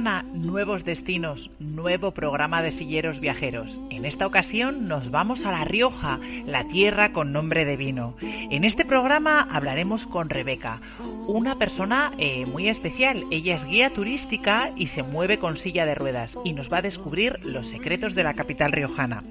nuevos 0.00 0.84
destinos, 0.84 1.50
nuevo 1.58 2.12
programa 2.12 2.62
de 2.62 2.70
silleros 2.70 3.20
viajeros. 3.20 3.78
En 3.90 4.06
esta 4.06 4.26
ocasión 4.26 4.88
nos 4.88 5.10
vamos 5.10 5.44
a 5.44 5.52
La 5.52 5.64
Rioja, 5.64 6.18
la 6.46 6.66
tierra 6.68 7.12
con 7.12 7.32
nombre 7.32 7.66
de 7.66 7.76
vino. 7.76 8.14
En 8.22 8.64
este 8.64 8.86
programa 8.86 9.46
hablaremos 9.52 10.06
con 10.06 10.30
Rebeca, 10.30 10.80
una 11.26 11.56
persona 11.56 12.12
eh, 12.18 12.46
muy 12.46 12.68
especial. 12.68 13.24
Ella 13.30 13.56
es 13.56 13.64
guía 13.64 13.90
turística 13.90 14.72
y 14.76 14.88
se 14.88 15.02
mueve 15.02 15.38
con 15.38 15.56
silla 15.56 15.86
de 15.86 15.94
ruedas 15.94 16.36
y 16.44 16.52
nos 16.52 16.72
va 16.72 16.78
a 16.78 16.82
descubrir 16.82 17.38
los 17.44 17.68
secretos 17.68 18.14
de 18.14 18.24
la 18.24 18.34
capital 18.34 18.72
riojana. 18.72 19.22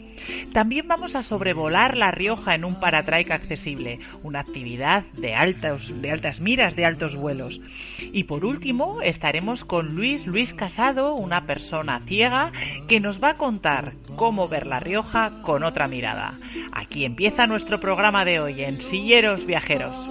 También 0.54 0.88
vamos 0.88 1.16
a 1.16 1.23
sobrevolar 1.23 1.98
La 1.98 2.12
Rioja 2.12 2.55
en 2.55 2.66
un 2.66 2.80
paratraica 2.80 3.35
accesible, 3.35 3.99
una 4.23 4.41
actividad 4.41 5.04
de, 5.13 5.34
altos, 5.34 6.02
de 6.02 6.12
altas 6.12 6.40
miras, 6.40 6.76
de 6.76 6.85
altos 6.85 7.16
vuelos. 7.16 7.59
Y 7.99 8.26
por 8.26 8.46
último 8.46 9.02
estaremos 9.02 9.66
con 9.66 9.96
Luis 9.96 10.26
Luis 10.26 10.54
Casado, 10.54 11.16
una 11.16 11.46
persona 11.46 12.02
ciega 12.05 12.52
que 12.88 12.99
nos 12.99 13.23
va 13.23 13.32
a 13.32 13.38
contar 13.38 13.94
cómo 14.16 14.48
ver 14.48 14.68
La 14.68 14.80
Rioja 14.80 15.41
con 15.41 15.63
otra 15.63 15.88
mirada. 15.88 16.38
Aquí 16.71 17.05
empieza 17.05 17.48
nuestro 17.48 17.80
programa 17.80 18.26
de 18.26 18.40
hoy 18.40 18.62
en 18.62 18.80
Silleros 18.82 19.46
Viajeros. 19.46 20.10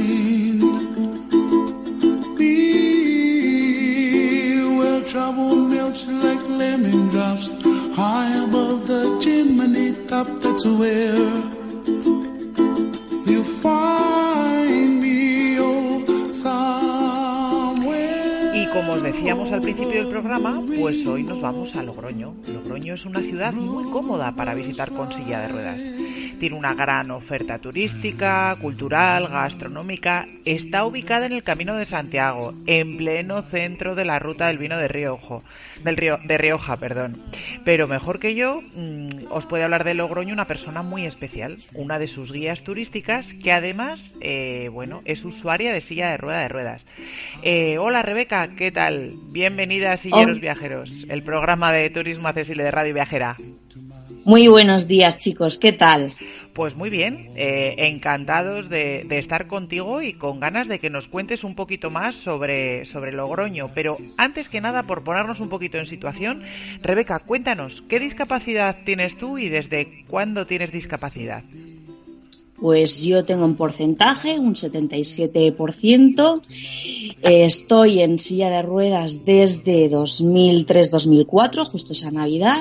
Y 18.53 18.67
como 18.73 18.93
os 18.93 19.03
decíamos 19.03 19.51
al 19.51 19.61
principio 19.61 20.03
del 20.03 20.07
programa, 20.07 20.61
pues 20.77 21.07
hoy 21.07 21.23
nos 21.23 21.41
vamos 21.41 21.73
a 21.75 21.83
Logroño. 21.83 22.33
Logroño 22.53 22.95
es 22.95 23.05
una 23.05 23.21
ciudad 23.21 23.53
muy 23.53 23.85
cómoda 23.85 24.35
para 24.35 24.53
visitar 24.53 24.91
con 24.91 25.13
silla 25.13 25.39
de 25.41 25.47
ruedas 25.47 25.79
tiene 26.41 26.55
una 26.55 26.73
gran 26.73 27.11
oferta 27.11 27.59
turística, 27.59 28.57
cultural, 28.59 29.27
gastronómica. 29.27 30.27
Está 30.43 30.85
ubicada 30.85 31.27
en 31.27 31.33
el 31.33 31.43
Camino 31.43 31.75
de 31.75 31.85
Santiago, 31.85 32.55
en 32.65 32.97
pleno 32.97 33.43
centro 33.43 33.93
de 33.93 34.05
la 34.05 34.17
ruta 34.17 34.47
del 34.47 34.57
vino 34.57 34.75
de 34.75 34.87
Rioja, 34.87 35.41
del 35.83 35.97
río, 35.97 36.17
de 36.23 36.39
Rioja, 36.39 36.77
perdón. 36.77 37.21
Pero 37.63 37.87
mejor 37.87 38.17
que 38.17 38.33
yo, 38.33 38.63
mm, 38.73 39.27
os 39.29 39.45
puede 39.45 39.65
hablar 39.65 39.83
de 39.83 39.93
Logroño 39.93 40.33
una 40.33 40.45
persona 40.45 40.81
muy 40.81 41.05
especial, 41.05 41.57
una 41.75 41.99
de 41.99 42.07
sus 42.07 42.33
guías 42.33 42.63
turísticas, 42.63 43.31
que 43.43 43.51
además, 43.51 44.01
eh, 44.19 44.67
bueno, 44.73 45.03
es 45.05 45.23
usuaria 45.23 45.71
de 45.71 45.81
silla 45.81 46.09
de 46.09 46.17
rueda 46.17 46.39
de 46.39 46.47
ruedas. 46.47 46.87
Eh, 47.43 47.77
hola 47.77 48.01
Rebeca, 48.01 48.55
¿qué 48.57 48.71
tal? 48.71 49.13
Bienvenida 49.31 49.91
a 49.91 49.97
Silleros 49.97 50.39
Viajeros, 50.39 51.05
el 51.07 51.21
programa 51.21 51.71
de 51.71 51.91
turismo 51.91 52.29
accesible 52.29 52.63
de 52.63 52.71
Radio 52.71 52.95
Viajera. 52.95 53.37
Muy 54.23 54.47
buenos 54.47 54.87
días, 54.87 55.17
chicos. 55.17 55.57
¿Qué 55.57 55.73
tal? 55.73 56.11
Pues 56.53 56.75
muy 56.75 56.89
bien, 56.89 57.29
eh, 57.35 57.75
encantados 57.77 58.69
de, 58.69 59.07
estar 59.09 59.47
contigo 59.47 60.01
y 60.01 60.13
con 60.13 60.41
ganas 60.41 60.67
de 60.67 60.79
que 60.79 60.89
nos 60.89 61.07
cuentes 61.07 61.45
un 61.45 61.55
poquito 61.55 61.89
más 61.89 62.15
sobre, 62.15 62.85
sobre 62.85 63.13
Logroño. 63.13 63.71
Pero 63.73 63.97
antes 64.17 64.49
que 64.49 64.59
nada, 64.59 64.83
por 64.83 65.03
ponernos 65.03 65.39
un 65.39 65.47
poquito 65.47 65.77
en 65.77 65.85
situación, 65.85 66.43
Rebeca, 66.81 67.19
cuéntanos, 67.19 67.83
¿qué 67.87 67.99
discapacidad 67.99 68.75
tienes 68.83 69.17
tú 69.17 69.37
y 69.37 69.47
desde 69.47 70.03
cuándo 70.07 70.45
tienes 70.45 70.73
discapacidad? 70.73 71.43
Pues 72.57 73.03
yo 73.03 73.23
tengo 73.23 73.45
un 73.45 73.55
porcentaje, 73.55 74.37
un 74.37 74.53
77%. 74.53 76.41
estoy 77.23 78.01
en 78.01 78.19
silla 78.19 78.49
de 78.49 78.61
ruedas 78.61 79.23
desde 79.25 79.89
2003-2004, 79.89 81.65
justo 81.65 81.93
esa 81.93 82.11
Navidad. 82.11 82.57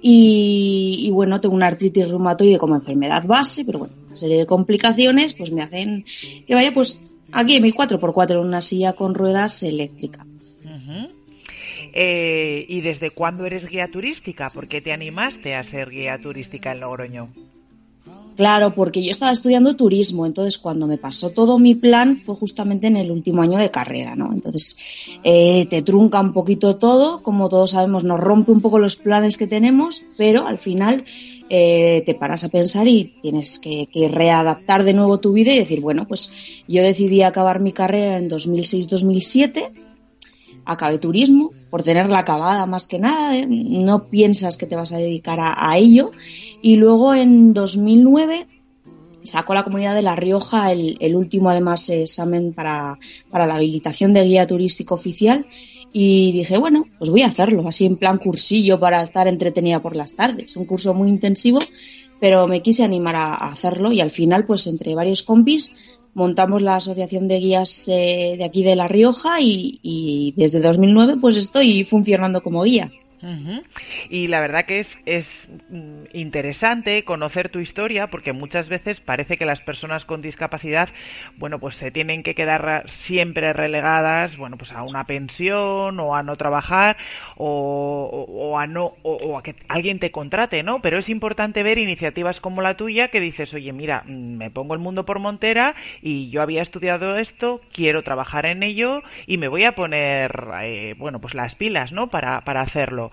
Y, 0.00 1.10
bueno, 1.12 1.40
tengo 1.40 1.54
una 1.54 1.66
artritis 1.66 2.08
reumatoide 2.08 2.58
como 2.58 2.76
enfermedad 2.76 3.24
base, 3.26 3.64
pero 3.64 3.80
bueno, 3.80 3.94
una 4.06 4.16
serie 4.16 4.36
de 4.36 4.46
complicaciones 4.46 5.34
pues 5.34 5.50
me 5.50 5.62
hacen 5.62 6.04
que 6.46 6.54
vaya 6.54 6.72
pues 6.72 7.14
aquí 7.32 7.56
en 7.56 7.62
mi 7.62 7.72
4x4 7.72 8.32
en 8.32 8.38
una 8.38 8.60
silla 8.60 8.92
con 8.92 9.14
ruedas 9.14 9.62
eléctrica. 9.62 10.26
Eh, 11.98 12.66
¿Y 12.68 12.82
desde 12.82 13.10
cuándo 13.10 13.46
eres 13.46 13.66
guía 13.66 13.88
turística? 13.90 14.50
¿Por 14.50 14.68
qué 14.68 14.82
te 14.82 14.92
animaste 14.92 15.54
a 15.54 15.62
ser 15.62 15.90
guía 15.90 16.18
turística 16.20 16.72
en 16.72 16.80
Logroño? 16.80 17.30
Claro, 18.36 18.74
porque 18.74 19.02
yo 19.02 19.10
estaba 19.10 19.32
estudiando 19.32 19.76
turismo, 19.76 20.26
entonces 20.26 20.58
cuando 20.58 20.86
me 20.86 20.98
pasó 20.98 21.30
todo 21.30 21.58
mi 21.58 21.74
plan 21.74 22.16
fue 22.18 22.34
justamente 22.34 22.86
en 22.86 22.98
el 22.98 23.10
último 23.10 23.40
año 23.40 23.58
de 23.58 23.70
carrera, 23.70 24.14
¿no? 24.14 24.30
Entonces 24.32 24.76
eh, 25.24 25.66
te 25.70 25.80
trunca 25.80 26.20
un 26.20 26.34
poquito 26.34 26.76
todo, 26.76 27.22
como 27.22 27.48
todos 27.48 27.70
sabemos, 27.70 28.04
nos 28.04 28.20
rompe 28.20 28.52
un 28.52 28.60
poco 28.60 28.78
los 28.78 28.96
planes 28.96 29.38
que 29.38 29.46
tenemos, 29.46 30.02
pero 30.18 30.46
al 30.46 30.58
final 30.58 31.02
eh, 31.48 32.02
te 32.04 32.14
paras 32.14 32.44
a 32.44 32.50
pensar 32.50 32.86
y 32.88 33.14
tienes 33.22 33.58
que, 33.58 33.86
que, 33.86 34.08
readaptar 34.08 34.84
de 34.84 34.92
nuevo 34.92 35.18
tu 35.18 35.32
vida 35.32 35.54
y 35.54 35.58
decir, 35.58 35.80
bueno, 35.80 36.06
pues 36.06 36.62
yo 36.68 36.82
decidí 36.82 37.22
acabar 37.22 37.60
mi 37.60 37.72
carrera 37.72 38.18
en 38.18 38.28
2006-2007 38.28 39.85
acabé 40.66 40.98
turismo, 40.98 41.52
por 41.70 41.82
tenerla 41.82 42.18
acabada 42.18 42.66
más 42.66 42.86
que 42.86 42.98
nada, 42.98 43.36
¿eh? 43.38 43.46
no 43.46 44.08
piensas 44.08 44.56
que 44.56 44.66
te 44.66 44.76
vas 44.76 44.92
a 44.92 44.98
dedicar 44.98 45.38
a, 45.40 45.78
ello. 45.78 46.10
Y 46.60 46.76
luego 46.76 47.14
en 47.14 47.54
2009 47.54 48.46
sacó 49.22 49.54
la 49.54 49.64
comunidad 49.64 49.94
de 49.94 50.02
La 50.02 50.16
Rioja 50.16 50.72
el, 50.72 51.16
último 51.16 51.50
además 51.50 51.88
examen 51.88 52.52
para, 52.52 52.98
para, 53.30 53.46
la 53.46 53.56
habilitación 53.56 54.12
de 54.12 54.24
guía 54.24 54.46
turístico 54.46 54.94
oficial 54.94 55.46
y 55.92 56.32
dije, 56.32 56.58
bueno, 56.58 56.84
pues 56.98 57.10
voy 57.10 57.22
a 57.22 57.28
hacerlo, 57.28 57.66
así 57.66 57.86
en 57.86 57.96
plan 57.96 58.18
cursillo 58.18 58.78
para 58.78 59.02
estar 59.02 59.28
entretenida 59.28 59.80
por 59.80 59.96
las 59.96 60.14
tardes. 60.14 60.56
Un 60.56 60.66
curso 60.66 60.94
muy 60.94 61.08
intensivo, 61.08 61.58
pero 62.20 62.46
me 62.46 62.60
quise 62.60 62.84
animar 62.84 63.16
a, 63.16 63.34
a 63.34 63.48
hacerlo 63.48 63.92
y 63.92 64.00
al 64.00 64.10
final, 64.10 64.44
pues 64.44 64.66
entre 64.66 64.94
varios 64.94 65.22
compis, 65.22 65.95
montamos 66.16 66.62
la 66.62 66.76
asociación 66.76 67.28
de 67.28 67.38
guías 67.38 67.88
eh, 67.88 68.36
de 68.38 68.44
aquí 68.44 68.64
de 68.64 68.74
La 68.74 68.88
Rioja 68.88 69.38
y, 69.40 69.78
y, 69.82 70.32
desde 70.36 70.60
2009 70.60 71.18
pues 71.20 71.36
estoy 71.36 71.84
funcionando 71.84 72.42
como 72.42 72.62
guía. 72.62 72.90
Y 74.08 74.28
la 74.28 74.40
verdad 74.40 74.64
que 74.66 74.80
es, 74.80 74.98
es 75.06 75.48
mm, 75.68 76.04
interesante 76.12 77.04
conocer 77.04 77.48
tu 77.48 77.58
historia 77.60 78.08
porque 78.08 78.32
muchas 78.32 78.68
veces 78.68 79.00
parece 79.00 79.36
que 79.36 79.46
las 79.46 79.60
personas 79.60 80.04
con 80.04 80.22
discapacidad, 80.22 80.88
bueno, 81.36 81.58
pues 81.58 81.76
se 81.76 81.90
tienen 81.90 82.22
que 82.22 82.34
quedar 82.34 82.84
siempre 82.88 83.52
relegadas, 83.52 84.36
bueno, 84.36 84.56
pues 84.56 84.72
a 84.72 84.82
una 84.82 85.04
pensión 85.04 85.98
o 86.00 86.14
a 86.14 86.22
no 86.22 86.36
trabajar 86.36 86.96
o, 87.36 88.56
a 88.58 88.66
no 88.66 88.94
o, 89.02 89.38
a 89.38 89.42
que 89.42 89.56
alguien 89.68 89.98
te 89.98 90.10
contrate, 90.10 90.62
¿no? 90.62 90.80
Pero 90.82 90.98
es 90.98 91.08
importante 91.08 91.62
ver 91.62 91.78
iniciativas 91.78 92.40
como 92.40 92.62
la 92.62 92.76
tuya 92.76 93.08
que 93.08 93.20
dices, 93.20 93.52
oye, 93.54 93.72
mira, 93.72 94.02
mm, 94.06 94.36
me 94.36 94.50
pongo 94.50 94.74
el 94.74 94.80
mundo 94.80 95.04
por 95.04 95.18
montera 95.18 95.74
y 96.02 96.30
yo 96.30 96.42
había 96.42 96.62
estudiado 96.62 97.16
esto, 97.18 97.60
quiero 97.72 98.02
trabajar 98.02 98.46
en 98.46 98.62
ello 98.62 99.02
y 99.26 99.38
me 99.38 99.48
voy 99.48 99.64
a 99.64 99.74
poner, 99.74 100.48
eh, 100.62 100.94
bueno, 100.98 101.20
pues 101.20 101.34
las 101.34 101.54
pilas, 101.54 101.92
¿no? 101.92 102.08
Para, 102.08 102.40
para 102.42 102.60
hacerlo. 102.62 103.10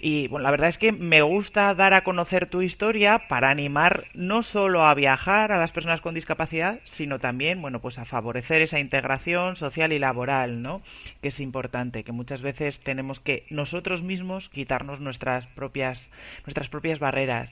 Y 0.00 0.28
bueno, 0.28 0.44
la 0.44 0.50
verdad 0.50 0.68
es 0.68 0.78
que 0.78 0.92
me 0.92 1.22
gusta 1.22 1.74
dar 1.74 1.94
a 1.94 2.04
conocer 2.04 2.46
tu 2.46 2.62
historia 2.62 3.28
para 3.28 3.50
animar 3.50 4.06
no 4.14 4.42
solo 4.42 4.84
a 4.84 4.94
viajar 4.94 5.52
a 5.52 5.58
las 5.58 5.72
personas 5.72 6.00
con 6.00 6.14
discapacidad, 6.14 6.80
sino 6.84 7.18
también, 7.18 7.60
bueno, 7.62 7.80
pues 7.80 7.98
a 7.98 8.04
favorecer 8.04 8.62
esa 8.62 8.78
integración 8.78 9.56
social 9.56 9.92
y 9.92 9.98
laboral, 9.98 10.62
¿no? 10.62 10.82
Que 11.20 11.28
es 11.28 11.40
importante, 11.40 12.04
que 12.04 12.12
muchas 12.12 12.42
veces 12.42 12.80
tenemos 12.80 13.20
que 13.20 13.44
nosotros 13.50 14.02
mismos 14.02 14.48
quitarnos 14.48 15.00
nuestras 15.00 15.46
propias 15.48 16.08
nuestras 16.46 16.68
propias 16.68 16.98
barreras. 16.98 17.50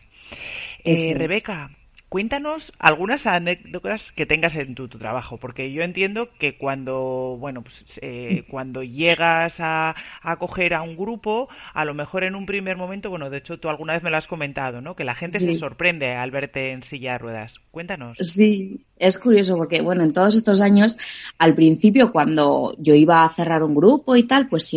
Eh, 0.84 1.14
Rebeca, 1.14 1.70
Cuéntanos 2.10 2.72
algunas 2.80 3.24
anécdotas 3.24 4.02
que 4.16 4.26
tengas 4.26 4.56
en 4.56 4.74
tu, 4.74 4.88
trabajo, 4.88 5.38
porque 5.38 5.72
yo 5.72 5.82
entiendo 5.82 6.28
que 6.40 6.58
cuando, 6.58 7.36
bueno, 7.38 7.62
pues, 7.62 7.84
eh, 8.02 8.42
cuando 8.50 8.82
llegas 8.82 9.54
a, 9.60 9.94
acoger 10.20 10.74
a 10.74 10.82
un 10.82 10.96
grupo, 10.96 11.48
a 11.72 11.84
lo 11.84 11.94
mejor 11.94 12.24
en 12.24 12.34
un 12.34 12.46
primer 12.46 12.76
momento, 12.76 13.10
bueno, 13.10 13.30
de 13.30 13.38
hecho 13.38 13.60
tú 13.60 13.68
alguna 13.68 13.92
vez 13.92 14.02
me 14.02 14.10
lo 14.10 14.16
has 14.16 14.26
comentado, 14.26 14.80
¿no? 14.80 14.96
Que 14.96 15.04
la 15.04 15.14
gente 15.14 15.38
se 15.38 15.56
sorprende 15.56 16.16
al 16.16 16.32
verte 16.32 16.72
en 16.72 16.82
silla 16.82 17.12
de 17.12 17.18
ruedas. 17.18 17.54
Cuéntanos. 17.70 18.16
Sí, 18.18 18.84
es 19.00 19.18
curioso 19.18 19.56
porque, 19.56 19.80
bueno, 19.80 20.02
en 20.02 20.12
todos 20.12 20.36
estos 20.36 20.60
años, 20.60 20.96
al 21.38 21.54
principio 21.54 22.12
cuando 22.12 22.74
yo 22.78 22.94
iba 22.94 23.24
a 23.24 23.28
cerrar 23.28 23.62
un 23.62 23.74
grupo 23.74 24.14
y 24.14 24.24
tal, 24.24 24.46
pues 24.48 24.70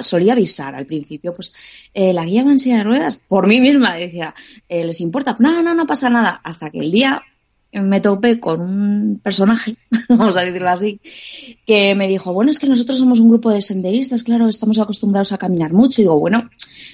solía 0.00 0.32
avisar 0.32 0.74
al 0.74 0.84
principio, 0.84 1.32
pues 1.32 1.54
eh, 1.94 2.12
la 2.12 2.24
guía 2.24 2.42
en 2.42 2.58
silla 2.58 2.78
de 2.78 2.84
ruedas, 2.84 3.16
por 3.16 3.46
mí 3.46 3.60
misma, 3.60 3.94
decía, 3.94 4.34
eh, 4.68 4.84
¿les 4.84 5.00
importa? 5.00 5.36
No, 5.38 5.62
no, 5.62 5.74
no 5.74 5.86
pasa 5.86 6.10
nada. 6.10 6.40
Hasta 6.42 6.70
que 6.70 6.80
el 6.80 6.90
día 6.90 7.22
me 7.72 8.00
topé 8.00 8.40
con 8.40 8.60
un 8.60 9.20
personaje, 9.22 9.76
vamos 10.08 10.36
a 10.36 10.40
decirlo 10.40 10.70
así, 10.70 11.00
que 11.64 11.94
me 11.94 12.08
dijo, 12.08 12.32
bueno, 12.32 12.50
es 12.50 12.58
que 12.58 12.66
nosotros 12.66 12.98
somos 12.98 13.20
un 13.20 13.28
grupo 13.28 13.50
de 13.50 13.62
senderistas, 13.62 14.24
claro, 14.24 14.48
estamos 14.48 14.80
acostumbrados 14.80 15.30
a 15.32 15.38
caminar 15.38 15.72
mucho. 15.72 16.00
Y 16.00 16.04
digo, 16.04 16.18
bueno, 16.18 16.50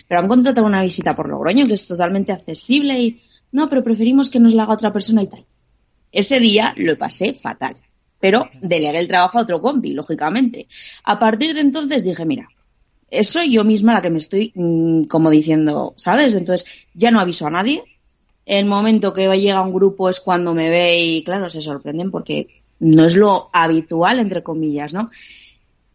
pero 0.07 0.21
han 0.21 0.29
contratado 0.29 0.67
una 0.67 0.83
visita 0.83 1.17
por 1.17 1.31
Logroño 1.31 1.67
que 1.67 1.75
es 1.75 1.87
totalmente 1.87 2.33
accesible 2.33 3.01
y 3.01 3.23
no, 3.53 3.69
pero 3.71 3.83
preferimos 3.83 4.29
que 4.29 4.41
nos 4.41 4.53
la 4.53 4.65
haga 4.65 4.75
otra 4.75 4.93
persona 4.93 5.23
y 5.23 5.29
tal. 5.29 5.47
Ese 6.15 6.39
día 6.39 6.73
lo 6.77 6.97
pasé 6.97 7.35
fatal, 7.35 7.75
pero 8.21 8.49
delegué 8.63 9.01
el 9.01 9.09
trabajo 9.09 9.39
a 9.39 9.43
otro 9.43 9.61
compi, 9.61 9.93
lógicamente. 9.93 10.67
A 11.03 11.19
partir 11.19 11.53
de 11.55 11.61
entonces 11.61 12.05
dije, 12.05 12.25
mira, 12.25 12.49
soy 13.23 13.51
yo 13.51 13.65
misma 13.65 13.95
la 13.95 14.01
que 14.01 14.11
me 14.11 14.19
estoy 14.19 14.53
mm, 14.55 15.05
como 15.05 15.29
diciendo, 15.29 15.93
¿sabes? 15.97 16.35
Entonces 16.35 16.87
ya 16.95 17.11
no 17.11 17.21
aviso 17.21 17.47
a 17.49 17.51
nadie. 17.51 17.83
El 18.47 18.67
momento 18.67 19.13
que 19.13 19.29
llega 19.37 19.61
un 19.61 19.75
grupo 19.75 20.09
es 20.09 20.21
cuando 20.21 20.55
me 20.55 20.71
ve 20.71 20.99
y 20.99 21.25
claro, 21.25 21.51
se 21.51 21.61
sorprenden 21.61 22.13
porque 22.13 22.47
no 22.79 23.07
es 23.07 23.17
lo 23.17 23.51
habitual, 23.53 24.21
entre 24.21 24.45
comillas, 24.45 24.95
¿no? 24.95 25.11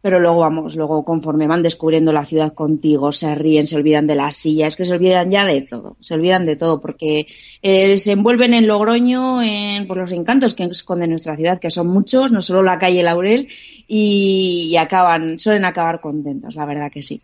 Pero 0.02 0.20
luego 0.20 0.40
vamos, 0.40 0.76
luego 0.76 1.04
conforme 1.04 1.48
van 1.48 1.64
descubriendo 1.64 2.12
la 2.14 2.26
ciudad 2.26 2.54
contigo, 2.54 3.12
se 3.12 3.36
ríen, 3.36 3.68
se 3.68 3.76
olvidan 3.76 4.08
de 4.08 4.16
la 4.16 4.32
silla, 4.32 4.68
es 4.68 4.76
que 4.76 4.86
se 4.86 4.94
olvidan 4.94 5.30
ya 5.30 5.46
de 5.46 5.62
todo, 5.62 5.98
se 6.00 6.14
olvidan 6.14 6.46
de 6.46 6.56
todo, 6.56 6.80
porque 6.80 7.28
eh, 7.62 7.98
se 7.98 8.14
envuelven 8.14 8.54
en 8.54 8.68
Logroño 8.68 9.42
en, 9.42 9.88
por 9.88 9.98
los 9.98 10.12
encantos 10.12 10.54
que 10.56 10.64
esconde 10.64 11.08
nuestra 11.08 11.36
ciudad, 11.36 11.60
que 11.60 11.70
son 11.70 11.88
muchos, 11.88 12.32
no 12.32 12.42
solo 12.42 12.64
la 12.64 12.80
calle 12.80 13.04
Laurel, 13.04 13.48
y 13.88 14.76
acaban, 14.78 15.38
suelen 15.40 15.66
acabar 15.66 16.00
contentos, 16.00 16.56
la 16.56 16.66
verdad 16.66 16.92
que 16.92 17.02
sí. 17.02 17.22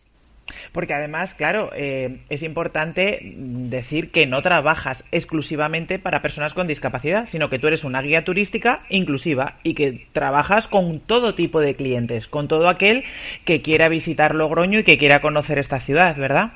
Porque 0.76 0.94
además, 0.94 1.34
claro, 1.36 1.72
eh, 1.74 2.20
es 2.30 2.44
importante 2.44 3.20
decir 3.38 4.12
que 4.12 4.28
no 4.28 4.42
trabajas 4.42 5.06
exclusivamente 5.14 6.00
para 6.00 6.22
personas 6.22 6.54
con 6.54 6.68
discapacidad, 6.68 7.30
sino 7.32 7.50
que 7.50 7.60
tú 7.60 7.68
eres 7.68 7.86
una 7.86 8.02
guía 8.02 8.26
turística 8.26 8.82
inclusiva 8.90 9.58
y 9.64 9.74
que 9.74 10.06
trabajas 10.12 10.68
con 10.68 11.00
todo 11.00 11.34
tipo 11.34 11.62
de 11.62 11.78
clientes, 11.78 12.28
con 12.28 12.50
todo 12.50 12.68
aquel 12.68 13.06
que 13.46 13.62
quiera 13.62 13.88
visitar 13.88 14.36
Logroño 14.36 14.80
y 14.80 14.84
que 14.84 14.98
quiera 14.98 15.22
conocer 15.22 15.60
esta 15.60 15.80
ciudad, 15.80 16.18
¿verdad? 16.18 16.52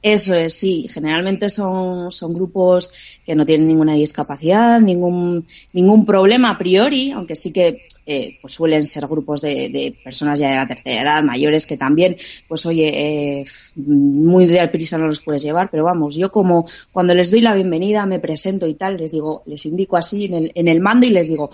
Eso 0.00 0.34
es, 0.34 0.54
sí. 0.54 0.86
Generalmente 0.88 1.50
son, 1.50 2.10
son 2.10 2.32
grupos 2.32 3.20
que 3.26 3.34
no 3.34 3.44
tienen 3.44 3.68
ninguna 3.68 3.92
discapacidad, 3.92 4.80
ningún, 4.80 5.46
ningún 5.74 6.06
problema 6.06 6.48
a 6.48 6.56
priori, 6.58 7.10
aunque 7.10 7.36
sí 7.36 7.52
que 7.52 7.82
eh, 8.06 8.38
pues 8.40 8.54
suelen 8.54 8.86
ser 8.86 9.06
grupos 9.06 9.40
de, 9.40 9.68
de, 9.68 9.94
personas 10.02 10.38
ya 10.38 10.50
de 10.50 10.56
la 10.56 10.66
tercera 10.66 11.02
edad, 11.02 11.22
mayores, 11.22 11.66
que 11.66 11.76
también, 11.76 12.16
pues 12.48 12.66
oye, 12.66 12.88
eh, 13.40 13.44
muy 13.76 14.46
de 14.46 14.66
prisa 14.68 14.98
no 14.98 15.06
los 15.06 15.20
puedes 15.20 15.42
llevar, 15.42 15.70
pero 15.70 15.84
vamos, 15.84 16.16
yo 16.16 16.30
como 16.30 16.66
cuando 16.90 17.14
les 17.14 17.30
doy 17.30 17.40
la 17.40 17.54
bienvenida, 17.54 18.06
me 18.06 18.18
presento 18.18 18.66
y 18.66 18.74
tal, 18.74 18.96
les 18.96 19.12
digo, 19.12 19.42
les 19.46 19.66
indico 19.66 19.96
así 19.96 20.26
en 20.26 20.34
el, 20.34 20.52
en 20.54 20.68
el 20.68 20.80
mando 20.80 21.06
y 21.06 21.10
les 21.10 21.28
digo, 21.28 21.50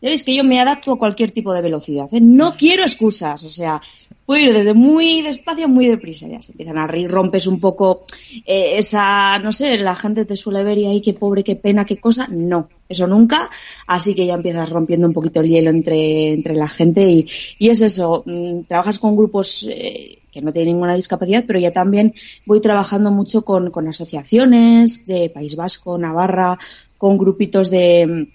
ya 0.00 0.10
que 0.24 0.34
yo 0.34 0.44
me 0.44 0.60
adapto 0.60 0.92
a 0.92 0.98
cualquier 0.98 1.32
tipo 1.32 1.52
de 1.52 1.62
velocidad. 1.62 2.08
¿eh? 2.12 2.20
No 2.20 2.56
quiero 2.56 2.82
excusas. 2.82 3.42
O 3.42 3.48
sea, 3.48 3.82
puedo 4.24 4.42
ir 4.42 4.52
desde 4.52 4.74
muy 4.74 5.22
despacio 5.22 5.68
muy 5.68 5.86
deprisa. 5.86 6.28
Ya 6.28 6.40
se 6.40 6.52
empiezan 6.52 6.78
a 6.78 6.86
reír, 6.86 7.10
rompes 7.10 7.46
un 7.46 7.58
poco 7.58 8.04
eh, 8.46 8.78
esa, 8.78 9.38
no 9.40 9.50
sé, 9.50 9.76
la 9.78 9.96
gente 9.96 10.24
te 10.24 10.36
suele 10.36 10.62
ver 10.62 10.78
y 10.78 10.86
ahí 10.86 11.00
qué 11.00 11.14
pobre, 11.14 11.42
qué 11.42 11.56
pena, 11.56 11.84
qué 11.84 11.96
cosa. 11.96 12.28
No, 12.30 12.68
eso 12.88 13.06
nunca. 13.08 13.50
Así 13.86 14.14
que 14.14 14.26
ya 14.26 14.34
empiezas 14.34 14.70
rompiendo 14.70 15.08
un 15.08 15.12
poquito 15.12 15.40
el 15.40 15.48
hielo 15.48 15.70
entre, 15.70 16.32
entre 16.32 16.54
la 16.54 16.68
gente 16.68 17.08
y, 17.08 17.26
y 17.58 17.70
es 17.70 17.80
eso. 17.80 18.22
Mm, 18.24 18.62
trabajas 18.68 19.00
con 19.00 19.16
grupos 19.16 19.66
eh, 19.68 20.18
que 20.30 20.42
no 20.42 20.52
tienen 20.52 20.74
ninguna 20.74 20.94
discapacidad, 20.94 21.44
pero 21.44 21.58
ya 21.58 21.72
también 21.72 22.14
voy 22.46 22.60
trabajando 22.60 23.10
mucho 23.10 23.42
con, 23.42 23.72
con 23.72 23.88
asociaciones 23.88 25.06
de 25.06 25.30
País 25.30 25.56
Vasco, 25.56 25.98
Navarra, 25.98 26.56
con 26.98 27.18
grupitos 27.18 27.70
de 27.70 28.28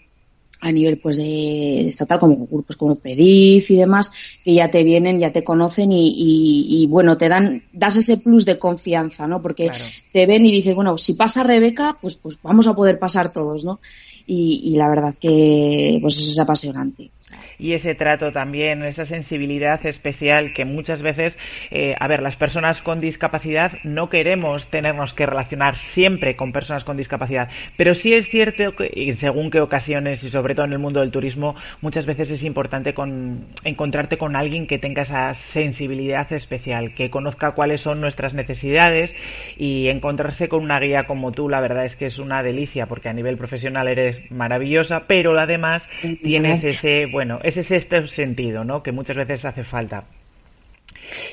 a 0.63 0.71
nivel 0.71 0.98
pues 0.98 1.18
de 1.18 1.88
estatal 1.88 2.19
como 2.19 2.48
grupos 2.48 2.77
como 2.77 2.95
Predif 2.95 3.69
y 3.69 3.75
demás 3.75 4.12
que 4.44 4.54
ya 4.54 4.71
te 4.71 4.83
vienen 4.83 5.19
ya 5.19 5.31
te 5.31 5.44
conocen 5.44 5.92
y, 5.92 6.13
y, 6.15 6.88
bueno 6.88 7.18
te 7.18 7.27
dan 7.27 7.63
das 7.74 7.98
ese 7.98 8.18
plus 8.18 8.45
de 8.45 8.57
confianza 8.57 9.27
no 9.27 9.42
porque 9.42 9.69
te 10.13 10.25
ven 10.25 10.45
y 10.45 10.51
dices 10.51 10.74
bueno 10.74 10.98
si 10.98 11.13
pasa 11.13 11.44
Rebeca 11.44 11.98
pues 12.01 12.15
pues 12.15 12.39
vamos 12.42 12.68
a 12.68 12.75
poder 12.75 12.98
pasar 12.98 13.31
todos 13.31 13.65
no 13.65 13.81
y, 14.25 14.62
y 14.63 14.75
la 14.77 14.88
verdad 14.88 15.15
que 15.19 16.00
pues 16.01 16.18
es 16.18 16.39
apasionante 16.39 17.12
y 17.63 17.74
ese 17.75 17.95
trato 17.95 18.33
también, 18.33 18.83
esa 18.83 19.06
sensibilidad 19.06 19.86
especial 19.86 20.51
que 20.54 20.65
muchas 20.65 21.01
veces, 21.01 21.39
eh, 21.71 21.95
a 21.98 22.10
ver, 22.10 22.21
las 22.21 22.36
personas 22.36 22.81
con 22.81 23.00
discapacidad 23.00 23.71
no 23.86 24.10
queremos 24.10 24.69
tenernos 24.69 25.13
que 25.13 25.25
relacionar 25.25 25.77
siempre 25.77 26.36
con 26.36 26.51
personas 26.51 26.83
con 26.83 26.98
discapacidad, 26.98 27.48
pero 27.77 27.94
sí 27.94 28.13
es 28.13 28.27
cierto 28.27 28.75
que, 28.75 28.92
y 28.94 29.13
según 29.13 29.50
qué 29.50 29.62
ocasiones 29.62 30.21
y 30.25 30.30
sobre 30.30 30.56
todo 30.56 30.65
en 30.65 30.74
el 30.74 30.80
mundo 30.80 31.00
del 31.00 31.12
turismo, 31.12 31.56
muchas 31.80 32.06
veces 32.06 32.31
es 32.31 32.44
importante 32.44 32.94
con, 32.94 33.45
encontrarte 33.63 34.18
con 34.18 34.36
alguien 34.36 34.68
que 34.68 34.77
tenga 34.77 35.04
esa 35.04 35.33
sensibilidad 35.33 36.33
especial, 36.33 36.94
que 36.94 37.10
conozca 37.10 37.51
cuáles 37.51 37.80
son 37.80 38.01
nuestras 38.01 38.33
necesidades 38.33 39.15
y 39.57 39.88
encontrarse 39.88 40.47
con 40.47 40.63
una 40.63 40.79
guía 40.79 41.05
como 41.05 41.31
tú, 41.31 41.50
la 41.50 41.61
verdad 41.61 41.85
es 41.85 41.95
que 41.95 42.05
es 42.05 42.19
una 42.19 42.44
delicia 42.44 42.88
porque 42.88 43.09
a 43.09 43.13
nivel 43.13 43.38
profesional 43.38 43.88
eres 43.88 44.19
maravillosa, 44.31 45.03
pero 45.07 45.38
además 45.39 45.88
tienes 46.21 46.63
ese, 46.63 47.07
bueno, 47.11 47.39
es 47.44 47.57
este 47.57 48.07
sentido, 48.07 48.63
¿no? 48.63 48.83
Que 48.83 48.91
muchas 48.91 49.17
veces 49.17 49.45
hace 49.45 49.63
falta. 49.63 50.05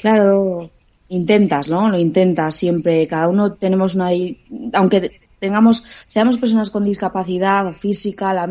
Claro, 0.00 0.68
intentas, 1.08 1.70
¿no? 1.70 1.88
Lo 1.88 1.98
intentas 1.98 2.56
siempre. 2.56 3.06
Cada 3.06 3.28
uno 3.28 3.54
tenemos 3.54 3.94
una, 3.94 4.10
aunque 4.72 5.10
tengamos, 5.40 5.84
seamos 6.06 6.38
personas 6.38 6.70
con 6.70 6.84
discapacidad 6.84 7.72
física, 7.74 8.46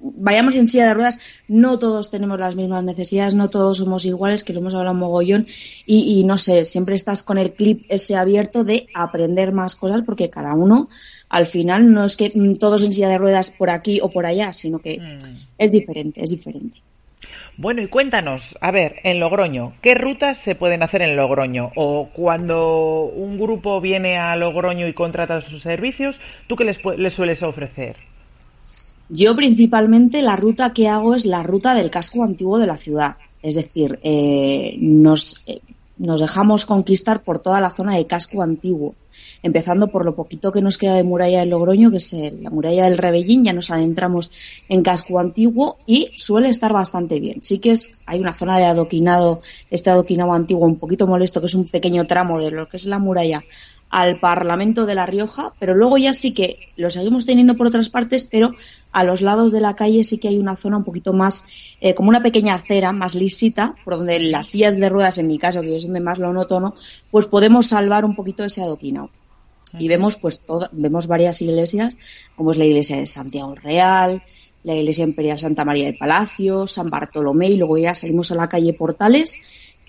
vayamos 0.00 0.56
en 0.56 0.66
silla 0.66 0.86
de 0.86 0.94
ruedas, 0.94 1.18
no 1.46 1.78
todos 1.78 2.10
tenemos 2.10 2.38
las 2.38 2.56
mismas 2.56 2.82
necesidades, 2.82 3.34
no 3.34 3.48
todos 3.48 3.76
somos 3.76 4.04
iguales, 4.06 4.42
que 4.42 4.52
lo 4.52 4.60
hemos 4.60 4.74
hablado 4.74 4.94
un 4.94 5.00
mogollón, 5.00 5.46
y, 5.86 6.18
y 6.18 6.24
no 6.24 6.36
sé, 6.36 6.64
siempre 6.64 6.94
estás 6.94 7.22
con 7.22 7.38
el 7.38 7.52
clip 7.52 7.84
ese 7.88 8.16
abierto 8.16 8.64
de 8.64 8.86
aprender 8.94 9.52
más 9.52 9.76
cosas 9.76 10.02
porque 10.02 10.30
cada 10.30 10.54
uno 10.54 10.88
al 11.28 11.46
final 11.46 11.92
no 11.92 12.04
es 12.04 12.16
que 12.16 12.32
todos 12.58 12.82
en 12.82 12.92
silla 12.92 13.08
de 13.08 13.18
ruedas 13.18 13.50
por 13.50 13.70
aquí 13.70 14.00
o 14.02 14.10
por 14.10 14.26
allá, 14.26 14.52
sino 14.52 14.80
que 14.80 14.98
mm. 14.98 15.36
es 15.58 15.70
diferente, 15.70 16.24
es 16.24 16.30
diferente. 16.30 16.82
Bueno, 17.56 17.82
y 17.82 17.88
cuéntanos, 17.88 18.56
a 18.60 18.70
ver, 18.70 18.96
en 19.04 19.20
Logroño, 19.20 19.74
¿qué 19.82 19.94
rutas 19.94 20.38
se 20.38 20.54
pueden 20.54 20.82
hacer 20.82 21.02
en 21.02 21.16
Logroño? 21.16 21.72
O 21.76 22.08
cuando 22.12 23.04
un 23.04 23.38
grupo 23.38 23.80
viene 23.80 24.18
a 24.18 24.34
Logroño 24.36 24.88
y 24.88 24.94
contrata 24.94 25.40
sus 25.42 25.62
servicios, 25.62 26.18
¿tú 26.46 26.56
qué 26.56 26.64
les, 26.64 26.78
les 26.96 27.12
sueles 27.12 27.42
ofrecer? 27.42 27.96
Yo 29.08 29.34
principalmente 29.34 30.22
la 30.22 30.36
ruta 30.36 30.72
que 30.72 30.88
hago 30.88 31.14
es 31.14 31.26
la 31.26 31.42
ruta 31.42 31.74
del 31.74 31.90
casco 31.90 32.22
antiguo 32.22 32.58
de 32.58 32.66
la 32.66 32.76
ciudad. 32.76 33.16
Es 33.42 33.56
decir, 33.56 33.98
eh, 34.02 34.76
nos, 34.78 35.48
eh, 35.48 35.60
nos 36.00 36.20
dejamos 36.20 36.66
conquistar 36.66 37.22
por 37.22 37.38
toda 37.38 37.60
la 37.60 37.70
zona 37.70 37.94
de 37.94 38.06
casco 38.06 38.42
antiguo 38.42 38.94
empezando 39.42 39.88
por 39.88 40.04
lo 40.04 40.14
poquito 40.14 40.52
que 40.52 40.62
nos 40.62 40.78
queda 40.78 40.94
de 40.94 41.04
muralla 41.04 41.40
de 41.40 41.46
Logroño, 41.46 41.90
que 41.90 41.96
es 41.96 42.14
la 42.40 42.50
muralla 42.50 42.84
del 42.84 42.98
Rebellín, 42.98 43.44
ya 43.44 43.52
nos 43.52 43.70
adentramos 43.70 44.30
en 44.68 44.82
casco 44.82 45.18
antiguo 45.18 45.78
y 45.86 46.10
suele 46.16 46.48
estar 46.48 46.72
bastante 46.72 47.20
bien. 47.20 47.42
Sí 47.42 47.58
que 47.58 47.72
es, 47.72 48.02
hay 48.06 48.20
una 48.20 48.34
zona 48.34 48.58
de 48.58 48.64
adoquinado, 48.64 49.42
este 49.70 49.90
adoquinado 49.90 50.32
antiguo 50.32 50.66
un 50.66 50.78
poquito 50.78 51.06
molesto, 51.06 51.40
que 51.40 51.46
es 51.46 51.54
un 51.54 51.66
pequeño 51.66 52.06
tramo 52.06 52.40
de 52.40 52.50
lo 52.50 52.68
que 52.68 52.76
es 52.76 52.86
la 52.86 52.98
muralla 52.98 53.42
al 53.90 54.20
Parlamento 54.20 54.86
de 54.86 54.94
La 54.94 55.04
Rioja, 55.04 55.52
pero 55.58 55.74
luego 55.74 55.98
ya 55.98 56.14
sí 56.14 56.32
que 56.32 56.58
lo 56.76 56.90
seguimos 56.90 57.26
teniendo 57.26 57.56
por 57.56 57.66
otras 57.66 57.90
partes, 57.90 58.24
pero 58.30 58.52
a 58.92 59.04
los 59.04 59.20
lados 59.20 59.50
de 59.50 59.60
la 59.60 59.74
calle 59.74 60.04
sí 60.04 60.18
que 60.18 60.28
hay 60.28 60.38
una 60.38 60.56
zona 60.56 60.76
un 60.76 60.84
poquito 60.84 61.12
más, 61.12 61.44
eh, 61.80 61.94
como 61.94 62.08
una 62.08 62.22
pequeña 62.22 62.54
acera 62.54 62.92
más 62.92 63.16
lisita, 63.16 63.74
por 63.84 63.96
donde 63.96 64.20
las 64.20 64.46
sillas 64.46 64.78
de 64.78 64.88
ruedas, 64.88 65.18
en 65.18 65.26
mi 65.26 65.38
caso, 65.38 65.60
que 65.60 65.76
es 65.76 65.82
donde 65.82 66.00
más 66.00 66.18
lo 66.18 66.32
noto, 66.32 66.60
¿no? 66.60 66.74
pues 67.10 67.26
podemos 67.26 67.66
salvar 67.66 68.04
un 68.04 68.14
poquito 68.14 68.44
ese 68.44 68.62
adoquinado 68.62 69.10
y 69.78 69.88
vemos 69.88 70.16
pues 70.16 70.44
vemos 70.72 71.06
varias 71.06 71.42
iglesias 71.42 71.96
como 72.34 72.50
es 72.50 72.56
la 72.56 72.64
iglesia 72.64 72.96
de 72.96 73.06
Santiago 73.06 73.54
Real 73.54 74.22
la 74.62 74.74
iglesia 74.74 75.04
imperial 75.04 75.38
Santa 75.38 75.64
María 75.64 75.86
de 75.86 75.94
Palacio 75.94 76.66
San 76.66 76.90
Bartolomé 76.90 77.50
y 77.50 77.56
luego 77.56 77.78
ya 77.78 77.94
salimos 77.94 78.32
a 78.32 78.34
la 78.34 78.48
calle 78.48 78.74
Portales 78.74 79.36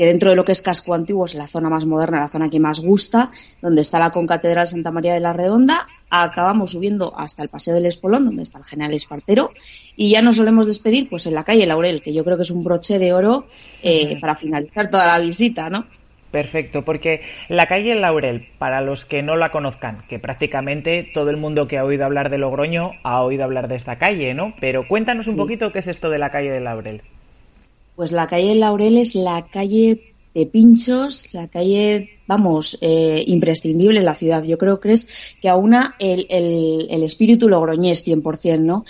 que 0.01 0.07
dentro 0.07 0.31
de 0.31 0.35
lo 0.35 0.43
que 0.43 0.51
es 0.51 0.63
casco 0.63 0.95
antiguo 0.95 1.25
es 1.25 1.35
la 1.35 1.45
zona 1.45 1.69
más 1.69 1.85
moderna 1.85 2.21
la 2.21 2.27
zona 2.27 2.49
que 2.49 2.59
más 2.59 2.79
gusta 2.79 3.29
donde 3.61 3.81
está 3.81 3.99
la 3.99 4.09
concatedral 4.09 4.65
Santa 4.65 4.91
María 4.91 5.13
de 5.13 5.19
la 5.19 5.31
Redonda 5.31 5.75
acabamos 6.09 6.71
subiendo 6.71 7.13
hasta 7.15 7.43
el 7.43 7.49
paseo 7.49 7.75
del 7.75 7.85
Espolón 7.85 8.25
donde 8.25 8.41
está 8.41 8.57
el 8.57 8.65
general 8.65 8.95
Espartero 8.95 9.51
y 9.95 10.09
ya 10.09 10.23
nos 10.23 10.37
solemos 10.37 10.65
despedir 10.65 11.07
pues 11.07 11.27
en 11.27 11.35
la 11.35 11.43
calle 11.43 11.67
Laurel 11.67 12.01
que 12.01 12.15
yo 12.15 12.23
creo 12.23 12.35
que 12.35 12.41
es 12.41 12.49
un 12.49 12.63
broche 12.63 12.97
de 12.97 13.13
oro 13.13 13.45
eh, 13.83 14.19
para 14.19 14.35
finalizar 14.35 14.87
toda 14.87 15.05
la 15.05 15.19
visita 15.19 15.69
¿no? 15.69 15.85
Perfecto, 16.31 16.83
porque 16.83 17.21
la 17.49 17.67
calle 17.67 17.93
Laurel, 17.93 18.47
para 18.57 18.81
los 18.81 19.03
que 19.03 19.21
no 19.21 19.35
la 19.35 19.51
conozcan, 19.51 20.05
que 20.09 20.17
prácticamente 20.17 21.11
todo 21.13 21.29
el 21.29 21.35
mundo 21.35 21.67
que 21.67 21.77
ha 21.77 21.83
oído 21.83 22.05
hablar 22.05 22.29
de 22.29 22.37
Logroño 22.37 22.93
ha 23.03 23.21
oído 23.21 23.43
hablar 23.43 23.67
de 23.67 23.75
esta 23.75 23.97
calle, 23.97 24.33
¿no? 24.33 24.53
Pero 24.61 24.87
cuéntanos 24.87 25.27
un 25.27 25.35
poquito 25.35 25.73
qué 25.73 25.79
es 25.79 25.87
esto 25.87 26.09
de 26.09 26.19
la 26.19 26.31
calle 26.31 26.49
de 26.49 26.61
Laurel. 26.61 27.01
Pues 28.01 28.13
la 28.13 28.25
calle 28.25 28.55
Laurel 28.55 28.97
es 28.97 29.13
la 29.13 29.45
calle 29.45 30.15
de 30.33 30.47
pinchos, 30.47 31.35
la 31.35 31.47
calle, 31.47 32.09
vamos, 32.25 32.79
eh, 32.81 33.23
imprescindible 33.27 33.99
en 33.99 34.05
la 34.05 34.15
ciudad. 34.15 34.43
Yo 34.43 34.57
creo 34.57 34.79
que 34.79 34.93
es 34.93 35.35
que 35.39 35.49
aúna 35.49 35.93
el, 35.99 36.25
el, 36.31 36.87
el 36.89 37.03
espíritu 37.03 37.47
logroñés 37.47 38.03
100%, 38.03 38.57
¿no? 38.61 38.85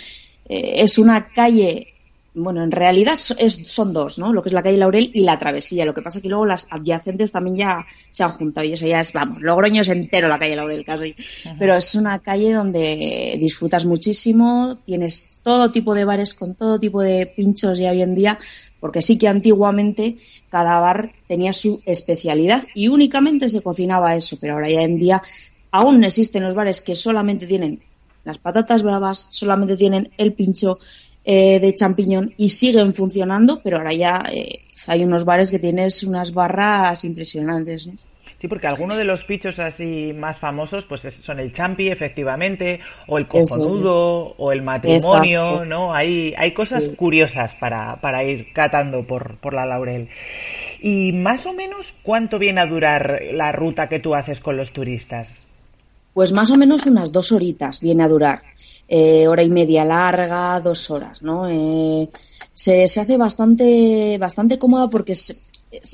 Eh, 0.48 0.76
es 0.76 0.96
una 0.96 1.28
calle 1.28 1.91
bueno, 2.34 2.62
en 2.62 2.72
realidad 2.72 3.18
es, 3.38 3.52
son 3.66 3.92
dos, 3.92 4.18
¿no? 4.18 4.32
Lo 4.32 4.42
que 4.42 4.48
es 4.48 4.54
la 4.54 4.62
calle 4.62 4.78
Laurel 4.78 5.10
y 5.12 5.22
la 5.22 5.38
travesía. 5.38 5.84
Lo 5.84 5.92
que 5.92 6.00
pasa 6.00 6.18
es 6.18 6.22
que 6.22 6.30
luego 6.30 6.46
las 6.46 6.66
adyacentes 6.70 7.30
también 7.30 7.56
ya 7.56 7.86
se 8.10 8.24
han 8.24 8.30
juntado 8.30 8.66
y 8.66 8.72
eso 8.72 8.86
ya 8.86 9.00
es, 9.00 9.12
vamos, 9.12 9.42
Logroño 9.42 9.82
es 9.82 9.88
entero 9.90 10.28
la 10.28 10.38
calle 10.38 10.56
Laurel 10.56 10.84
casi. 10.84 11.14
Pero 11.58 11.74
es 11.74 11.94
una 11.94 12.20
calle 12.20 12.52
donde 12.52 13.36
disfrutas 13.38 13.84
muchísimo, 13.84 14.78
tienes 14.86 15.40
todo 15.42 15.72
tipo 15.72 15.94
de 15.94 16.06
bares 16.06 16.32
con 16.32 16.54
todo 16.54 16.80
tipo 16.80 17.02
de 17.02 17.26
pinchos 17.26 17.78
ya 17.78 17.90
hoy 17.90 18.00
en 18.00 18.14
día, 18.14 18.38
porque 18.80 19.02
sí 19.02 19.18
que 19.18 19.28
antiguamente 19.28 20.16
cada 20.48 20.80
bar 20.80 21.12
tenía 21.28 21.52
su 21.52 21.82
especialidad 21.84 22.62
y 22.74 22.88
únicamente 22.88 23.50
se 23.50 23.60
cocinaba 23.60 24.16
eso, 24.16 24.38
pero 24.40 24.54
ahora 24.54 24.70
ya 24.70 24.82
en 24.82 24.98
día 24.98 25.22
aún 25.70 26.02
existen 26.02 26.44
los 26.44 26.54
bares 26.54 26.80
que 26.80 26.96
solamente 26.96 27.46
tienen 27.46 27.82
las 28.24 28.38
patatas 28.38 28.82
bravas, 28.82 29.26
solamente 29.30 29.76
tienen 29.76 30.10
el 30.16 30.32
pincho 30.32 30.78
eh, 31.24 31.60
de 31.60 31.72
champiñón 31.72 32.34
y 32.36 32.48
siguen 32.48 32.92
funcionando, 32.92 33.60
pero 33.62 33.78
ahora 33.78 33.92
ya 33.92 34.24
eh, 34.32 34.60
hay 34.88 35.04
unos 35.04 35.24
bares 35.24 35.50
que 35.50 35.58
tienes 35.58 36.02
unas 36.02 36.34
barras 36.34 37.04
impresionantes. 37.04 37.88
Sí, 38.40 38.48
porque 38.48 38.66
algunos 38.66 38.98
de 38.98 39.04
los 39.04 39.22
pichos 39.22 39.60
así 39.60 40.12
más 40.12 40.40
famosos 40.40 40.84
pues 40.86 41.02
son 41.22 41.38
el 41.38 41.52
champi, 41.52 41.90
efectivamente, 41.90 42.80
o 43.06 43.18
el 43.18 43.28
cojonudo, 43.28 44.34
o 44.36 44.50
el 44.50 44.62
matrimonio, 44.62 45.64
¿no? 45.64 45.94
Hay, 45.94 46.34
hay 46.36 46.52
cosas 46.52 46.82
curiosas 46.96 47.54
para, 47.60 48.00
para 48.00 48.24
ir 48.24 48.52
catando 48.52 49.06
por, 49.06 49.36
por 49.36 49.54
la 49.54 49.64
laurel. 49.64 50.08
¿Y 50.80 51.12
más 51.12 51.46
o 51.46 51.52
menos 51.52 51.94
cuánto 52.02 52.40
viene 52.40 52.60
a 52.60 52.66
durar 52.66 53.20
la 53.32 53.52
ruta 53.52 53.88
que 53.88 54.00
tú 54.00 54.16
haces 54.16 54.40
con 54.40 54.56
los 54.56 54.72
turistas? 54.72 55.28
Pues 56.12 56.32
más 56.32 56.50
o 56.50 56.56
menos 56.56 56.84
unas 56.86 57.12
dos 57.12 57.30
horitas 57.30 57.80
viene 57.80 58.02
a 58.02 58.08
durar. 58.08 58.40
Eh, 58.88 59.26
hora 59.26 59.42
y 59.42 59.48
media 59.48 59.84
larga, 59.84 60.60
dos 60.60 60.90
horas, 60.90 61.22
¿no? 61.22 61.48
Eh, 61.48 62.10
se, 62.52 62.86
se, 62.88 63.00
hace 63.00 63.16
bastante, 63.16 64.18
bastante 64.18 64.58
cómoda 64.58 64.90
porque 64.90 65.14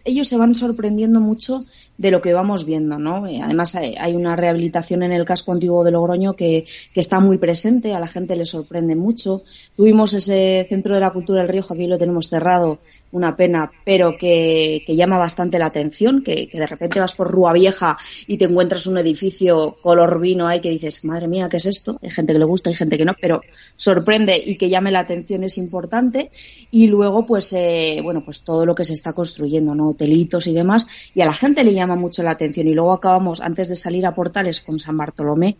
ellos 0.04 0.26
se 0.26 0.37
van 0.37 0.54
sorprendiendo 0.54 1.21
mucho 1.21 1.61
de 1.97 2.11
lo 2.11 2.21
que 2.21 2.35
vamos 2.35 2.64
viendo, 2.64 2.99
¿no? 2.99 3.26
Eh, 3.26 3.40
además 3.42 3.76
hay 3.76 4.14
una 4.14 4.37
rehabilitación 4.37 5.02
en 5.02 5.12
el 5.12 5.25
casco 5.25 5.52
antiguo 5.52 5.85
de 5.85 5.92
Logroño 5.92 6.35
que, 6.35 6.64
que, 6.92 7.00
está 7.00 7.21
muy 7.21 7.38
presente, 7.38 7.95
a 7.95 8.00
la 8.00 8.09
gente 8.09 8.37
le 8.37 8.45
sorprende 8.45 8.97
mucho. 8.97 9.40
Tuvimos 9.76 10.12
ese 10.14 10.66
centro 10.68 10.95
de 10.95 11.00
la 11.00 11.12
cultura 11.12 11.40
del 11.40 11.49
Rioja, 11.49 11.75
aquí 11.75 11.87
lo 11.87 11.99
tenemos 11.99 12.28
cerrado, 12.28 12.78
una 13.11 13.37
pena, 13.37 13.71
pero 13.85 14.17
que, 14.17 14.83
que 14.87 14.97
llama 14.97 15.19
bastante 15.19 15.59
la 15.59 15.67
atención, 15.67 16.23
que, 16.23 16.49
de 16.53 16.67
repente 16.67 17.00
vas 17.00 17.15
por 17.15 17.31
Rúa 17.31 17.53
Vieja 17.53 17.97
y 18.27 18.37
te 18.37 18.45
encuentras 18.45 18.87
un 18.87 18.99
edificio 18.99 19.77
color 19.81 20.21
vino 20.21 20.47
ahí 20.47 20.61
que 20.61 20.71
dices, 20.71 21.05
madre 21.05 21.29
mía, 21.29 21.49
¿qué 21.50 21.57
es 21.57 21.67
esto? 21.67 21.99
Hay 22.03 22.11
gente 22.11 22.33
que 22.33 22.38
le 22.38 22.45
gusta, 22.45 22.71
hay 22.71 22.77
gente 22.77 22.99
que 22.99 23.05
no, 23.05 23.15
pero 23.21 23.41
sorprende 23.77 24.41
y 24.45 24.57
que 24.57 24.69
llame 24.69 24.91
la 24.91 25.00
atención 25.00 25.45
es 25.45 25.59
importante. 25.59 26.31
Y 26.71 26.88
luego, 26.88 27.25
pues, 27.25 27.53
eh, 27.55 28.00
bueno, 28.03 28.23
pues 28.25 28.43
todo 28.43 28.67
lo 28.67 28.75
que 28.75 28.85
se 28.85 28.93
está 28.93 29.12
construyendo, 29.12 29.75
¿no? 29.75 29.88
Hotelitos 29.88 30.47
y 30.47 30.53
demás, 30.53 30.87
y 31.15 31.23
a 31.23 31.27
la 31.27 31.35
gente 31.35 31.65
le 31.65 31.73
llama 31.73 31.97
mucho 31.97 32.23
la 32.23 32.33
atención. 32.33 32.69
Y 32.69 32.75
luego 32.75 32.93
acabamos, 32.93 33.41
antes 33.41 33.69
de 33.69 33.77
salir 33.77 34.07
a 34.07 34.15
Portales, 34.15 34.61
con 34.61 34.79
San 34.79 34.97
Bartolomé, 34.97 35.57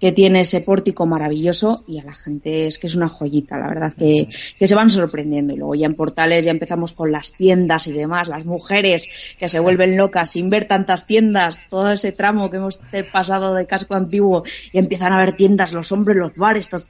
que 0.00 0.12
tiene 0.12 0.40
ese 0.40 0.62
pórtico 0.62 1.04
maravilloso 1.04 1.84
y 1.86 1.98
a 1.98 2.04
la 2.04 2.14
gente 2.14 2.66
es 2.66 2.78
que 2.78 2.86
es 2.86 2.96
una 2.96 3.08
joyita, 3.08 3.58
la 3.58 3.68
verdad 3.68 3.92
que, 3.92 4.28
que, 4.58 4.66
se 4.66 4.74
van 4.74 4.90
sorprendiendo. 4.90 5.52
Y 5.52 5.56
luego 5.56 5.74
ya 5.74 5.86
en 5.86 5.94
Portales 5.94 6.44
ya 6.46 6.50
empezamos 6.50 6.94
con 6.94 7.12
las 7.12 7.32
tiendas 7.32 7.86
y 7.86 7.92
demás, 7.92 8.28
las 8.28 8.46
mujeres 8.46 9.08
que 9.38 9.48
se 9.48 9.60
vuelven 9.60 9.96
locas 9.98 10.30
sin 10.30 10.48
ver 10.48 10.64
tantas 10.64 11.06
tiendas, 11.06 11.60
todo 11.68 11.92
ese 11.92 12.12
tramo 12.12 12.48
que 12.48 12.56
hemos 12.56 12.80
pasado 13.12 13.54
de 13.54 13.66
casco 13.66 13.94
antiguo 13.94 14.42
y 14.72 14.78
empiezan 14.78 15.12
a 15.12 15.18
ver 15.18 15.32
tiendas, 15.32 15.74
los 15.74 15.92
hombres, 15.92 16.16
los 16.16 16.34
bares, 16.34 16.70
todo 16.70 16.80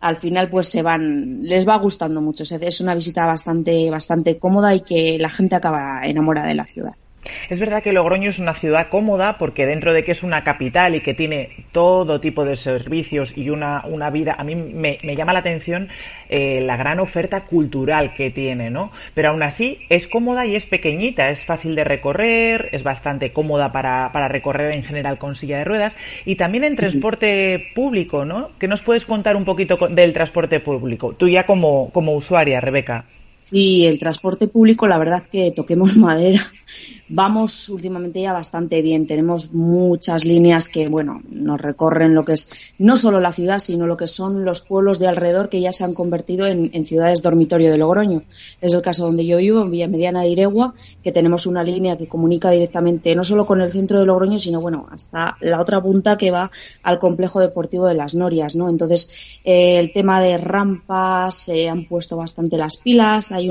al 0.00 0.16
final 0.16 0.48
pues 0.50 0.68
se 0.68 0.82
van, 0.82 1.42
les 1.42 1.66
va 1.66 1.76
gustando 1.78 2.20
mucho. 2.20 2.42
Es 2.42 2.80
una 2.80 2.94
visita 2.94 3.26
bastante, 3.26 3.90
bastante 3.90 4.38
cómoda 4.38 4.74
y 4.74 4.80
que 4.80 5.18
la 5.18 5.28
gente 5.28 5.54
acaba 5.54 6.00
enamorada 6.04 6.48
de 6.48 6.54
la 6.54 6.64
ciudad. 6.64 6.94
Es 7.48 7.58
verdad 7.58 7.82
que 7.82 7.92
Logroño 7.92 8.30
es 8.30 8.38
una 8.38 8.54
ciudad 8.54 8.88
cómoda 8.88 9.38
porque 9.38 9.66
dentro 9.66 9.92
de 9.92 10.04
que 10.04 10.12
es 10.12 10.22
una 10.22 10.44
capital 10.44 10.94
y 10.94 11.00
que 11.00 11.14
tiene 11.14 11.50
todo 11.72 12.20
tipo 12.20 12.44
de 12.44 12.56
servicios 12.56 13.36
y 13.36 13.50
una, 13.50 13.84
una 13.86 14.10
vida, 14.10 14.34
a 14.38 14.44
mí 14.44 14.54
me, 14.54 14.98
me 15.02 15.16
llama 15.16 15.32
la 15.32 15.40
atención 15.40 15.88
eh, 16.28 16.60
la 16.60 16.76
gran 16.76 16.98
oferta 16.98 17.42
cultural 17.44 18.12
que 18.14 18.30
tiene, 18.30 18.70
¿no? 18.70 18.90
Pero 19.14 19.30
aún 19.30 19.42
así 19.42 19.78
es 19.88 20.08
cómoda 20.08 20.44
y 20.44 20.56
es 20.56 20.66
pequeñita, 20.66 21.30
es 21.30 21.44
fácil 21.44 21.74
de 21.76 21.84
recorrer, 21.84 22.68
es 22.72 22.82
bastante 22.82 23.32
cómoda 23.32 23.70
para, 23.70 24.10
para 24.12 24.28
recorrer 24.28 24.72
en 24.74 24.82
general 24.82 25.18
con 25.18 25.36
silla 25.36 25.58
de 25.58 25.64
ruedas 25.64 25.96
y 26.24 26.36
también 26.36 26.64
en 26.64 26.74
transporte 26.74 27.68
público, 27.74 28.24
¿no? 28.24 28.50
¿Qué 28.58 28.66
nos 28.66 28.82
puedes 28.82 29.04
contar 29.04 29.36
un 29.36 29.44
poquito 29.44 29.76
del 29.88 30.12
transporte 30.12 30.60
público? 30.60 31.14
Tú 31.16 31.28
ya 31.28 31.46
como, 31.46 31.90
como 31.90 32.14
usuaria, 32.14 32.60
Rebeca. 32.60 33.04
Sí, 33.36 33.86
el 33.86 33.98
transporte 33.98 34.48
público, 34.48 34.86
la 34.86 34.98
verdad 34.98 35.22
que 35.30 35.52
toquemos 35.54 35.96
madera. 35.96 36.40
Vamos 37.08 37.68
últimamente 37.68 38.20
ya 38.20 38.32
bastante 38.32 38.82
bien. 38.82 39.06
Tenemos 39.06 39.52
muchas 39.52 40.24
líneas 40.24 40.68
que, 40.68 40.88
bueno, 40.88 41.22
nos 41.28 41.60
recorren 41.60 42.14
lo 42.14 42.24
que 42.24 42.32
es 42.32 42.72
no 42.78 42.96
solo 42.96 43.20
la 43.20 43.32
ciudad, 43.32 43.58
sino 43.58 43.86
lo 43.86 43.96
que 43.96 44.06
son 44.06 44.44
los 44.44 44.62
pueblos 44.62 44.98
de 44.98 45.08
alrededor 45.08 45.48
que 45.48 45.60
ya 45.60 45.72
se 45.72 45.84
han 45.84 45.94
convertido 45.94 46.46
en, 46.46 46.84
ciudades 46.84 47.22
dormitorio 47.22 47.70
de 47.70 47.78
Logroño. 47.78 48.22
Es 48.60 48.72
el 48.72 48.82
caso 48.82 49.06
donde 49.06 49.26
yo 49.26 49.38
vivo, 49.38 49.62
en 49.62 49.70
Villa 49.70 49.88
Mediana 49.88 50.22
de 50.22 50.28
Iregua, 50.28 50.74
que 51.02 51.12
tenemos 51.12 51.46
una 51.46 51.62
línea 51.62 51.96
que 51.96 52.08
comunica 52.08 52.50
directamente 52.50 53.14
no 53.14 53.24
solo 53.24 53.46
con 53.46 53.60
el 53.60 53.70
centro 53.70 53.98
de 53.98 54.06
Logroño, 54.06 54.38
sino, 54.38 54.60
bueno, 54.60 54.86
hasta 54.90 55.36
la 55.40 55.60
otra 55.60 55.82
punta 55.82 56.16
que 56.16 56.30
va 56.30 56.50
al 56.82 56.98
complejo 56.98 57.40
deportivo 57.40 57.86
de 57.86 57.94
las 57.94 58.14
Norias, 58.14 58.56
¿no? 58.56 58.68
Entonces, 58.68 59.40
eh, 59.44 59.78
el 59.78 59.92
tema 59.92 60.20
de 60.20 60.38
rampas 60.38 61.36
se 61.36 61.68
han 61.68 61.84
puesto 61.84 62.16
bastante 62.16 62.56
las 62.56 62.76
pilas 62.76 62.96
hay 63.32 63.48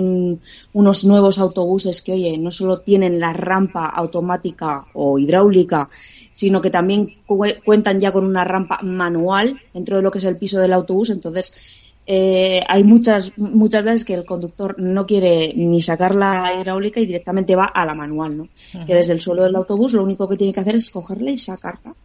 unos 0.73 1.05
nuevos 1.05 1.39
autobuses 1.39 2.01
que, 2.01 2.13
oye, 2.13 2.37
no 2.37 2.51
solo 2.51 2.79
tienen 2.79 3.04
la 3.09 3.33
rampa 3.33 3.85
automática 3.87 4.85
o 4.93 5.17
hidráulica, 5.19 5.89
sino 6.31 6.61
que 6.61 6.69
también 6.69 7.09
cuentan 7.63 7.99
ya 7.99 8.11
con 8.11 8.25
una 8.25 8.43
rampa 8.43 8.79
manual 8.81 9.59
dentro 9.73 9.97
de 9.97 10.03
lo 10.03 10.11
que 10.11 10.17
es 10.17 10.25
el 10.25 10.37
piso 10.37 10.59
del 10.59 10.73
autobús. 10.73 11.09
Entonces, 11.09 11.93
eh, 12.07 12.61
hay 12.67 12.83
muchas, 12.83 13.37
muchas 13.37 13.83
veces 13.83 14.05
que 14.05 14.13
el 14.13 14.25
conductor 14.25 14.75
no 14.77 15.05
quiere 15.05 15.53
ni 15.55 15.81
sacar 15.81 16.15
la 16.15 16.53
hidráulica 16.59 16.99
y 16.99 17.05
directamente 17.05 17.55
va 17.55 17.65
a 17.65 17.85
la 17.85 17.95
manual, 17.95 18.37
¿no? 18.37 18.49
Que 18.85 18.93
desde 18.93 19.13
el 19.13 19.21
suelo 19.21 19.43
del 19.43 19.55
autobús 19.55 19.93
lo 19.93 20.03
único 20.03 20.27
que 20.27 20.37
tiene 20.37 20.53
que 20.53 20.59
hacer 20.59 20.75
es 20.75 20.89
cogerla 20.89 21.31
y 21.31 21.37
sacarla 21.37 21.95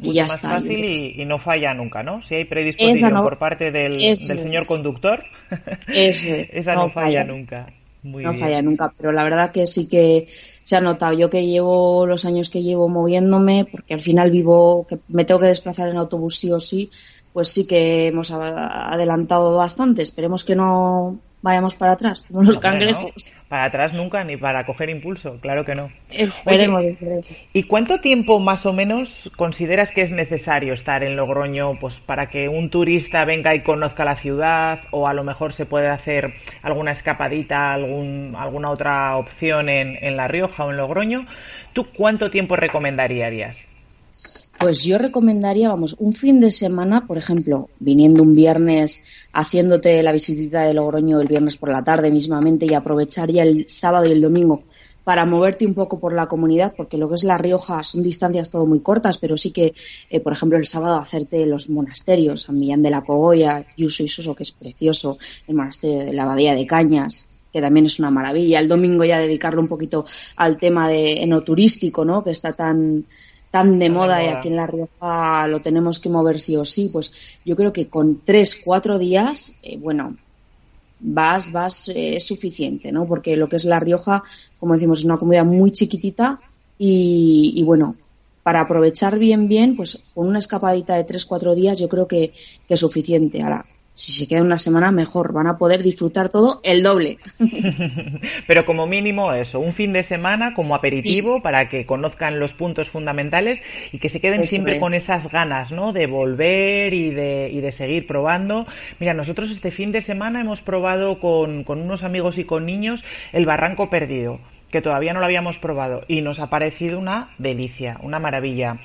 y 0.00 0.12
ya 0.12 0.22
más 0.22 0.34
está. 0.34 0.48
fácil 0.48 1.20
y, 1.20 1.24
no 1.24 1.38
falla 1.38 1.74
nunca, 1.74 2.02
¿no? 2.02 2.22
Si 2.22 2.34
hay 2.34 2.44
predisposición 2.44 3.12
por 3.14 3.38
parte 3.38 3.70
del, 3.70 3.96
del 3.96 4.16
señor 4.16 4.66
conductor, 4.66 5.24
esa 5.88 6.72
no, 6.72 6.90
falla, 6.90 7.24
nunca. 7.24 7.66
No 8.02 8.34
falla 8.34 8.62
nunca, 8.62 8.92
pero 8.96 9.12
la 9.12 9.22
verdad 9.22 9.52
que 9.52 9.66
sí 9.66 9.88
que 9.88 10.26
se 10.62 10.76
ha 10.76 10.80
notado. 10.80 11.12
Yo 11.12 11.30
que 11.30 11.46
llevo 11.46 12.06
los 12.06 12.24
años 12.24 12.50
que 12.50 12.62
llevo 12.62 12.88
moviéndome, 12.88 13.66
porque 13.70 13.94
al 13.94 14.00
final 14.00 14.30
vivo, 14.30 14.86
que 14.86 14.98
me 15.08 15.24
tengo 15.24 15.40
que 15.40 15.46
desplazar 15.46 15.88
en 15.88 15.96
autobús 15.96 16.36
sí 16.36 16.50
o 16.50 16.60
sí, 16.60 16.90
pues 17.32 17.48
sí 17.48 17.66
que 17.66 18.08
hemos 18.08 18.32
adelantado 18.32 19.56
bastante. 19.56 20.02
Esperemos 20.02 20.44
que 20.44 20.56
no 20.56 21.20
vayamos 21.42 21.74
para 21.74 21.92
atrás, 21.92 22.24
como 22.28 22.42
los 22.42 22.56
cangrejos. 22.58 23.34
Para 23.50 23.64
atrás 23.66 23.92
nunca, 23.92 24.24
ni 24.24 24.36
para 24.36 24.64
coger 24.64 24.88
impulso, 24.90 25.38
claro 25.40 25.64
que 25.64 25.74
no. 25.74 25.90
Esperemos, 26.10 26.84
¿Y 27.52 27.64
cuánto 27.64 27.98
tiempo 28.00 28.38
más 28.38 28.64
o 28.64 28.72
menos 28.72 29.30
consideras 29.36 29.90
que 29.90 30.02
es 30.02 30.10
necesario 30.10 30.72
estar 30.72 31.02
en 31.02 31.16
Logroño 31.16 31.78
pues 31.80 31.98
para 32.00 32.28
que 32.28 32.48
un 32.48 32.70
turista 32.70 33.24
venga 33.24 33.54
y 33.54 33.62
conozca 33.62 34.04
la 34.04 34.16
ciudad 34.16 34.80
o 34.90 35.08
a 35.08 35.14
lo 35.14 35.24
mejor 35.24 35.52
se 35.52 35.66
puede 35.66 35.88
hacer 35.88 36.32
alguna 36.62 36.92
escapadita, 36.92 37.72
algún, 37.72 38.34
alguna 38.38 38.70
otra 38.70 39.16
opción 39.16 39.68
en, 39.68 39.96
en 40.02 40.16
La 40.16 40.28
Rioja 40.28 40.64
o 40.64 40.70
en 40.70 40.76
Logroño? 40.76 41.26
¿Tú 41.72 41.86
cuánto 41.92 42.30
tiempo 42.30 42.56
recomendarías? 42.56 43.71
Pues 44.62 44.84
yo 44.84 44.96
recomendaría, 44.96 45.70
vamos, 45.70 45.96
un 45.98 46.12
fin 46.12 46.38
de 46.38 46.52
semana, 46.52 47.04
por 47.08 47.18
ejemplo, 47.18 47.68
viniendo 47.80 48.22
un 48.22 48.32
viernes, 48.32 49.02
haciéndote 49.32 50.00
la 50.04 50.12
visitita 50.12 50.60
de 50.60 50.72
Logroño 50.72 51.20
el 51.20 51.26
viernes 51.26 51.56
por 51.56 51.70
la 51.72 51.82
tarde 51.82 52.12
mismamente 52.12 52.66
y 52.66 52.74
aprovechar 52.74 53.28
ya 53.28 53.42
el 53.42 53.68
sábado 53.68 54.06
y 54.06 54.12
el 54.12 54.22
domingo 54.22 54.62
para 55.02 55.26
moverte 55.26 55.66
un 55.66 55.74
poco 55.74 55.98
por 55.98 56.14
la 56.14 56.28
comunidad, 56.28 56.74
porque 56.76 56.96
lo 56.96 57.08
que 57.08 57.16
es 57.16 57.24
La 57.24 57.38
Rioja 57.38 57.82
son 57.82 58.02
distancias 58.02 58.50
todo 58.50 58.64
muy 58.66 58.78
cortas, 58.78 59.18
pero 59.18 59.36
sí 59.36 59.50
que, 59.50 59.74
eh, 60.10 60.20
por 60.20 60.32
ejemplo, 60.32 60.56
el 60.56 60.66
sábado 60.66 60.94
hacerte 60.94 61.44
los 61.44 61.68
monasterios, 61.68 62.42
San 62.42 62.56
Millán 62.56 62.84
de 62.84 62.90
la 62.90 63.02
Cogolla, 63.02 63.66
Yuso 63.76 64.04
y 64.04 64.08
Suso, 64.08 64.36
que 64.36 64.44
es 64.44 64.52
precioso, 64.52 65.18
el 65.48 65.56
monasterio 65.56 66.04
de 66.04 66.12
la 66.12 66.22
Abadía 66.22 66.54
de 66.54 66.66
Cañas, 66.66 67.26
que 67.52 67.60
también 67.60 67.86
es 67.86 67.98
una 67.98 68.12
maravilla. 68.12 68.60
El 68.60 68.68
domingo 68.68 69.04
ya 69.04 69.18
dedicarlo 69.18 69.60
un 69.60 69.66
poquito 69.66 70.06
al 70.36 70.56
tema 70.56 70.88
de 70.88 71.24
enoturístico, 71.24 72.04
¿no? 72.04 72.22
Que 72.22 72.30
está 72.30 72.52
tan 72.52 73.04
tan 73.52 73.78
de 73.78 73.90
moda, 73.90 74.24
y 74.24 74.28
aquí 74.28 74.48
en 74.48 74.56
La 74.56 74.66
Rioja 74.66 75.46
lo 75.46 75.60
tenemos 75.60 76.00
que 76.00 76.08
mover 76.08 76.40
sí 76.40 76.56
o 76.56 76.64
sí, 76.64 76.88
pues 76.90 77.36
yo 77.44 77.54
creo 77.54 77.72
que 77.72 77.86
con 77.86 78.22
tres, 78.24 78.58
cuatro 78.64 78.98
días, 78.98 79.60
eh, 79.62 79.76
bueno, 79.76 80.16
vas, 80.98 81.52
vas, 81.52 81.88
eh, 81.90 82.16
es 82.16 82.26
suficiente, 82.26 82.90
¿no? 82.92 83.06
Porque 83.06 83.36
lo 83.36 83.50
que 83.50 83.56
es 83.56 83.66
La 83.66 83.78
Rioja, 83.78 84.22
como 84.58 84.72
decimos, 84.72 85.00
es 85.00 85.04
una 85.04 85.18
comunidad 85.18 85.44
muy 85.44 85.70
chiquitita 85.70 86.40
y, 86.78 87.52
y 87.54 87.62
bueno, 87.62 87.94
para 88.42 88.62
aprovechar 88.62 89.18
bien, 89.18 89.48
bien, 89.48 89.76
pues 89.76 90.12
con 90.14 90.26
una 90.26 90.38
escapadita 90.38 90.96
de 90.96 91.04
tres, 91.04 91.26
cuatro 91.26 91.54
días 91.54 91.78
yo 91.78 91.90
creo 91.90 92.08
que, 92.08 92.32
que 92.66 92.74
es 92.74 92.80
suficiente. 92.80 93.42
Ahora, 93.42 93.66
si 93.94 94.12
se 94.12 94.26
queda 94.26 94.42
una 94.42 94.58
semana, 94.58 94.90
mejor. 94.90 95.32
Van 95.34 95.46
a 95.46 95.58
poder 95.58 95.82
disfrutar 95.82 96.28
todo 96.28 96.60
el 96.64 96.82
doble. 96.82 97.18
Pero 98.46 98.64
como 98.64 98.86
mínimo 98.86 99.32
eso, 99.32 99.60
un 99.60 99.74
fin 99.74 99.92
de 99.92 100.02
semana 100.02 100.54
como 100.54 100.74
aperitivo 100.74 101.42
para 101.42 101.68
que 101.68 101.86
conozcan 101.86 102.38
los 102.38 102.52
puntos 102.54 102.88
fundamentales 102.88 103.60
y 103.92 103.98
que 103.98 104.08
se 104.08 104.20
queden 104.20 104.46
siempre 104.46 104.78
con 104.80 104.94
esas 104.94 105.30
ganas, 105.30 105.72
¿no? 105.72 105.92
De 105.92 106.06
volver 106.06 106.94
y 106.94 107.10
de, 107.10 107.50
y 107.52 107.60
de 107.60 107.72
seguir 107.72 108.06
probando. 108.06 108.66
Mira, 108.98 109.14
nosotros 109.14 109.50
este 109.50 109.70
fin 109.70 109.92
de 109.92 110.00
semana 110.00 110.40
hemos 110.40 110.62
probado 110.62 111.20
con, 111.20 111.64
con 111.64 111.80
unos 111.80 112.02
amigos 112.02 112.38
y 112.38 112.44
con 112.44 112.66
niños 112.66 113.04
el 113.32 113.46
Barranco 113.46 113.90
Perdido 113.90 114.40
que 114.72 114.80
todavía 114.80 115.12
no 115.12 115.20
lo 115.20 115.26
habíamos 115.26 115.58
probado 115.58 116.02
y 116.08 116.22
nos 116.22 116.40
ha 116.40 116.48
parecido 116.48 116.98
una 116.98 117.28
delicia, 117.38 117.98
una 118.02 118.18
maravilla. 118.18 118.76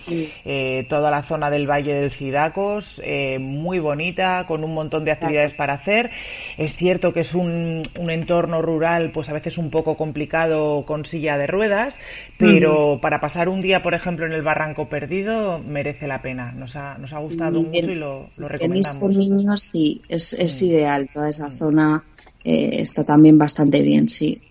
Eh, 0.45 0.85
toda 0.89 1.09
la 1.09 1.23
zona 1.23 1.49
del 1.49 1.65
Valle 1.65 1.93
del 1.93 2.11
Cidacos, 2.11 3.01
eh, 3.03 3.39
muy 3.39 3.79
bonita, 3.79 4.45
con 4.47 4.65
un 4.65 4.73
montón 4.73 5.05
de 5.05 5.11
actividades 5.11 5.53
para 5.53 5.75
hacer. 5.75 6.11
Es 6.57 6.75
cierto 6.75 7.13
que 7.13 7.21
es 7.21 7.33
un, 7.33 7.83
un, 7.97 8.09
entorno 8.09 8.61
rural, 8.61 9.11
pues 9.13 9.29
a 9.29 9.33
veces 9.33 9.57
un 9.57 9.71
poco 9.71 9.95
complicado 9.95 10.85
con 10.85 11.05
silla 11.05 11.37
de 11.37 11.47
ruedas, 11.47 11.95
pero 12.37 12.99
para 13.01 13.21
pasar 13.21 13.47
un 13.47 13.61
día, 13.61 13.81
por 13.81 13.93
ejemplo, 13.93 14.25
en 14.25 14.33
el 14.33 14.41
Barranco 14.41 14.89
Perdido, 14.89 15.57
merece 15.59 16.05
la 16.05 16.21
pena. 16.21 16.51
Nos 16.51 16.75
ha, 16.75 16.97
nos 16.97 17.13
ha 17.13 17.19
gustado 17.19 17.61
mucho 17.61 17.79
y 17.79 17.95
lo, 17.95 18.19
lo 18.39 18.47
recomendamos. 18.49 18.97
con 18.97 19.17
niños, 19.17 19.61
sí, 19.63 20.01
es, 20.09 20.33
es 20.33 20.61
ideal. 20.63 21.07
Toda 21.13 21.29
esa 21.29 21.49
zona 21.49 22.03
eh, 22.43 22.81
está 22.81 23.05
también 23.05 23.37
bastante 23.37 23.81
bien, 23.81 24.09
sí. 24.09 24.41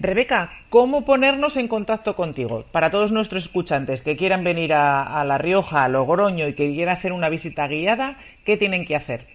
Rebeca, 0.00 0.50
¿cómo 0.70 1.04
ponernos 1.04 1.58
en 1.58 1.68
contacto 1.68 2.16
contigo? 2.16 2.64
Para 2.72 2.90
todos 2.90 3.12
nuestros 3.12 3.44
escuchantes 3.44 4.00
que 4.00 4.16
quieran 4.16 4.42
venir 4.42 4.72
a, 4.72 5.22
La 5.26 5.36
Rioja, 5.36 5.84
a 5.84 5.88
Logroño 5.90 6.48
y 6.48 6.54
que 6.54 6.72
quieran 6.72 6.96
hacer 6.96 7.12
una 7.12 7.28
visita 7.28 7.68
guiada, 7.68 8.16
¿qué 8.46 8.56
tienen 8.56 8.86
que 8.86 8.96
hacer? 8.96 9.26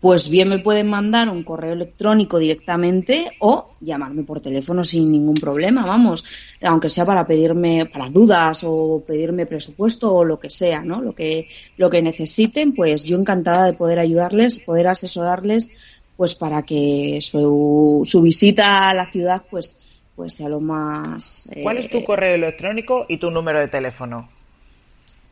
Pues 0.00 0.30
bien 0.30 0.48
me 0.48 0.60
pueden 0.60 0.88
mandar 0.88 1.28
un 1.28 1.42
correo 1.42 1.74
electrónico 1.74 2.38
directamente 2.38 3.26
o 3.38 3.68
llamarme 3.80 4.22
por 4.22 4.40
teléfono 4.40 4.82
sin 4.82 5.12
ningún 5.12 5.36
problema, 5.36 5.84
vamos, 5.84 6.24
aunque 6.62 6.88
sea 6.88 7.04
para 7.04 7.26
pedirme 7.26 7.86
para 7.86 8.08
dudas 8.08 8.64
o 8.66 9.02
pedirme 9.06 9.44
presupuesto 9.44 10.14
o 10.14 10.24
lo 10.24 10.40
que 10.40 10.50
sea, 10.50 10.82
¿no? 10.82 11.02
Lo 11.02 11.14
que 11.14 11.48
lo 11.76 11.90
que 11.90 12.02
necesiten, 12.02 12.72
pues 12.72 13.04
yo 13.04 13.18
encantada 13.18 13.66
de 13.66 13.72
poder 13.74 13.98
ayudarles, 13.98 14.58
poder 14.58 14.88
asesorarles 14.88 15.93
pues 16.16 16.34
para 16.34 16.62
que 16.62 17.18
su, 17.20 18.00
su 18.04 18.22
visita 18.22 18.88
a 18.88 18.94
la 18.94 19.04
ciudad 19.06 19.42
pues 19.50 20.00
pues 20.16 20.34
sea 20.34 20.48
lo 20.48 20.60
más 20.60 21.50
¿Cuál 21.62 21.78
es 21.78 21.88
tu 21.90 21.98
eh, 21.98 22.04
correo 22.04 22.34
electrónico 22.36 23.06
y 23.08 23.18
tu 23.18 23.30
número 23.30 23.60
de 23.60 23.68
teléfono? 23.68 24.28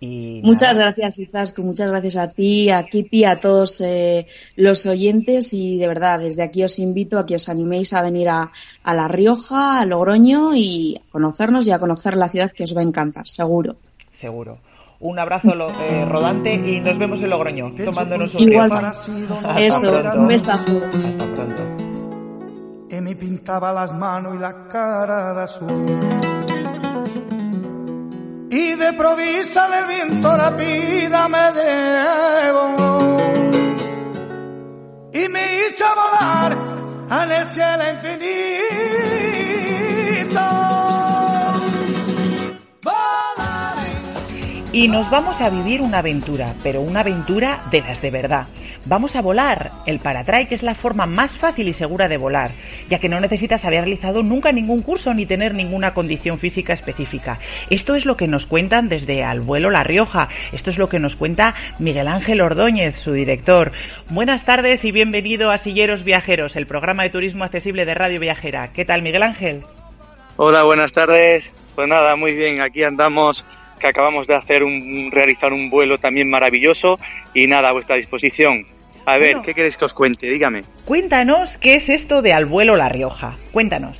muchas 0.00 0.78
gracias, 0.78 1.18
Izasco, 1.18 1.62
muchas 1.62 1.88
gracias 1.88 2.16
a 2.16 2.28
ti, 2.28 2.70
a 2.70 2.84
Kitty, 2.84 3.24
a 3.24 3.40
todos 3.40 3.80
eh, 3.80 4.26
los 4.56 4.86
oyentes 4.86 5.52
y 5.52 5.78
de 5.78 5.88
verdad, 5.88 6.20
desde 6.20 6.42
aquí 6.42 6.62
os 6.62 6.78
invito 6.78 7.18
a 7.18 7.26
que 7.26 7.34
os 7.34 7.48
animéis 7.48 7.92
a 7.92 8.02
venir 8.02 8.28
a, 8.28 8.50
La 8.84 9.08
Rioja, 9.08 9.80
a 9.80 9.86
Logroño 9.86 10.54
y 10.54 10.96
a 10.96 11.10
conocernos 11.10 11.66
y 11.66 11.72
a 11.72 11.78
conocer 11.78 12.16
la 12.16 12.28
ciudad 12.28 12.50
que 12.52 12.64
os 12.64 12.76
va 12.76 12.80
a 12.80 12.84
encantar, 12.84 13.26
seguro. 13.26 13.76
Seguro. 14.20 14.58
Un 15.00 15.18
abrazo 15.18 15.50
eh, 15.52 16.04
rodante 16.04 16.50
y 16.50 16.80
nos 16.80 16.98
vemos 16.98 17.20
en 17.20 17.30
Logroño, 17.30 17.72
tomándonos 17.84 18.34
un 18.34 18.42
Igual, 18.42 18.70
Eso, 19.58 19.92
un 20.16 20.26
besazo. 20.26 20.80
Hasta 20.86 21.34
pronto. 21.34 21.62
Y 22.90 23.00
me 23.00 23.14
pintaba 23.14 23.72
las 23.72 23.94
manos 23.94 24.34
y 24.34 24.38
la 24.38 24.66
cara 24.66 25.34
de 25.34 25.42
azul 25.42 26.37
y 28.50 28.74
de 28.74 28.92
provisa 28.94 29.68
el 29.78 29.86
viento 29.86 30.36
rápida 30.36 31.28
me 31.28 31.52
debo 31.52 32.76
y 35.12 35.28
me 35.28 35.40
hizo 35.56 35.84
volar 35.94 36.56
en 37.24 37.32
el 37.32 37.50
cielo 37.50 37.84
infinito. 37.90 39.27
Y 44.78 44.86
nos 44.86 45.10
vamos 45.10 45.40
a 45.40 45.50
vivir 45.50 45.80
una 45.80 45.98
aventura, 45.98 46.54
pero 46.62 46.80
una 46.80 47.00
aventura 47.00 47.62
de 47.68 47.80
las 47.80 48.00
de 48.00 48.12
verdad. 48.12 48.46
Vamos 48.84 49.16
a 49.16 49.22
volar. 49.22 49.72
El 49.86 49.98
paratrike 49.98 50.54
es 50.54 50.62
la 50.62 50.76
forma 50.76 51.04
más 51.04 51.36
fácil 51.36 51.66
y 51.66 51.74
segura 51.74 52.06
de 52.06 52.16
volar, 52.16 52.52
ya 52.88 53.00
que 53.00 53.08
no 53.08 53.18
necesitas 53.18 53.64
haber 53.64 53.80
realizado 53.80 54.22
nunca 54.22 54.52
ningún 54.52 54.82
curso 54.82 55.12
ni 55.14 55.26
tener 55.26 55.52
ninguna 55.52 55.94
condición 55.94 56.38
física 56.38 56.74
específica. 56.74 57.40
Esto 57.70 57.96
es 57.96 58.04
lo 58.04 58.16
que 58.16 58.28
nos 58.28 58.46
cuentan 58.46 58.88
desde 58.88 59.24
Al 59.24 59.40
Vuelo 59.40 59.70
La 59.70 59.82
Rioja. 59.82 60.28
Esto 60.52 60.70
es 60.70 60.78
lo 60.78 60.88
que 60.88 61.00
nos 61.00 61.16
cuenta 61.16 61.56
Miguel 61.80 62.06
Ángel 62.06 62.40
Ordóñez, 62.40 63.00
su 63.00 63.12
director. 63.12 63.72
Buenas 64.10 64.44
tardes 64.44 64.84
y 64.84 64.92
bienvenido 64.92 65.50
a 65.50 65.58
Silleros 65.58 66.04
Viajeros, 66.04 66.54
el 66.54 66.68
programa 66.68 67.02
de 67.02 67.10
turismo 67.10 67.42
accesible 67.42 67.84
de 67.84 67.94
Radio 67.94 68.20
Viajera. 68.20 68.72
¿Qué 68.72 68.84
tal, 68.84 69.02
Miguel 69.02 69.24
Ángel? 69.24 69.64
Hola, 70.36 70.62
buenas 70.62 70.92
tardes. 70.92 71.50
Pues 71.74 71.88
nada, 71.88 72.14
muy 72.14 72.36
bien, 72.36 72.60
aquí 72.60 72.84
andamos 72.84 73.44
que 73.78 73.86
acabamos 73.86 74.26
de 74.26 74.34
hacer 74.34 74.62
un 74.62 75.10
realizar 75.12 75.52
un 75.52 75.70
vuelo 75.70 75.98
también 75.98 76.28
maravilloso 76.28 76.98
y 77.34 77.46
nada 77.46 77.70
a 77.70 77.72
vuestra 77.72 77.96
disposición. 77.96 78.66
A 79.08 79.16
ver, 79.16 79.38
¿qué 79.42 79.54
queréis 79.54 79.78
que 79.78 79.86
os 79.86 79.94
cuente? 79.94 80.28
Dígame. 80.30 80.64
Cuéntanos 80.84 81.56
qué 81.56 81.76
es 81.76 81.88
esto 81.88 82.20
de 82.20 82.34
Al 82.34 82.44
vuelo 82.44 82.76
La 82.76 82.90
Rioja. 82.90 83.36
Cuéntanos. 83.52 83.98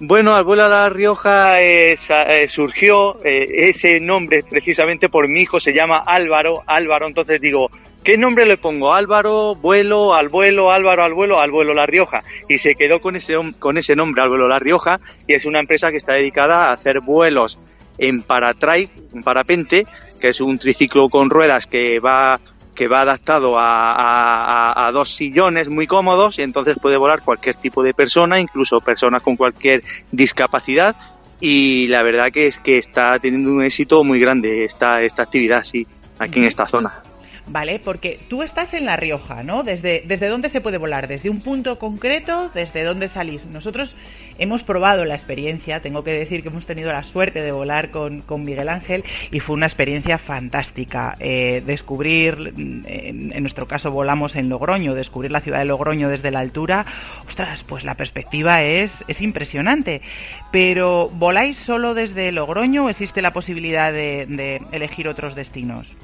Bueno, 0.00 0.34
Al 0.34 0.44
vuelo 0.44 0.68
La 0.70 0.88
Rioja 0.88 1.60
eh, 1.60 1.92
eh, 1.94 2.48
surgió 2.48 3.22
eh, 3.22 3.68
ese 3.68 4.00
nombre 4.00 4.42
precisamente 4.42 5.10
por 5.10 5.28
mi 5.28 5.42
hijo, 5.42 5.60
se 5.60 5.74
llama 5.74 6.02
Álvaro. 6.04 6.62
Álvaro, 6.66 7.06
entonces 7.06 7.42
digo, 7.42 7.70
¿qué 8.04 8.16
nombre 8.16 8.46
le 8.46 8.56
pongo? 8.56 8.94
Álvaro, 8.94 9.54
vuelo, 9.54 10.14
al 10.14 10.30
vuelo, 10.30 10.70
Álvaro, 10.70 11.04
al 11.04 11.12
vuelo, 11.12 11.38
al 11.38 11.50
vuelo 11.50 11.74
La 11.74 11.84
Rioja. 11.84 12.20
Y 12.48 12.56
se 12.56 12.74
quedó 12.74 13.02
con 13.02 13.16
ese, 13.16 13.36
con 13.58 13.76
ese 13.76 13.96
nombre, 13.96 14.22
Al 14.22 14.30
vuelo 14.30 14.48
La 14.48 14.58
Rioja, 14.58 14.98
y 15.26 15.34
es 15.34 15.44
una 15.44 15.60
empresa 15.60 15.90
que 15.90 15.98
está 15.98 16.14
dedicada 16.14 16.70
a 16.70 16.72
hacer 16.72 17.00
vuelos 17.00 17.58
en 17.98 18.22
paratrail, 18.22 18.90
un 19.12 19.22
parapente, 19.22 19.86
que 20.20 20.28
es 20.28 20.40
un 20.40 20.58
triciclo 20.58 21.08
con 21.08 21.30
ruedas 21.30 21.66
que 21.66 21.98
va 22.00 22.40
que 22.74 22.88
va 22.88 23.00
adaptado 23.00 23.56
a, 23.58 24.90
dos 24.92 25.14
sillones 25.14 25.68
muy 25.68 25.86
cómodos 25.86 26.38
y 26.38 26.42
entonces 26.42 26.76
puede 26.80 26.98
volar 26.98 27.22
cualquier 27.22 27.56
tipo 27.56 27.82
de 27.82 27.94
persona, 27.94 28.38
incluso 28.38 28.80
personas 28.80 29.22
con 29.22 29.36
cualquier 29.36 29.82
discapacidad 30.12 30.94
y 31.40 31.86
la 31.88 32.02
verdad 32.02 32.26
que 32.32 32.46
es 32.46 32.60
que 32.60 32.78
está 32.78 33.18
teniendo 33.18 33.50
un 33.50 33.64
éxito 33.64 34.04
muy 34.04 34.20
grande 34.20 34.64
esta, 34.64 35.00
esta 35.00 35.22
actividad, 35.22 35.64
sí, 35.64 35.86
aquí 36.18 36.40
en 36.40 36.44
esta 36.44 36.66
zona. 36.66 37.02
¿Vale? 37.48 37.78
Porque 37.78 38.18
tú 38.28 38.42
estás 38.42 38.74
en 38.74 38.86
La 38.86 38.96
Rioja, 38.96 39.42
¿no? 39.42 39.62
¿Desde, 39.62 40.02
¿Desde 40.06 40.28
dónde 40.28 40.48
se 40.48 40.60
puede 40.60 40.78
volar? 40.78 41.08
¿Desde 41.08 41.30
un 41.30 41.40
punto 41.40 41.78
concreto? 41.78 42.50
¿Desde 42.54 42.84
dónde 42.84 43.08
salís? 43.08 43.44
Nosotros 43.46 43.94
hemos 44.38 44.62
probado 44.62 45.04
la 45.04 45.14
experiencia, 45.14 45.80
tengo 45.80 46.04
que 46.04 46.12
decir 46.12 46.42
que 46.42 46.48
hemos 46.48 46.66
tenido 46.66 46.90
la 46.90 47.02
suerte 47.02 47.42
de 47.42 47.52
volar 47.52 47.90
con, 47.90 48.24
Miguel 48.44 48.68
Ángel 48.68 49.04
y 49.30 49.40
fue 49.40 49.54
una 49.54 49.66
experiencia 49.66 50.18
fantástica. 50.18 51.14
Eh, 51.20 51.62
descubrir, 51.64 52.52
en, 52.56 53.32
en, 53.34 53.42
nuestro 53.42 53.66
caso 53.66 53.90
volamos 53.90 54.36
en 54.36 54.48
Logroño, 54.48 54.94
descubrir 54.94 55.30
la 55.30 55.40
ciudad 55.40 55.60
de 55.60 55.64
Logroño 55.64 56.08
desde 56.08 56.30
la 56.30 56.40
altura, 56.40 56.84
ostras, 57.26 57.64
pues 57.64 57.84
la 57.84 57.94
perspectiva 57.94 58.62
es, 58.62 58.90
es 59.08 59.20
impresionante. 59.20 60.02
Pero, 60.50 61.10
¿voláis 61.12 61.56
solo 61.56 61.94
desde 61.94 62.30
Logroño 62.32 62.84
o 62.84 62.90
existe 62.90 63.22
la 63.22 63.32
posibilidad 63.32 63.92
de 63.92 64.60
elegir 64.72 65.08
otros 65.08 65.34
destinos? 65.34 65.96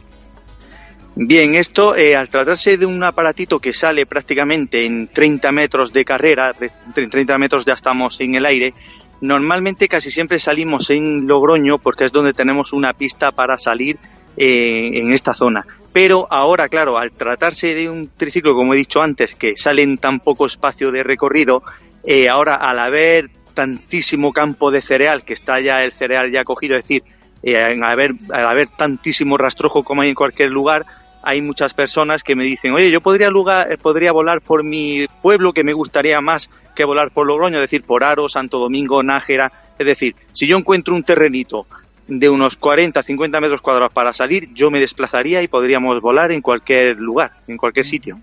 Bien, 1.14 1.54
esto 1.54 1.94
eh, 1.94 2.16
al 2.16 2.30
tratarse 2.30 2.78
de 2.78 2.86
un 2.86 3.04
aparatito 3.04 3.58
que 3.58 3.74
sale 3.74 4.06
prácticamente 4.06 4.86
en 4.86 5.08
30 5.08 5.52
metros 5.52 5.92
de 5.92 6.06
carrera, 6.06 6.54
en 6.96 7.10
30 7.10 7.36
metros 7.36 7.66
ya 7.66 7.74
estamos 7.74 8.18
en 8.20 8.34
el 8.34 8.46
aire, 8.46 8.72
normalmente 9.20 9.88
casi 9.88 10.10
siempre 10.10 10.38
salimos 10.38 10.88
en 10.88 11.26
Logroño 11.26 11.76
porque 11.78 12.04
es 12.04 12.12
donde 12.12 12.32
tenemos 12.32 12.72
una 12.72 12.94
pista 12.94 13.30
para 13.30 13.58
salir 13.58 13.98
eh, 14.38 14.90
en 14.94 15.12
esta 15.12 15.34
zona. 15.34 15.66
Pero 15.92 16.26
ahora, 16.30 16.70
claro, 16.70 16.96
al 16.96 17.12
tratarse 17.12 17.74
de 17.74 17.90
un 17.90 18.08
triciclo, 18.08 18.54
como 18.54 18.72
he 18.72 18.78
dicho 18.78 19.02
antes, 19.02 19.34
que 19.34 19.54
sale 19.58 19.82
en 19.82 19.98
tan 19.98 20.18
poco 20.18 20.46
espacio 20.46 20.90
de 20.92 21.02
recorrido, 21.02 21.62
eh, 22.04 22.30
ahora 22.30 22.54
al 22.54 22.78
haber 22.78 23.28
tantísimo 23.52 24.32
campo 24.32 24.70
de 24.70 24.80
cereal, 24.80 25.26
que 25.26 25.34
está 25.34 25.60
ya 25.60 25.84
el 25.84 25.92
cereal 25.92 26.32
ya 26.32 26.42
cogido, 26.42 26.78
es 26.78 26.84
decir, 26.84 27.02
al, 27.44 27.84
haber, 27.84 28.12
al 28.32 28.44
haber 28.44 28.68
tantísimo 28.68 29.36
rastrojo 29.36 29.84
como 29.84 30.00
hay 30.00 30.08
en 30.08 30.14
cualquier 30.14 30.50
lugar, 30.50 30.86
hay 31.22 31.40
muchas 31.40 31.74
personas 31.74 32.22
que 32.22 32.36
me 32.36 32.44
dicen, 32.44 32.72
oye, 32.72 32.90
yo 32.90 33.00
podría, 33.00 33.30
lugar, 33.30 33.70
eh, 33.72 33.78
podría 33.78 34.12
volar 34.12 34.40
por 34.40 34.64
mi 34.64 35.06
pueblo 35.20 35.52
que 35.52 35.64
me 35.64 35.72
gustaría 35.72 36.20
más 36.20 36.50
que 36.74 36.84
volar 36.84 37.10
por 37.10 37.26
Logroño, 37.26 37.56
es 37.56 37.62
decir, 37.62 37.84
por 37.84 38.04
Aro, 38.04 38.28
Santo 38.28 38.58
Domingo, 38.58 39.02
Nájera. 39.02 39.52
Es 39.78 39.86
decir, 39.86 40.16
si 40.32 40.46
yo 40.46 40.58
encuentro 40.58 40.94
un 40.94 41.02
terrenito 41.02 41.66
de 42.08 42.28
unos 42.28 42.56
40, 42.56 43.02
50 43.02 43.40
metros 43.40 43.60
cuadrados 43.60 43.92
para 43.92 44.12
salir, 44.12 44.52
yo 44.52 44.70
me 44.70 44.80
desplazaría 44.80 45.42
y 45.42 45.48
podríamos 45.48 46.00
volar 46.00 46.32
en 46.32 46.40
cualquier 46.40 46.96
lugar, 46.96 47.32
en 47.46 47.56
cualquier 47.56 47.86
sitio. 47.86 48.20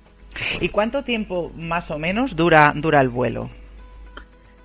¿Y 0.59 0.69
cuánto 0.69 1.03
tiempo 1.03 1.51
más 1.55 1.89
o 1.91 1.97
menos 1.97 2.35
dura, 2.35 2.73
dura 2.75 3.01
el 3.01 3.09
vuelo? 3.09 3.49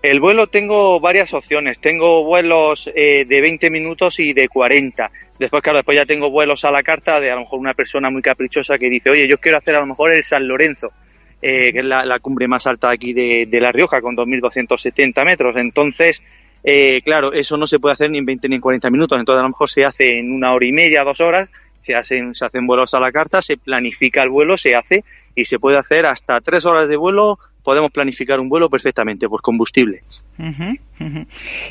El 0.03 0.21
vuelo 0.21 0.49
tengo 0.49 1.01
varias 1.01 1.33
opciones. 1.33 1.81
Tengo 1.81 2.25
vuelos 2.25 2.91
eh, 2.95 3.25
de 3.27 3.41
20 3.41 3.71
minutos 3.71 4.21
y 4.21 4.35
de 4.35 4.49
40. 4.49 5.11
Después, 5.39 5.63
claro, 5.63 5.79
después 5.79 5.97
ya 5.97 6.07
tengo 6.07 6.31
vuelos 6.31 6.65
a 6.65 6.71
la 6.71 6.83
carta 6.83 7.19
de 7.19 7.31
a 7.31 7.35
lo 7.35 7.41
mejor 7.41 7.59
una 7.59 7.75
persona 7.75 8.09
muy 8.09 8.23
caprichosa 8.23 8.79
que 8.79 8.89
dice, 8.89 9.11
oye, 9.11 9.27
yo 9.27 9.39
quiero 9.39 9.59
hacer 9.59 9.75
a 9.75 9.81
lo 9.81 9.87
mejor 9.87 10.15
el 10.15 10.23
San 10.23 10.47
Lorenzo, 10.47 10.93
eh, 11.43 11.73
que 11.73 11.81
es 11.81 11.85
la, 11.85 12.19
cumbre 12.21 12.47
más 12.47 12.67
alta 12.67 12.91
aquí 12.91 13.13
de, 13.13 13.61
La 13.61 13.73
Rioja, 13.73 14.01
con 14.01 14.17
2.270 14.17 15.25
metros. 15.25 15.57
Entonces, 15.57 16.23
eh, 16.63 17.01
claro, 17.05 17.33
eso 17.33 17.57
no 17.57 17.67
se 17.67 17.81
puede 17.81 17.95
hacer 17.95 18.11
ni 18.11 18.19
en 18.19 18.27
20 18.27 18.49
ni 18.49 18.55
en 18.57 18.61
40 18.61 18.91
minutos. 18.91 19.19
Entonces, 19.19 19.41
a 19.41 19.43
lo 19.43 19.49
mejor 19.49 19.69
se 19.69 19.85
hace 19.85 20.19
en 20.19 20.33
una 20.33 20.53
hora 20.53 20.67
y 20.67 20.73
media, 20.73 21.03
dos 21.03 21.21
horas. 21.21 21.51
Se 21.83 21.95
hacen, 21.95 22.35
se 22.35 22.45
hacen 22.45 22.67
vuelos 22.67 22.95
a 22.95 23.01
la 23.01 23.13
carta, 23.13 23.43
se 23.43 23.57
planifica 23.57 24.23
el 24.23 24.31
vuelo, 24.31 24.57
se 24.57 24.75
hace 24.75 25.05
y 25.35 25.45
se 25.45 25.59
puede 25.59 25.77
hacer 25.77 26.07
hasta 26.07 26.41
tres 26.41 26.65
horas 26.65 26.89
de 26.89 26.97
vuelo 26.97 27.39
podemos 27.65 27.91
planificar 27.91 28.39
un 28.39 28.49
vuelo 28.49 28.69
perfectamente 28.71 29.29
por 29.29 29.41
combustible. 29.41 30.03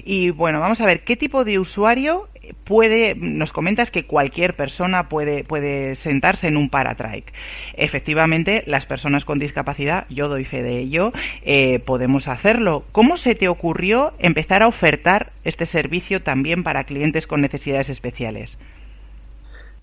Y 0.03 0.31
bueno, 0.31 0.59
vamos 0.59 0.81
a 0.81 0.85
ver, 0.85 1.03
¿qué 1.03 1.15
tipo 1.15 1.45
de 1.45 1.59
usuario 1.59 2.27
puede, 2.65 3.15
nos 3.15 3.53
comentas 3.53 3.91
que 3.91 4.05
cualquier 4.05 4.55
persona 4.55 5.07
puede, 5.07 5.43
puede 5.43 5.95
sentarse 5.95 6.47
en 6.47 6.57
un 6.57 6.69
paratrike? 6.69 7.31
Efectivamente, 7.75 8.63
las 8.65 8.85
personas 8.87 9.23
con 9.23 9.39
discapacidad, 9.39 10.05
yo 10.09 10.27
doy 10.27 10.45
fe 10.45 10.63
de 10.63 10.79
ello, 10.79 11.13
eh, 11.43 11.79
podemos 11.79 12.27
hacerlo. 12.27 12.83
¿Cómo 12.91 13.15
se 13.15 13.35
te 13.35 13.47
ocurrió 13.47 14.13
empezar 14.17 14.63
a 14.63 14.67
ofertar 14.67 15.31
este 15.43 15.67
servicio 15.67 16.23
también 16.23 16.63
para 16.63 16.85
clientes 16.85 17.27
con 17.27 17.41
necesidades 17.41 17.89
especiales? 17.89 18.57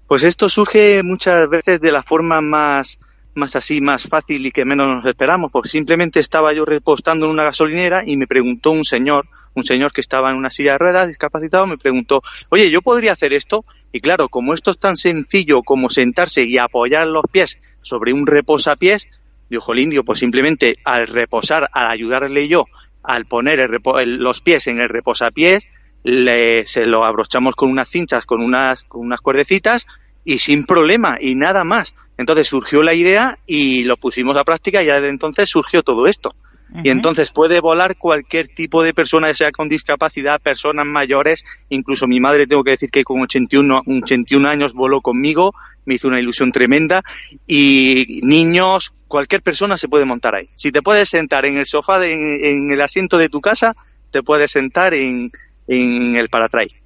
Pues 0.08 0.24
esto 0.24 0.48
surge 0.48 1.04
muchas 1.04 1.48
veces 1.48 1.80
de 1.80 1.92
la 1.92 2.02
forma 2.02 2.40
más 2.40 2.98
más 3.34 3.56
así, 3.56 3.80
más 3.80 4.04
fácil 4.04 4.44
y 4.46 4.50
que 4.50 4.64
menos 4.64 4.86
nos 4.86 5.06
esperamos, 5.06 5.50
porque 5.50 5.68
simplemente 5.68 6.20
estaba 6.20 6.52
yo 6.52 6.64
repostando 6.64 7.26
en 7.26 7.32
una 7.32 7.44
gasolinera 7.44 8.02
y 8.06 8.16
me 8.16 8.26
preguntó 8.26 8.70
un 8.70 8.84
señor, 8.84 9.26
un 9.54 9.64
señor 9.64 9.92
que 9.92 10.00
estaba 10.00 10.30
en 10.30 10.36
una 10.36 10.50
silla 10.50 10.72
de 10.72 10.78
ruedas, 10.78 11.08
discapacitado, 11.08 11.66
me 11.66 11.78
preguntó, 11.78 12.22
oye, 12.48 12.70
¿yo 12.70 12.82
podría 12.82 13.12
hacer 13.12 13.32
esto? 13.32 13.64
Y 13.92 14.00
claro, 14.00 14.28
como 14.28 14.54
esto 14.54 14.70
es 14.72 14.78
tan 14.78 14.96
sencillo 14.96 15.62
como 15.62 15.90
sentarse 15.90 16.44
y 16.44 16.58
apoyar 16.58 17.06
los 17.06 17.24
pies 17.30 17.58
sobre 17.82 18.12
un 18.12 18.26
reposapiés, 18.26 19.08
dijo 19.48 19.72
el 19.72 19.80
indio, 19.80 20.04
pues 20.04 20.18
simplemente 20.18 20.76
al 20.84 21.06
reposar, 21.06 21.68
al 21.72 21.90
ayudarle 21.90 22.48
yo, 22.48 22.66
al 23.02 23.26
poner 23.26 23.68
los 24.06 24.40
pies 24.40 24.66
en 24.66 24.80
el 24.80 24.88
reposapiés, 24.88 25.68
le, 26.02 26.66
se 26.66 26.86
lo 26.86 27.04
abrochamos 27.04 27.54
con 27.54 27.70
unas 27.70 27.88
cinchas, 27.88 28.24
con 28.26 28.42
unas, 28.42 28.84
con 28.84 29.02
unas 29.02 29.20
cuerdecitas 29.20 29.86
y 30.24 30.38
sin 30.38 30.64
problema 30.66 31.18
y 31.20 31.34
nada 31.34 31.64
más. 31.64 31.94
Entonces 32.20 32.48
surgió 32.48 32.82
la 32.82 32.92
idea 32.92 33.38
y 33.46 33.84
lo 33.84 33.96
pusimos 33.96 34.36
a 34.36 34.44
práctica 34.44 34.82
y 34.82 34.86
ya 34.86 34.96
desde 34.96 35.08
entonces 35.08 35.48
surgió 35.48 35.82
todo 35.82 36.06
esto. 36.06 36.34
Y 36.84 36.90
entonces 36.90 37.30
puede 37.30 37.60
volar 37.60 37.96
cualquier 37.96 38.46
tipo 38.46 38.82
de 38.82 38.92
persona, 38.92 39.32
sea 39.32 39.50
con 39.52 39.70
discapacidad, 39.70 40.38
personas 40.38 40.84
mayores, 40.84 41.46
incluso 41.70 42.06
mi 42.06 42.20
madre, 42.20 42.46
tengo 42.46 42.62
que 42.62 42.72
decir 42.72 42.90
que 42.90 43.04
con 43.04 43.22
81, 43.22 43.84
81 44.02 44.48
años 44.48 44.74
voló 44.74 45.00
conmigo, 45.00 45.54
me 45.86 45.94
hizo 45.94 46.08
una 46.08 46.20
ilusión 46.20 46.52
tremenda, 46.52 47.02
y 47.46 48.20
niños, 48.22 48.92
cualquier 49.08 49.40
persona 49.40 49.78
se 49.78 49.88
puede 49.88 50.04
montar 50.04 50.34
ahí. 50.34 50.50
Si 50.54 50.70
te 50.70 50.82
puedes 50.82 51.08
sentar 51.08 51.46
en 51.46 51.56
el 51.56 51.64
sofá, 51.64 52.06
en, 52.06 52.70
el 52.70 52.80
asiento 52.82 53.16
de 53.16 53.30
tu 53.30 53.40
casa, 53.40 53.74
te 54.10 54.22
puedes 54.22 54.50
sentar 54.50 54.92
en, 54.92 55.32
en 55.66 56.16
el 56.16 56.28
paratrail. 56.28 56.79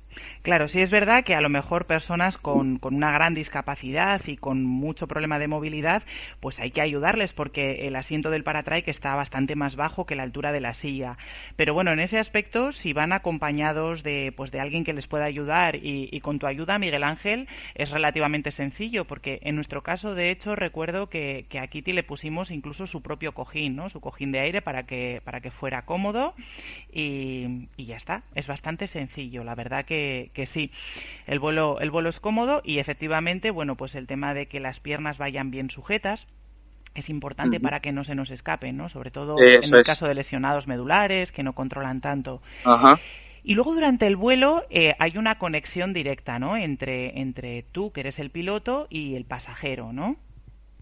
Claro, 0.45 0.69
sí 0.69 0.83
es 0.83 0.91
verdad 0.91 1.25
que 1.25 1.35
a 1.35 1.41
lo 1.41 1.49
mejor 1.49 1.87
personas 1.87 2.37
con, 2.37 2.79
con, 2.79 2.95
una 2.95 3.11
gran 3.11 3.33
discapacidad 3.33 4.21
y 4.27 4.37
con 4.37 4.63
mucho 4.63 5.07
problema 5.07 5.39
de 5.39 5.49
movilidad, 5.49 6.03
pues 6.41 6.59
hay 6.59 6.71
que 6.71 6.83
ayudarles 6.83 7.33
porque 7.33 7.89
el 7.89 7.97
asiento 7.97 8.29
del 8.29 8.45
paratrike 8.45 8.91
está 8.91 9.15
bastante 9.15 9.57
más 9.57 9.75
bajo 9.75 10.05
que 10.05 10.17
la 10.17 10.23
altura 10.23 10.53
de 10.53 10.61
la 10.61 10.75
silla. 10.75 11.17
Pero 11.57 11.73
bueno, 11.73 11.93
en 11.93 11.99
ese 11.99 12.19
aspecto, 12.19 12.73
si 12.73 12.93
van 12.93 13.15
acompañados 13.15 14.03
de, 14.03 14.35
pues 14.37 14.51
de 14.51 14.61
alguien 14.61 14.85
que 14.85 14.93
les 14.93 15.07
pueda 15.07 15.25
ayudar 15.25 15.77
y, 15.77 16.21
con 16.21 16.39
tu 16.39 16.47
ayuda, 16.47 16.79
Miguel 16.79 17.05
Ángel, 17.05 17.49
es 17.75 17.91
relativamente 17.91 18.51
sencillo 18.51 19.07
porque 19.07 19.39
en 19.45 19.57
nuestro 19.57 19.83
caso, 19.83 20.15
de 20.15 20.31
hecho, 20.31 20.55
recuerdo 20.55 21.09
que, 21.09 21.47
que 21.49 21.59
a 21.59 21.69
Kitty 21.69 21.95
le 21.95 22.03
pusimos 22.03 22.51
incluso 22.51 22.87
su 22.87 23.01
propio 23.01 23.33
cojín, 23.33 23.77
¿no? 23.77 23.89
Su 23.89 24.03
cojín 24.03 24.31
de 24.31 24.41
aire 24.41 24.61
para 24.61 24.83
que, 24.83 25.23
para 25.25 25.41
que 25.41 25.51
fuera 25.51 25.87
cómodo 25.87 26.35
y, 26.93 27.71
y 27.79 27.87
ya 27.87 27.97
está. 27.97 28.25
Es 28.35 28.47
bastante 28.47 28.89
sencillo, 28.89 29.43
la 29.43 29.55
verdad 29.55 29.87
que 29.87 30.33
que 30.35 30.45
sí, 30.47 30.71
el 31.27 31.39
vuelo, 31.39 31.81
el 31.81 31.91
vuelo 31.91 32.11
es 32.11 32.21
cómodo 32.21 32.61
y 32.63 32.79
efectivamente, 32.79 33.51
bueno, 33.51 33.77
pues 33.77 33.95
el 33.95 34.07
tema 34.07 34.35
de 34.35 34.47
que 34.47 34.61
las 34.61 34.81
piernas 34.81 35.17
vayan 35.17 35.51
bien 35.51 35.71
sujetas, 35.71 36.27
es 36.95 37.09
importante 37.09 37.59
para 37.59 37.81
que 37.81 37.93
no 37.93 38.05
se 38.05 38.15
nos 38.15 38.31
escapen, 38.31 38.77
¿no? 38.77 38.89
Sobre 38.89 39.11
todo 39.11 39.37
en 39.39 39.75
el 39.75 39.83
caso 39.83 40.07
de 40.07 40.15
lesionados 40.15 40.67
medulares 40.67 41.33
que 41.33 41.43
no 41.43 41.55
controlan 41.55 42.01
tanto. 42.01 42.41
Y 43.43 43.55
luego 43.55 43.75
durante 43.75 44.07
el 44.07 44.17
vuelo 44.17 44.65
eh, 44.71 44.95
hay 44.99 45.19
una 45.19 45.39
conexión 45.39 45.93
directa, 45.93 46.39
¿no? 46.39 46.57
Entre, 46.57 47.21
entre 47.21 47.65
tú, 47.73 47.93
que 47.93 48.01
eres 48.01 48.19
el 48.19 48.31
piloto, 48.31 48.87
y 48.89 49.17
el 49.17 49.25
pasajero, 49.25 49.93
¿no? 49.93 50.17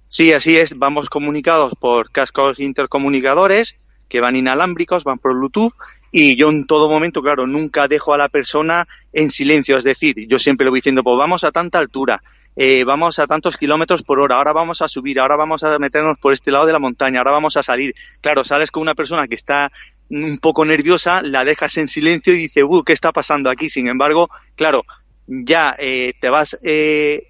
Sí, 0.07 0.33
así 0.33 0.57
es. 0.57 0.79
Vamos 0.79 1.09
comunicados 1.09 1.75
por 1.75 2.13
cascos 2.13 2.61
intercomunicadores 2.61 3.77
que 4.09 4.21
van 4.21 4.37
inalámbricos, 4.37 5.03
van 5.03 5.19
por 5.19 5.35
Bluetooth 5.35 5.73
y 6.13 6.37
yo 6.37 6.51
en 6.51 6.67
todo 6.67 6.91
momento, 6.91 7.23
claro, 7.23 7.47
nunca 7.47 7.89
dejo 7.89 8.13
a 8.13 8.19
la 8.19 8.29
persona 8.29 8.87
en 9.15 9.31
silencio, 9.31 9.79
es 9.79 9.85
decir, 9.85 10.15
yo 10.29 10.39
siempre 10.39 10.67
le 10.67 10.71
voy 10.71 10.79
diciendo, 10.79 11.03
pues 11.03 11.17
vamos 11.17 11.43
a 11.43 11.51
tanta 11.51 11.79
altura, 11.79 12.23
eh, 12.55 12.85
vamos 12.85 13.19
a 13.19 13.27
tantos 13.27 13.57
kilómetros 13.57 14.03
por 14.03 14.21
hora, 14.21 14.37
ahora 14.37 14.53
vamos 14.53 14.83
a 14.83 14.89
subir, 14.89 15.19
ahora 15.19 15.37
vamos 15.37 15.65
a 15.65 15.79
meternos 15.79 16.19
por 16.19 16.35
este 16.35 16.53
lado 16.53 16.67
de 16.67 16.73
la 16.73 16.79
montaña, 16.79 17.19
ahora 17.19 17.33
vamos 17.33 17.57
a 17.57 17.63
salir. 17.63 17.95
Claro, 18.21 18.45
sales 18.45 18.71
con 18.71 18.83
una 18.83 18.95
persona 18.95 19.27
que 19.27 19.35
está 19.35 19.73
un 20.11 20.37
poco 20.37 20.67
nerviosa, 20.67 21.23
la 21.23 21.45
dejas 21.45 21.79
en 21.79 21.89
silencio 21.89 22.35
y 22.35 22.43
dice, 22.43 22.63
uh, 22.63 22.83
¿qué 22.83 22.93
está 22.93 23.11
pasando 23.13 23.49
aquí? 23.49 23.71
Sin 23.71 23.89
embargo, 23.89 24.29
claro, 24.55 24.83
ya 25.27 25.75
eh, 25.79 26.13
te 26.21 26.29
vas, 26.29 26.59
eh, 26.63 27.29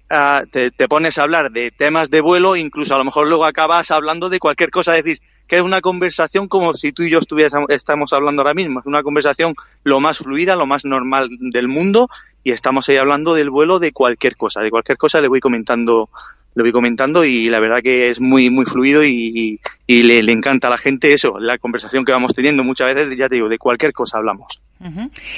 te, 0.51 0.71
te, 0.71 0.87
pones 0.89 1.17
a 1.17 1.23
hablar 1.23 1.51
de 1.51 1.71
temas 1.71 2.09
de 2.09 2.19
vuelo, 2.19 2.57
incluso 2.57 2.93
a 2.93 2.97
lo 2.97 3.05
mejor 3.05 3.29
luego 3.29 3.45
acabas 3.45 3.91
hablando 3.91 4.27
de 4.27 4.39
cualquier 4.39 4.71
cosa, 4.71 4.91
decís, 4.91 5.21
que 5.47 5.57
es 5.57 5.61
una 5.61 5.81
conversación 5.81 6.47
como 6.47 6.73
si 6.73 6.91
tú 6.91 7.03
y 7.03 7.11
yo 7.11 7.19
estuviéramos, 7.19 7.69
estamos 7.69 8.13
hablando 8.13 8.41
ahora 8.41 8.53
mismo. 8.53 8.79
Es 8.79 8.85
una 8.85 9.03
conversación 9.03 9.55
lo 9.83 9.99
más 9.99 10.17
fluida, 10.17 10.55
lo 10.55 10.65
más 10.65 10.85
normal 10.85 11.29
del 11.39 11.67
mundo 11.67 12.09
y 12.43 12.51
estamos 12.51 12.87
ahí 12.89 12.97
hablando 12.97 13.33
del 13.33 13.49
vuelo 13.49 13.79
de 13.79 13.91
cualquier 13.91 14.35
cosa. 14.35 14.61
De 14.61 14.69
cualquier 14.69 14.97
cosa 14.97 15.21
le 15.21 15.27
voy 15.27 15.39
comentando 15.39 16.09
le 16.55 16.63
voy 16.63 16.71
comentando 16.71 17.25
y 17.25 17.49
la 17.49 17.59
verdad 17.59 17.81
que 17.81 18.09
es 18.09 18.21
muy 18.21 18.49
muy 18.49 18.65
fluido 18.65 19.03
y, 19.03 19.59
le, 19.87 20.19
encanta 20.31 20.67
a 20.67 20.71
la 20.71 20.77
gente 20.77 21.13
eso, 21.13 21.39
la 21.39 21.57
conversación 21.57 22.05
que 22.05 22.11
vamos 22.11 22.33
teniendo 22.33 22.63
muchas 22.63 22.93
veces, 22.93 23.17
ya 23.17 23.27
te 23.27 23.35
digo, 23.35 23.49
de 23.49 23.57
cualquier 23.57 23.93
cosa 23.93 24.17
hablamos. 24.17 24.61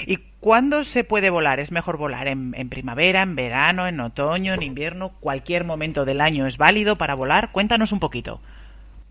¿Y 0.07 0.17
cuándo 0.39 0.83
se 0.83 1.03
puede 1.03 1.29
volar? 1.29 1.59
¿Es 1.59 1.71
mejor 1.71 1.97
volar 1.97 2.27
en, 2.27 2.51
primavera, 2.69 3.21
en 3.21 3.35
verano, 3.35 3.87
en 3.87 3.99
otoño, 3.99 4.53
en 4.53 4.63
invierno? 4.63 5.11
¿Cualquier 5.19 5.65
momento 5.65 6.03
del 6.03 6.19
año 6.19 6.47
es 6.47 6.57
válido 6.57 6.95
para 6.95 7.15
volar? 7.15 7.51
Cuéntanos 7.51 7.91
un 7.91 7.99
poquito. 7.99 8.41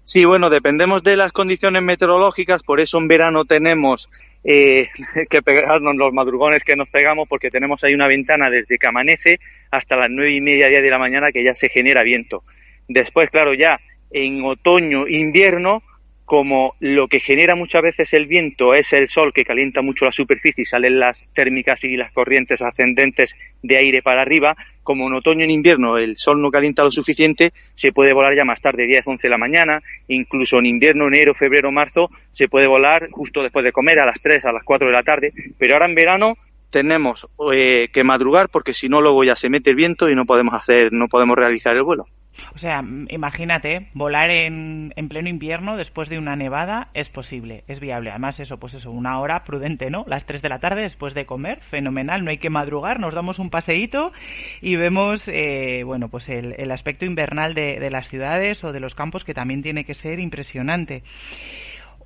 Sí, 0.05 0.27
bueno, 0.27 0.51
dependemos 0.51 1.03
de 1.03 1.17
las 1.17 1.33
condiciones 1.33 1.83
meteorológicas, 1.83 2.62
por 2.62 2.79
eso 2.79 2.99
en 2.99 3.09
verano 3.09 3.47
tenemos 3.47 4.11
eh, 4.45 4.88
que 5.31 5.40
pegarnos 5.40 5.97
los 5.97 6.12
madrugones 6.12 6.62
que 6.62 6.77
nos 6.77 6.90
pegamos, 6.90 7.27
porque 7.27 7.51
tenemos 7.51 7.83
ahí 7.83 7.95
una 7.95 8.07
ventana 8.07 8.51
desde 8.51 8.77
que 8.77 8.87
amanece 8.87 9.40
hasta 9.71 9.97
las 9.97 10.11
nueve 10.11 10.35
y 10.35 10.43
media, 10.43 10.69
de 10.69 10.90
la 10.90 10.99
mañana, 10.99 11.33
que 11.33 11.43
ya 11.43 11.55
se 11.55 11.71
genera 11.71 12.03
viento. 12.03 12.45
Después, 12.87 13.31
claro, 13.31 13.55
ya 13.55 13.81
en 14.11 14.45
otoño, 14.45 15.09
invierno, 15.09 15.83
como 16.25 16.75
lo 16.81 17.09
que 17.09 17.21
genera 17.21 17.55
muchas 17.55 17.83
veces 17.83 18.13
el 18.15 18.27
viento 18.27 18.75
es 18.75 18.93
el 18.93 19.09
sol 19.09 19.33
que 19.33 19.45
calienta 19.45 19.83
mucho 19.83 20.07
la 20.07 20.11
superficie 20.11 20.63
y 20.63 20.65
salen 20.65 20.99
las 20.99 21.25
térmicas 21.35 21.85
y 21.85 21.97
las 21.97 22.13
corrientes 22.13 22.63
ascendentes 22.63 23.37
de 23.63 23.77
aire 23.77 24.03
para 24.03 24.23
arriba, 24.23 24.57
como 24.83 25.07
en 25.07 25.15
otoño 25.15 25.41
y 25.41 25.45
en 25.45 25.51
invierno 25.51 25.99
el 25.99 26.17
sol 26.17 26.41
no 26.41 26.51
calienta 26.51 26.83
lo 26.83 26.91
suficiente, 26.91 27.53
se 27.75 27.93
puede 27.93 28.13
volar 28.13 28.35
ya 28.35 28.45
más 28.45 28.61
tarde, 28.61 28.87
10, 28.87 29.07
11 29.07 29.27
de 29.27 29.31
la 29.31 29.39
mañana, 29.39 29.83
incluso 30.09 30.59
en 30.59 30.67
invierno, 30.67 31.09
enero, 31.09 31.35
febrero, 31.35 31.71
marzo, 31.71 32.11
se 32.31 32.49
puede 32.49 32.67
volar 32.67 33.09
justo 33.11 33.43
después 33.43 33.65
de 33.65 33.73
comer 33.73 33.99
a 34.01 34.07
las 34.07 34.21
3, 34.21 34.47
a 34.47 34.53
las 34.53 34.65
4 34.65 34.87
de 34.87 34.93
la 34.93 35.03
tarde, 35.03 35.33
pero 35.59 35.75
ahora 35.75 35.87
en 35.87 35.95
verano 35.95 36.37
tenemos 36.71 37.29
eh, 37.53 37.89
que 37.93 38.03
madrugar 38.03 38.49
porque 38.49 38.73
si 38.73 38.89
no 38.89 39.01
luego 39.01 39.25
ya 39.25 39.37
se 39.37 39.49
mete 39.49 39.71
el 39.71 39.77
viento 39.77 40.09
y 40.09 40.15
no 40.15 40.27
podemos 40.27 40.55
hacer, 40.55 40.93
no 40.93 41.09
podemos 41.09 41.37
realizar 41.37 41.77
el 41.77 41.85
vuelo. 41.85 42.07
O 42.55 42.59
sea, 42.59 42.85
imagínate, 43.09 43.88
volar 43.95 44.31
en, 44.31 44.93
en, 44.95 45.09
pleno 45.09 45.29
invierno 45.29 45.77
después 45.77 46.09
de 46.09 46.19
una 46.19 46.37
nevada 46.37 46.88
es 46.95 47.09
posible, 47.09 47.64
es 47.67 47.81
viable. 47.81 48.11
Además, 48.11 48.38
eso, 48.38 48.59
pues 48.59 48.75
eso, 48.75 48.93
una 48.93 49.19
hora 49.19 49.43
prudente, 49.43 49.90
¿no? 49.90 50.05
Las 50.07 50.25
3 50.25 50.40
de 50.40 50.49
la 50.49 50.61
tarde 50.61 50.83
después 50.83 51.14
de 51.14 51.27
comer, 51.27 51.61
fenomenal, 51.71 52.25
no 52.25 52.31
hay 52.31 52.38
que 52.38 52.51
madrugar, 52.51 53.01
nos 53.01 53.12
damos 53.12 53.40
un 53.40 53.51
paseíto 53.51 54.12
y 54.61 54.77
vemos, 54.77 55.27
eh, 55.27 55.83
bueno, 55.85 56.09
pues 56.09 56.29
el, 56.29 56.55
el 56.57 56.71
aspecto 56.71 57.05
invernal 57.05 57.55
de, 57.55 57.81
de 57.81 57.90
las 57.90 58.09
ciudades 58.09 58.62
o 58.62 58.73
de 58.73 58.79
los 58.79 58.95
campos 58.95 59.25
que 59.25 59.35
también 59.35 59.62
tiene 59.62 59.85
que 59.85 59.95
ser 59.95 60.21
impresionante. 60.21 61.03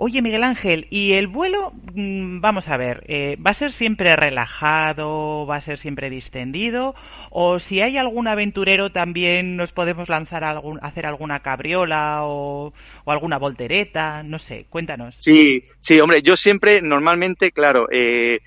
Oye, 0.01 0.23
Miguel 0.23 0.45
Ángel, 0.45 0.87
¿y 0.91 1.15
el 1.15 1.27
vuelo, 1.27 1.73
mm, 1.93 2.41
vamos 2.41 2.69
a 2.69 2.77
ver, 2.77 3.03
eh, 3.09 3.37
va 3.45 3.51
a 3.51 3.55
ser 3.55 3.73
siempre 3.73 4.15
relajado, 4.15 5.45
va 5.45 5.57
a 5.57 5.61
ser 5.61 5.81
siempre 5.81 6.09
distendido? 6.09 6.95
¿O 7.31 7.59
si 7.59 7.81
hay 7.81 7.97
algún 7.97 8.29
aventurero 8.29 8.93
también 8.93 9.57
nos 9.57 9.73
podemos 9.73 10.09
lanzar 10.09 10.45
a 10.45 10.51
algún, 10.51 10.79
hacer 10.83 11.05
alguna 11.05 11.41
cabriola 11.41 12.21
o, 12.23 12.73
o, 13.05 13.11
alguna 13.11 13.39
voltereta? 13.39 14.23
No 14.23 14.39
sé, 14.39 14.67
cuéntanos. 14.71 15.17
Sí, 15.19 15.65
sí, 15.81 15.99
hombre, 15.99 16.23
yo 16.23 16.37
siempre, 16.37 16.81
normalmente, 16.81 17.51
claro, 17.51 17.89
eh, 17.91 18.39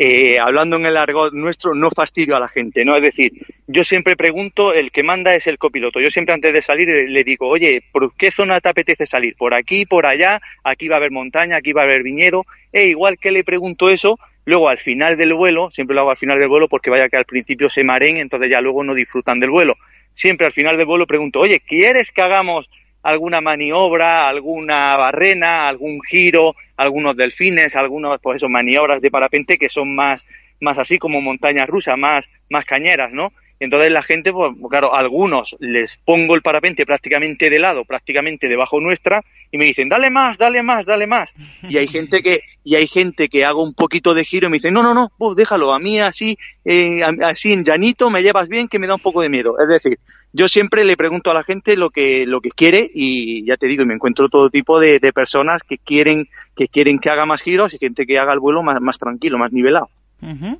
eh, 0.00 0.38
hablando 0.38 0.76
en 0.76 0.86
el 0.86 0.96
argot 0.96 1.32
nuestro, 1.32 1.74
no 1.74 1.90
fastidio 1.90 2.36
a 2.36 2.40
la 2.40 2.46
gente, 2.46 2.84
¿no? 2.84 2.94
Es 2.94 3.02
decir, 3.02 3.32
yo 3.66 3.82
siempre 3.82 4.14
pregunto, 4.14 4.72
el 4.72 4.92
que 4.92 5.02
manda 5.02 5.34
es 5.34 5.48
el 5.48 5.58
copiloto. 5.58 6.00
Yo 6.00 6.08
siempre 6.08 6.34
antes 6.34 6.52
de 6.52 6.62
salir 6.62 6.88
le 6.88 7.24
digo, 7.24 7.48
oye, 7.48 7.82
¿por 7.90 8.14
qué 8.14 8.30
zona 8.30 8.60
te 8.60 8.68
apetece 8.68 9.06
salir? 9.06 9.34
¿Por 9.36 9.54
aquí, 9.54 9.86
por 9.86 10.06
allá? 10.06 10.40
Aquí 10.62 10.86
va 10.86 10.94
a 10.94 10.98
haber 10.98 11.10
montaña, 11.10 11.56
aquí 11.56 11.72
va 11.72 11.80
a 11.80 11.84
haber 11.84 12.04
viñedo. 12.04 12.46
E 12.72 12.86
igual 12.86 13.18
que 13.18 13.32
le 13.32 13.42
pregunto 13.42 13.90
eso, 13.90 14.20
luego 14.44 14.68
al 14.68 14.78
final 14.78 15.16
del 15.16 15.34
vuelo, 15.34 15.68
siempre 15.70 15.96
lo 15.96 16.02
hago 16.02 16.10
al 16.10 16.16
final 16.16 16.38
del 16.38 16.48
vuelo 16.48 16.68
porque 16.68 16.90
vaya 16.90 17.08
que 17.08 17.16
al 17.16 17.24
principio 17.24 17.68
se 17.68 17.82
maren, 17.82 18.18
entonces 18.18 18.48
ya 18.50 18.60
luego 18.60 18.84
no 18.84 18.94
disfrutan 18.94 19.40
del 19.40 19.50
vuelo. 19.50 19.74
Siempre 20.12 20.46
al 20.46 20.52
final 20.52 20.76
del 20.76 20.86
vuelo 20.86 21.08
pregunto, 21.08 21.40
oye, 21.40 21.58
¿quieres 21.58 22.12
que 22.12 22.22
hagamos 22.22 22.70
alguna 23.08 23.40
maniobra, 23.40 24.28
alguna 24.28 24.96
barrena, 24.96 25.64
algún 25.64 26.00
giro, 26.02 26.54
algunos 26.76 27.16
delfines, 27.16 27.74
algunas, 27.74 28.20
pues 28.20 28.36
eso, 28.36 28.48
maniobras 28.48 29.00
de 29.00 29.10
parapente 29.10 29.56
que 29.56 29.68
son 29.68 29.94
más, 29.94 30.26
más 30.60 30.78
así 30.78 30.98
como 30.98 31.20
montañas 31.22 31.68
rusas, 31.68 31.96
más, 31.96 32.28
más 32.50 32.64
cañeras, 32.66 33.12
¿no? 33.12 33.32
Entonces 33.60 33.90
la 33.90 34.02
gente, 34.02 34.32
pues 34.32 34.52
claro, 34.70 34.94
algunos 34.94 35.56
les 35.58 35.98
pongo 36.04 36.34
el 36.34 36.42
parapente 36.42 36.86
prácticamente 36.86 37.50
de 37.50 37.58
lado, 37.58 37.84
prácticamente 37.84 38.48
debajo 38.48 38.80
nuestra, 38.80 39.24
y 39.50 39.58
me 39.58 39.66
dicen, 39.66 39.88
dale 39.88 40.10
más, 40.10 40.38
dale 40.38 40.62
más, 40.62 40.86
dale 40.86 41.06
más. 41.06 41.34
Y 41.68 41.76
hay 41.78 41.88
gente 41.88 42.22
que, 42.22 42.40
y 42.62 42.76
hay 42.76 42.86
gente 42.86 43.28
que 43.28 43.44
hago 43.44 43.62
un 43.62 43.74
poquito 43.74 44.14
de 44.14 44.24
giro 44.24 44.46
y 44.46 44.50
me 44.50 44.56
dice, 44.58 44.70
no, 44.70 44.82
no, 44.82 44.94
no, 44.94 45.10
vos 45.18 45.34
déjalo, 45.34 45.72
a 45.72 45.78
mí 45.78 45.98
así, 45.98 46.38
eh, 46.64 47.02
así 47.22 47.52
en 47.52 47.64
llanito 47.64 48.10
me 48.10 48.22
llevas 48.22 48.48
bien 48.48 48.68
que 48.68 48.78
me 48.78 48.86
da 48.86 48.94
un 48.94 49.00
poco 49.00 49.22
de 49.22 49.28
miedo. 49.28 49.56
Es 49.58 49.68
decir, 49.68 49.98
yo 50.32 50.46
siempre 50.48 50.84
le 50.84 50.96
pregunto 50.96 51.30
a 51.30 51.34
la 51.34 51.42
gente 51.42 51.76
lo 51.76 51.90
que, 51.90 52.26
lo 52.26 52.40
que 52.40 52.50
quiere 52.50 52.88
y 52.92 53.44
ya 53.46 53.56
te 53.56 53.66
digo, 53.66 53.84
me 53.86 53.94
encuentro 53.94 54.28
todo 54.28 54.50
tipo 54.50 54.78
de, 54.78 55.00
de 55.00 55.12
personas 55.12 55.62
que 55.62 55.78
quieren, 55.78 56.28
que 56.54 56.68
quieren 56.68 56.98
que 56.98 57.10
haga 57.10 57.26
más 57.26 57.42
giros 57.42 57.74
y 57.74 57.78
gente 57.78 58.06
que 58.06 58.18
haga 58.18 58.34
el 58.34 58.40
vuelo 58.40 58.62
más, 58.62 58.80
más 58.80 58.98
tranquilo, 58.98 59.38
más 59.38 59.52
nivelado. 59.52 59.88
Uh-huh. 60.20 60.58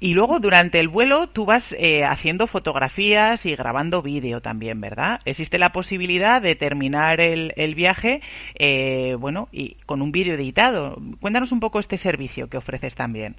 Y 0.00 0.12
luego 0.12 0.38
durante 0.38 0.80
el 0.80 0.88
vuelo 0.88 1.28
tú 1.28 1.46
vas 1.46 1.74
eh, 1.78 2.04
haciendo 2.04 2.46
fotografías 2.46 3.46
y 3.46 3.56
grabando 3.56 4.02
vídeo 4.02 4.42
también, 4.42 4.82
¿verdad? 4.82 5.20
Existe 5.24 5.58
la 5.58 5.72
posibilidad 5.72 6.42
de 6.42 6.54
terminar 6.56 7.18
el, 7.20 7.54
el 7.56 7.74
viaje, 7.74 8.20
eh, 8.58 9.16
bueno, 9.18 9.48
y 9.50 9.76
con 9.86 10.02
un 10.02 10.12
vídeo 10.12 10.34
editado. 10.34 11.00
Cuéntanos 11.20 11.52
un 11.52 11.60
poco 11.60 11.80
este 11.80 11.96
servicio 11.96 12.48
que 12.48 12.58
ofreces 12.58 12.94
también. 12.94 13.36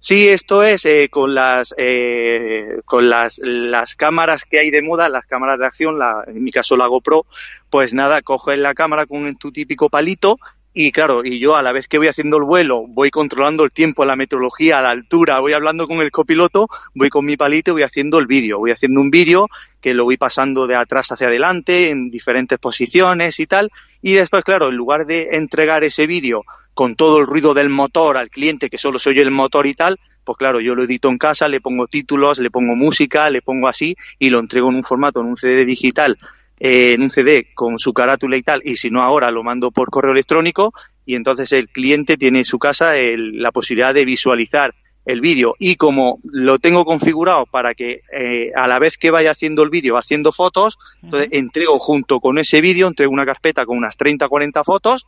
Sí, 0.00 0.28
esto 0.28 0.62
es 0.62 0.84
eh, 0.84 1.08
con 1.08 1.34
las 1.34 1.74
eh, 1.78 2.80
con 2.84 3.08
las, 3.08 3.38
las 3.38 3.94
cámaras 3.94 4.44
que 4.44 4.58
hay 4.58 4.70
de 4.70 4.82
moda, 4.82 5.08
las 5.08 5.24
cámaras 5.24 5.58
de 5.58 5.66
acción, 5.66 5.98
la, 5.98 6.24
en 6.26 6.44
mi 6.44 6.50
caso 6.50 6.76
la 6.76 6.88
GoPro, 6.88 7.24
pues 7.70 7.94
nada, 7.94 8.20
coges 8.20 8.58
la 8.58 8.74
cámara 8.74 9.06
con 9.06 9.34
tu 9.36 9.50
típico 9.50 9.88
palito 9.88 10.36
y 10.76 10.90
claro, 10.90 11.24
y 11.24 11.38
yo 11.38 11.54
a 11.54 11.62
la 11.62 11.72
vez 11.72 11.86
que 11.86 11.98
voy 11.98 12.08
haciendo 12.08 12.36
el 12.36 12.42
vuelo, 12.42 12.84
voy 12.88 13.10
controlando 13.10 13.64
el 13.64 13.70
tiempo, 13.70 14.04
la 14.04 14.16
meteorología, 14.16 14.80
la 14.80 14.90
altura, 14.90 15.38
voy 15.38 15.52
hablando 15.52 15.86
con 15.86 15.98
el 15.98 16.10
copiloto, 16.10 16.68
voy 16.94 17.10
con 17.10 17.24
mi 17.24 17.36
palito 17.36 17.70
y 17.70 17.74
voy 17.74 17.82
haciendo 17.84 18.18
el 18.18 18.26
vídeo, 18.26 18.58
voy 18.58 18.72
haciendo 18.72 19.00
un 19.00 19.08
vídeo 19.08 19.48
que 19.80 19.94
lo 19.94 20.02
voy 20.02 20.16
pasando 20.16 20.66
de 20.66 20.74
atrás 20.74 21.12
hacia 21.12 21.28
adelante 21.28 21.90
en 21.90 22.10
diferentes 22.10 22.58
posiciones 22.58 23.38
y 23.38 23.46
tal, 23.46 23.70
y 24.02 24.14
después, 24.14 24.42
claro, 24.42 24.68
en 24.68 24.76
lugar 24.76 25.06
de 25.06 25.36
entregar 25.36 25.84
ese 25.84 26.08
vídeo 26.08 26.42
con 26.74 26.96
todo 26.96 27.20
el 27.20 27.26
ruido 27.26 27.54
del 27.54 27.68
motor 27.68 28.18
al 28.18 28.28
cliente, 28.28 28.68
que 28.68 28.78
solo 28.78 28.98
se 28.98 29.10
oye 29.10 29.22
el 29.22 29.30
motor 29.30 29.68
y 29.68 29.74
tal, 29.74 30.00
pues 30.24 30.36
claro, 30.38 30.58
yo 30.60 30.74
lo 30.74 30.82
edito 30.82 31.08
en 31.08 31.18
casa, 31.18 31.48
le 31.48 31.60
pongo 31.60 31.86
títulos, 31.86 32.40
le 32.40 32.50
pongo 32.50 32.74
música, 32.74 33.30
le 33.30 33.42
pongo 33.42 33.68
así 33.68 33.94
y 34.18 34.30
lo 34.30 34.40
entrego 34.40 34.70
en 34.70 34.76
un 34.76 34.84
formato, 34.84 35.20
en 35.20 35.26
un 35.26 35.36
CD 35.36 35.64
digital, 35.64 36.18
eh, 36.60 36.92
en 36.92 37.02
un 37.02 37.10
CD 37.10 37.48
con 37.54 37.78
su 37.78 37.92
carátula 37.92 38.36
y 38.36 38.42
tal, 38.42 38.62
y 38.64 38.76
si 38.76 38.90
no 38.90 39.02
ahora 39.02 39.30
lo 39.30 39.42
mando 39.42 39.70
por 39.70 39.90
correo 39.90 40.12
electrónico 40.12 40.72
y 41.06 41.16
entonces 41.16 41.52
el 41.52 41.68
cliente 41.68 42.16
tiene 42.16 42.40
en 42.40 42.44
su 42.44 42.58
casa 42.58 42.96
el, 42.96 43.42
la 43.42 43.52
posibilidad 43.52 43.92
de 43.92 44.04
visualizar 44.04 44.74
el 45.04 45.20
vídeo. 45.20 45.54
Y 45.58 45.76
como 45.76 46.18
lo 46.24 46.58
tengo 46.58 46.84
configurado 46.84 47.46
para 47.46 47.74
que 47.74 48.00
eh, 48.12 48.50
a 48.54 48.66
la 48.66 48.78
vez 48.78 48.96
que 48.96 49.10
vaya 49.10 49.32
haciendo 49.32 49.62
el 49.62 49.70
vídeo, 49.70 49.98
haciendo 49.98 50.32
fotos, 50.32 50.78
entonces 51.02 51.28
entrego 51.32 51.78
junto 51.78 52.20
con 52.20 52.38
ese 52.38 52.60
vídeo, 52.60 52.88
entrego 52.88 53.12
una 53.12 53.26
carpeta 53.26 53.66
con 53.66 53.76
unas 53.76 53.96
30 53.96 54.28
40 54.28 54.64
fotos 54.64 55.06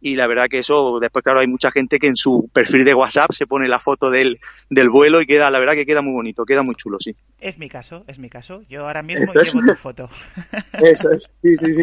y 0.00 0.14
la 0.14 0.26
verdad 0.26 0.46
que 0.48 0.58
eso, 0.58 0.98
después 1.00 1.22
claro, 1.22 1.40
hay 1.40 1.46
mucha 1.46 1.70
gente 1.70 1.98
que 1.98 2.06
en 2.06 2.16
su 2.16 2.48
perfil 2.52 2.84
de 2.84 2.94
WhatsApp 2.94 3.32
se 3.32 3.46
pone 3.46 3.68
la 3.68 3.80
foto 3.80 4.10
del, 4.10 4.38
del 4.70 4.90
vuelo 4.90 5.20
y 5.20 5.26
queda, 5.26 5.50
la 5.50 5.58
verdad 5.58 5.74
que 5.74 5.86
queda 5.86 6.02
muy 6.02 6.12
bonito, 6.12 6.44
queda 6.44 6.62
muy 6.62 6.74
chulo, 6.74 6.98
sí. 7.00 7.14
Es 7.40 7.58
mi 7.58 7.68
caso, 7.68 8.04
es 8.06 8.18
mi 8.18 8.30
caso. 8.30 8.62
Yo 8.68 8.86
ahora 8.86 9.02
mismo 9.02 9.24
eso 9.24 9.42
llevo 9.42 9.60
es. 9.60 9.76
tu 9.76 9.82
foto. 9.82 10.10
Eso 10.80 11.10
es, 11.10 11.32
sí, 11.42 11.56
sí, 11.56 11.74
sí. 11.74 11.82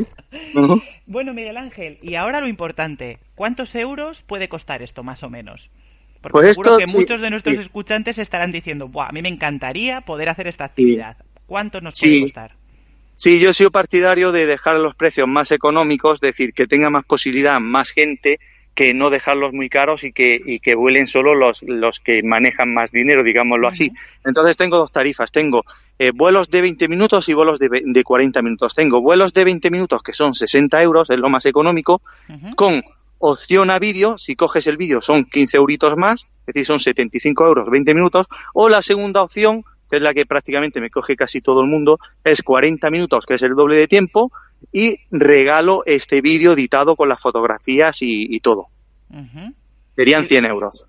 Uh 0.55 0.61
-huh. 0.61 0.83
Bueno, 1.05 1.33
Miguel 1.33 1.57
Ángel, 1.57 1.99
y 2.01 2.15
ahora 2.15 2.39
lo 2.39 2.47
importante, 2.47 3.19
¿cuántos 3.35 3.75
euros 3.75 4.21
puede 4.23 4.47
costar 4.47 4.81
esto 4.81 5.03
más 5.03 5.23
o 5.23 5.29
menos? 5.29 5.69
Porque 6.21 6.33
pues 6.33 6.55
seguro 6.55 6.77
esto, 6.77 6.79
que 6.79 6.87
sí, 6.87 6.97
muchos 6.97 7.21
de 7.21 7.29
nuestros 7.29 7.55
sí. 7.57 7.61
escuchantes 7.61 8.17
estarán 8.17 8.51
diciendo, 8.51 8.87
Buah, 8.87 9.09
a 9.09 9.11
mí 9.11 9.21
me 9.21 9.29
encantaría 9.29 10.01
poder 10.01 10.29
hacer 10.29 10.47
esta 10.47 10.65
actividad. 10.65 11.17
Sí. 11.19 11.41
¿Cuánto 11.45 11.81
nos 11.81 11.99
puede 11.99 12.21
costar? 12.21 12.55
Sí, 13.15 13.39
yo 13.39 13.53
soy 13.53 13.69
partidario 13.69 14.31
de 14.31 14.45
dejar 14.45 14.77
los 14.77 14.95
precios 14.95 15.27
más 15.27 15.51
económicos, 15.51 16.15
es 16.15 16.21
decir, 16.21 16.53
que 16.53 16.67
tenga 16.67 16.89
más 16.89 17.05
posibilidad, 17.05 17.59
más 17.59 17.89
gente, 17.89 18.39
que 18.75 18.93
no 18.93 19.09
dejarlos 19.09 19.53
muy 19.53 19.69
caros 19.69 20.03
y 20.03 20.11
que, 20.11 20.39
y 20.45 20.59
que 20.59 20.75
vuelen 20.75 21.07
solo 21.07 21.33
los, 21.33 21.63
los 21.63 22.01
que 22.01 22.21
manejan 22.23 22.73
más 22.73 22.91
dinero, 22.91 23.23
digámoslo 23.23 23.69
así. 23.69 23.91
Entonces 24.25 24.57
tengo 24.57 24.77
dos 24.77 24.91
tarifas, 24.91 25.31
tengo 25.31 25.63
eh, 25.97 26.11
vuelos 26.13 26.49
de 26.49 26.61
20 26.61 26.89
minutos 26.89 27.29
y 27.29 27.33
vuelos 27.33 27.57
de, 27.57 27.69
de 27.85 28.03
40 28.03 28.41
minutos. 28.41 28.75
Tengo 28.75 29.01
vuelos 29.01 29.33
de 29.33 29.45
20 29.45 29.71
minutos 29.71 30.03
que 30.03 30.11
son 30.11 30.33
60 30.33 30.81
euros, 30.83 31.09
es 31.09 31.17
lo 31.17 31.29
más 31.29 31.45
económico, 31.45 32.01
uh 32.27 32.33
-huh. 32.33 32.55
con 32.55 32.83
opción 33.19 33.69
a 33.69 33.79
vídeo, 33.79 34.17
si 34.17 34.35
coges 34.35 34.67
el 34.67 34.75
vídeo 34.75 35.01
son 35.01 35.23
15 35.23 35.57
euritos 35.57 35.95
más, 35.95 36.27
es 36.41 36.53
decir, 36.53 36.65
son 36.65 36.79
75 36.79 37.45
euros 37.45 37.69
20 37.69 37.93
minutos, 37.93 38.27
o 38.53 38.67
la 38.67 38.81
segunda 38.81 39.23
opción 39.23 39.63
que 39.89 39.97
es 39.97 40.01
la 40.01 40.13
que 40.13 40.25
prácticamente 40.25 40.81
me 40.81 40.89
coge 40.89 41.15
casi 41.15 41.41
todo 41.41 41.61
el 41.61 41.67
mundo, 41.67 41.99
es 42.23 42.41
40 42.41 42.89
minutos, 42.89 43.25
que 43.25 43.35
es 43.35 43.43
el 43.43 43.55
doble 43.55 43.77
de 43.77 43.87
tiempo, 43.87 44.31
y 44.71 44.97
regalo 45.11 45.83
este 45.85 46.21
vídeo 46.21 46.53
editado 46.53 46.95
con 46.95 47.09
las 47.09 47.21
fotografías 47.21 48.01
y, 48.01 48.35
y 48.35 48.39
todo. 48.39 48.67
Uh 49.09 49.17
-huh. 49.17 49.53
Serían 49.95 50.25
100 50.25 50.45
euros. 50.45 50.85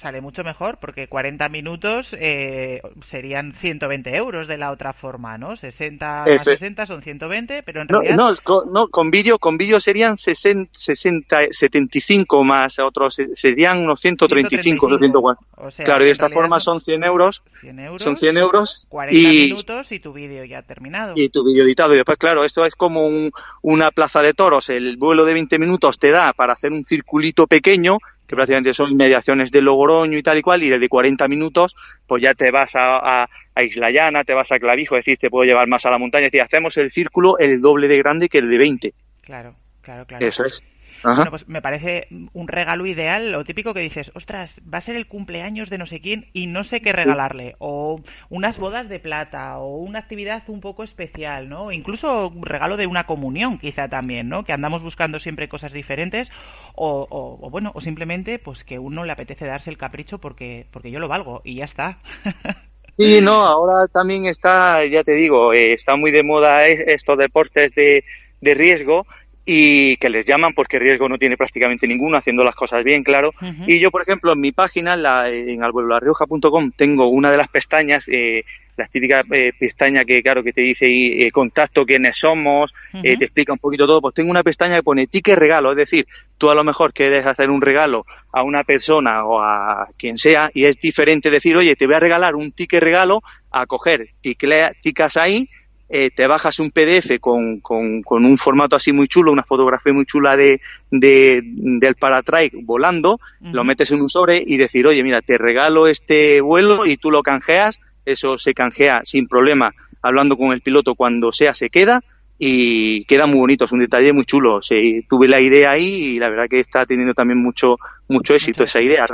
Sale 0.00 0.20
mucho 0.20 0.42
mejor 0.42 0.78
porque 0.80 1.08
40 1.08 1.48
minutos 1.48 2.08
eh, 2.18 2.80
serían 3.10 3.54
120 3.60 4.16
euros 4.16 4.48
de 4.48 4.56
la 4.56 4.70
otra 4.70 4.92
forma, 4.92 5.36
¿no? 5.38 5.56
60 5.56 6.24
más 6.26 6.44
60 6.44 6.86
son 6.86 7.02
120, 7.02 7.62
pero 7.62 7.82
en 7.82 7.88
realidad... 7.88 8.16
No, 8.16 8.34
con, 8.42 8.72
no, 8.72 8.88
con 8.88 9.10
vídeo 9.10 9.38
con 9.38 9.58
vídeo 9.58 9.78
serían 9.80 10.16
60, 10.16 10.72
60, 10.74 11.38
75 11.50 12.44
más 12.44 12.78
otros, 12.78 13.16
serían 13.34 13.78
unos 13.78 14.00
135, 14.00 14.88
240. 14.88 15.44
O 15.56 15.70
sea, 15.70 15.84
claro, 15.84 16.02
y 16.02 16.06
de 16.06 16.12
esta 16.12 16.28
forma 16.28 16.60
son 16.60 16.80
100 16.80 17.04
euros, 17.04 17.42
100 17.60 17.78
euros, 17.80 18.02
son 18.02 18.16
100 18.16 18.36
euros 18.38 18.86
40 18.88 19.16
y, 19.16 19.50
minutos 19.50 19.92
y 19.92 20.00
tu 20.00 20.12
vídeo 20.12 20.44
ya 20.44 20.62
terminado. 20.62 21.12
Y 21.16 21.28
tu 21.28 21.44
vídeo 21.44 21.64
editado. 21.64 21.92
Y 21.92 21.96
después, 21.96 22.16
claro, 22.18 22.44
esto 22.44 22.64
es 22.64 22.74
como 22.74 23.06
un, 23.06 23.30
una 23.62 23.90
plaza 23.90 24.22
de 24.22 24.32
toros. 24.32 24.70
El 24.70 24.96
vuelo 24.96 25.24
de 25.24 25.34
20 25.34 25.58
minutos 25.58 25.98
te 25.98 26.10
da 26.10 26.32
para 26.32 26.54
hacer 26.54 26.72
un 26.72 26.84
circulito 26.84 27.46
pequeño 27.46 27.98
que 28.30 28.36
prácticamente 28.36 28.72
son 28.72 28.92
inmediaciones 28.92 29.50
de 29.50 29.60
Logroño 29.60 30.16
y 30.16 30.22
tal 30.22 30.38
y 30.38 30.42
cual, 30.42 30.62
y 30.62 30.68
desde 30.68 30.88
40 30.88 31.26
minutos, 31.26 31.74
pues 32.06 32.22
ya 32.22 32.32
te 32.32 32.52
vas 32.52 32.76
a, 32.76 33.24
a, 33.24 33.62
Isla 33.64 33.90
Llana, 33.90 34.22
te 34.22 34.34
vas 34.34 34.52
a 34.52 34.60
Clavijo, 34.60 34.96
es 34.96 35.04
decir, 35.04 35.18
te 35.18 35.28
puedo 35.28 35.44
llevar 35.44 35.66
más 35.66 35.84
a 35.84 35.90
la 35.90 35.98
montaña, 35.98 36.26
es 36.26 36.32
decir, 36.32 36.42
hacemos 36.42 36.76
el 36.76 36.92
círculo 36.92 37.38
el 37.38 37.60
doble 37.60 37.88
de 37.88 37.98
grande 37.98 38.28
que 38.28 38.38
el 38.38 38.48
de 38.48 38.56
20. 38.56 38.94
Claro, 39.22 39.56
claro, 39.82 40.06
claro. 40.06 40.24
Eso 40.24 40.44
es. 40.44 40.62
Bueno, 41.02 41.30
pues 41.30 41.48
me 41.48 41.62
parece 41.62 42.06
un 42.32 42.48
regalo 42.48 42.86
ideal, 42.86 43.32
lo 43.32 43.44
típico 43.44 43.72
que 43.72 43.80
dices, 43.80 44.10
ostras, 44.14 44.60
va 44.62 44.78
a 44.78 44.82
ser 44.82 44.96
el 44.96 45.06
cumpleaños 45.06 45.70
de 45.70 45.78
no 45.78 45.86
sé 45.86 46.00
quién 46.00 46.28
y 46.32 46.46
no 46.46 46.64
sé 46.64 46.80
qué 46.80 46.92
regalarle, 46.92 47.56
o 47.58 48.00
unas 48.28 48.58
bodas 48.58 48.88
de 48.88 49.00
plata, 49.00 49.58
o 49.58 49.78
una 49.78 50.00
actividad 50.00 50.42
un 50.48 50.60
poco 50.60 50.82
especial, 50.82 51.48
¿no? 51.48 51.72
Incluso 51.72 52.28
un 52.28 52.44
regalo 52.44 52.76
de 52.76 52.86
una 52.86 53.04
comunión, 53.04 53.58
quizá 53.58 53.88
también, 53.88 54.28
¿no? 54.28 54.44
Que 54.44 54.52
andamos 54.52 54.82
buscando 54.82 55.18
siempre 55.18 55.48
cosas 55.48 55.72
diferentes, 55.72 56.30
o, 56.74 57.06
o, 57.10 57.50
bueno, 57.50 57.72
o 57.74 57.80
simplemente, 57.80 58.38
pues 58.38 58.64
que 58.64 58.78
uno 58.78 59.04
le 59.04 59.12
apetece 59.12 59.46
darse 59.46 59.70
el 59.70 59.78
capricho 59.78 60.18
porque, 60.18 60.66
porque 60.70 60.90
yo 60.90 60.98
lo 60.98 61.08
valgo 61.08 61.40
y 61.44 61.56
ya 61.56 61.64
está. 61.64 61.98
Sí, 62.98 63.20
no, 63.22 63.44
ahora 63.44 63.86
también 63.90 64.26
está, 64.26 64.84
ya 64.84 65.02
te 65.02 65.12
digo, 65.12 65.54
eh, 65.54 65.72
está 65.72 65.96
muy 65.96 66.10
de 66.10 66.22
moda 66.22 66.66
estos 66.66 67.16
deportes 67.16 67.72
de, 67.72 68.04
de 68.42 68.54
riesgo 68.54 69.06
y 69.52 69.96
que 69.96 70.08
les 70.10 70.24
llaman 70.24 70.52
porque 70.52 70.78
riesgo 70.78 71.08
no 71.08 71.18
tiene 71.18 71.36
prácticamente 71.36 71.88
ninguno, 71.88 72.16
haciendo 72.16 72.44
las 72.44 72.54
cosas 72.54 72.84
bien, 72.84 73.02
claro. 73.02 73.32
Y 73.66 73.80
yo, 73.80 73.90
por 73.90 74.02
ejemplo, 74.02 74.32
en 74.32 74.38
mi 74.38 74.52
página, 74.52 74.96
la, 74.96 75.28
en 75.28 75.64
albuelolarrioja.com, 75.64 76.70
tengo 76.76 77.08
una 77.08 77.32
de 77.32 77.36
las 77.36 77.48
pestañas, 77.48 78.06
eh, 78.06 78.44
la 78.76 78.86
típica 78.86 79.24
eh, 79.32 79.50
pestaña 79.58 80.04
que, 80.04 80.22
claro, 80.22 80.44
que 80.44 80.52
te 80.52 80.60
dice 80.60 80.86
eh, 80.86 81.32
contacto, 81.32 81.84
quiénes 81.84 82.16
somos, 82.16 82.72
eh, 83.02 83.16
te 83.16 83.24
explica 83.24 83.52
un 83.52 83.58
poquito 83.58 83.88
todo, 83.88 84.00
pues 84.00 84.14
tengo 84.14 84.30
una 84.30 84.44
pestaña 84.44 84.76
que 84.76 84.84
pone 84.84 85.08
ticket 85.08 85.36
regalo, 85.36 85.72
es 85.72 85.76
decir, 85.76 86.06
tú 86.38 86.48
a 86.48 86.54
lo 86.54 86.62
mejor 86.62 86.92
quieres 86.92 87.26
hacer 87.26 87.50
un 87.50 87.60
regalo 87.60 88.06
a 88.32 88.44
una 88.44 88.62
persona 88.62 89.24
o 89.24 89.40
a 89.40 89.88
quien 89.98 90.16
sea 90.16 90.48
y 90.54 90.66
es 90.66 90.76
diferente 90.76 91.28
decir, 91.28 91.56
oye, 91.56 91.74
te 91.74 91.86
voy 91.86 91.96
a 91.96 92.00
regalar 92.00 92.36
un 92.36 92.52
ticket 92.52 92.80
regalo, 92.80 93.20
a 93.50 93.66
coger, 93.66 94.10
ticas 94.20 95.16
ahí, 95.16 95.48
eh, 95.92 96.10
te 96.14 96.28
bajas 96.28 96.60
un 96.60 96.70
PDF 96.70 97.18
con, 97.20 97.58
con, 97.58 98.02
con, 98.02 98.24
un 98.24 98.38
formato 98.38 98.76
así 98.76 98.92
muy 98.92 99.08
chulo, 99.08 99.32
una 99.32 99.42
fotografía 99.42 99.92
muy 99.92 100.06
chula 100.06 100.36
de, 100.36 100.60
de 100.90 101.42
del 101.44 101.96
Paratrike 101.96 102.58
volando, 102.62 103.18
lo 103.40 103.64
metes 103.64 103.90
en 103.90 104.00
un 104.00 104.08
sobre 104.08 104.40
y 104.46 104.56
decir, 104.56 104.86
oye, 104.86 105.02
mira, 105.02 105.20
te 105.20 105.36
regalo 105.36 105.88
este 105.88 106.40
vuelo 106.40 106.86
y 106.86 106.96
tú 106.96 107.10
lo 107.10 107.24
canjeas, 107.24 107.80
eso 108.04 108.38
se 108.38 108.54
canjea 108.54 109.00
sin 109.04 109.26
problema, 109.26 109.74
hablando 110.00 110.36
con 110.36 110.52
el 110.52 110.60
piloto 110.60 110.94
cuando 110.94 111.32
sea 111.32 111.54
se 111.54 111.70
queda 111.70 112.02
y 112.42 113.04
queda 113.04 113.26
muy 113.26 113.38
bonito, 113.38 113.66
es 113.66 113.72
un 113.72 113.80
detalle 113.80 114.14
muy 114.14 114.24
chulo. 114.24 114.62
Sí, 114.62 115.04
tuve 115.06 115.28
la 115.28 115.40
idea 115.40 115.72
ahí 115.72 115.84
y 115.84 116.18
la 116.18 116.30
verdad 116.30 116.48
que 116.48 116.58
está 116.58 116.86
teniendo 116.86 117.12
también 117.12 117.38
mucho 117.38 117.76
mucho 118.08 118.34
éxito 118.34 118.64
esa 118.64 118.80
idea. 118.80 119.06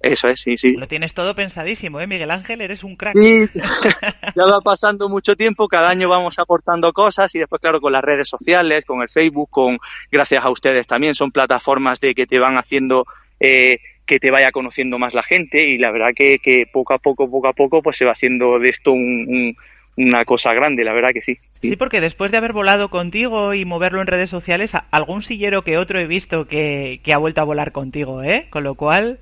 Eso 0.00 0.28
es, 0.28 0.40
sí, 0.40 0.56
sí. 0.56 0.72
Lo 0.72 0.88
tienes 0.88 1.12
todo 1.12 1.34
pensadísimo, 1.34 2.00
¿eh, 2.00 2.06
Miguel 2.06 2.30
Ángel? 2.30 2.62
Eres 2.62 2.82
un 2.82 2.96
crack. 2.96 3.14
Sí, 3.16 3.46
ya 4.34 4.46
va 4.46 4.62
pasando 4.62 5.10
mucho 5.10 5.36
tiempo, 5.36 5.68
cada 5.68 5.90
año 5.90 6.08
vamos 6.08 6.38
aportando 6.38 6.90
cosas 6.94 7.34
y 7.34 7.40
después, 7.40 7.60
claro, 7.60 7.82
con 7.82 7.92
las 7.92 8.02
redes 8.02 8.30
sociales, 8.30 8.86
con 8.86 9.02
el 9.02 9.10
Facebook, 9.10 9.50
con 9.50 9.78
gracias 10.10 10.42
a 10.42 10.48
ustedes 10.48 10.86
también, 10.86 11.14
son 11.14 11.32
plataformas 11.32 12.00
de 12.00 12.14
que 12.14 12.26
te 12.26 12.38
van 12.38 12.56
haciendo 12.56 13.04
eh, 13.40 13.78
que 14.06 14.18
te 14.18 14.30
vaya 14.30 14.52
conociendo 14.52 14.98
más 14.98 15.12
la 15.12 15.22
gente 15.22 15.68
y 15.68 15.76
la 15.76 15.90
verdad 15.90 16.12
que, 16.16 16.38
que 16.38 16.64
poco 16.72 16.94
a 16.94 16.98
poco, 16.98 17.30
poco 17.30 17.48
a 17.48 17.52
poco, 17.52 17.82
pues 17.82 17.98
se 17.98 18.06
va 18.06 18.12
haciendo 18.12 18.58
de 18.58 18.70
esto 18.70 18.92
un 18.92 19.54
una 19.96 20.24
cosa 20.24 20.54
grande, 20.54 20.84
la 20.84 20.92
verdad 20.92 21.10
que 21.12 21.20
sí, 21.20 21.36
sí. 21.60 21.76
porque 21.76 22.00
después 22.00 22.30
de 22.30 22.38
haber 22.38 22.52
volado 22.52 22.88
contigo 22.88 23.54
y 23.54 23.64
moverlo 23.64 24.00
en 24.00 24.06
redes 24.06 24.30
sociales, 24.30 24.70
algún 24.90 25.22
sillero 25.22 25.62
que 25.62 25.78
otro 25.78 25.98
he 25.98 26.06
visto 26.06 26.46
que, 26.46 27.00
ha 27.12 27.18
vuelto 27.18 27.40
a 27.40 27.44
volar 27.44 27.72
contigo, 27.72 28.22
¿eh? 28.22 28.46
Con 28.50 28.64
lo 28.64 28.74
cual... 28.74 29.18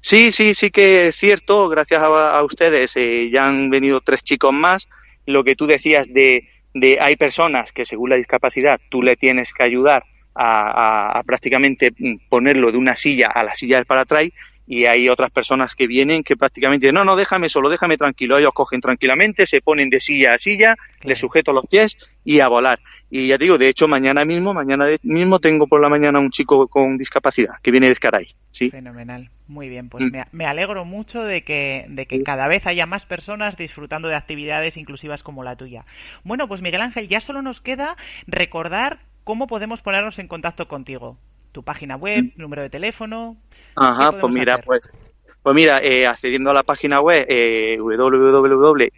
Sí, 0.00 0.32
sí, 0.32 0.54
sí 0.54 0.70
que 0.70 1.08
es 1.08 1.16
cierto, 1.16 1.68
gracias 1.68 2.02
a, 2.02 2.42
ustedes 2.44 2.96
eh, 2.96 3.28
ya 3.30 3.46
han 3.46 3.68
venido 3.68 4.00
tres 4.00 4.24
chicos 4.24 4.52
más. 4.52 4.88
Lo 5.26 5.44
que 5.44 5.54
tú 5.54 5.66
decías 5.66 6.12
de, 6.12 6.48
de 6.72 6.98
hay 7.00 7.16
personas 7.16 7.72
que 7.72 7.84
según 7.84 8.10
la 8.10 8.16
discapacidad 8.16 8.80
tú 8.88 9.02
le 9.02 9.16
tienes 9.16 9.52
que 9.52 9.64
ayudar 9.64 10.04
a, 10.34 11.18
a, 11.18 11.22
prácticamente 11.24 11.92
ponerlo 12.30 12.72
de 12.72 12.78
una 12.78 12.96
silla 12.96 13.30
a 13.34 13.42
la 13.42 13.54
silla 13.54 13.76
del 13.76 13.84
paratrail 13.84 14.32
y 14.66 14.86
hay 14.86 15.08
otras 15.08 15.30
personas 15.30 15.74
que 15.74 15.86
vienen 15.86 16.22
que 16.22 16.36
prácticamente 16.36 16.92
no, 16.92 17.04
no, 17.04 17.16
déjame 17.16 17.48
solo, 17.48 17.68
déjame 17.68 17.96
tranquilo. 17.96 18.38
Ellos 18.38 18.52
cogen 18.54 18.80
tranquilamente, 18.80 19.46
se 19.46 19.60
ponen 19.60 19.90
de 19.90 20.00
silla 20.00 20.34
a 20.34 20.38
silla, 20.38 20.76
les 21.02 21.18
sujeto 21.18 21.52
los 21.52 21.66
pies 21.66 21.96
y 22.24 22.40
a 22.40 22.48
volar. 22.48 22.80
Y 23.10 23.28
ya 23.28 23.38
digo, 23.38 23.58
de 23.58 23.68
hecho, 23.68 23.88
mañana 23.88 24.24
mismo, 24.24 24.54
mañana 24.54 24.86
mismo 25.02 25.38
tengo 25.38 25.66
por 25.66 25.80
la 25.80 25.88
mañana 25.88 26.20
un 26.20 26.30
chico 26.30 26.68
con 26.68 26.96
discapacidad 26.96 27.54
que 27.62 27.70
viene 27.70 27.86
de 27.86 27.92
Escaray. 27.92 28.34
¿sí? 28.52 28.70
Fenomenal. 28.70 29.30
Muy 29.48 29.68
bien, 29.68 29.88
pues 29.88 30.04
mm. 30.04 30.16
me, 30.30 30.46
alegro 30.46 30.84
mucho 30.84 31.22
de 31.22 31.42
que, 31.42 31.86
de 31.88 32.06
que 32.06 32.22
cada 32.22 32.48
vez 32.48 32.66
haya 32.66 32.86
más 32.86 33.04
personas 33.04 33.56
disfrutando 33.56 34.08
de 34.08 34.14
actividades 34.14 34.76
inclusivas 34.76 35.22
como 35.22 35.42
la 35.42 35.56
tuya. 35.56 35.84
Bueno, 36.22 36.46
pues 36.46 36.62
Miguel 36.62 36.80
Ángel, 36.80 37.08
ya 37.08 37.20
solo 37.20 37.42
nos 37.42 37.60
queda 37.60 37.96
recordar 38.26 39.00
cómo 39.24 39.46
podemos 39.46 39.82
ponernos 39.82 40.18
en 40.18 40.28
contacto 40.28 40.68
contigo. 40.68 41.18
Tu 41.52 41.62
página 41.62 41.96
web, 41.96 42.24
mm. 42.24 42.40
número 42.40 42.62
de 42.62 42.70
teléfono. 42.70 43.36
Ajá, 43.74 44.12
pues 44.12 44.32
mira, 44.32 44.58
pues 44.58 44.94
pues 45.42 45.56
mira, 45.56 45.78
eh, 45.78 46.06
accediendo 46.06 46.50
a 46.50 46.54
la 46.54 46.62
página 46.62 47.00
web 47.00 47.26
eh, 47.28 47.76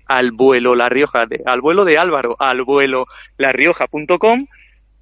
al 0.07 0.31
vuelo 1.63 1.85
de 1.87 1.97
Álvaro, 1.97 2.37
alvuelolarrioja.com, 2.39 4.47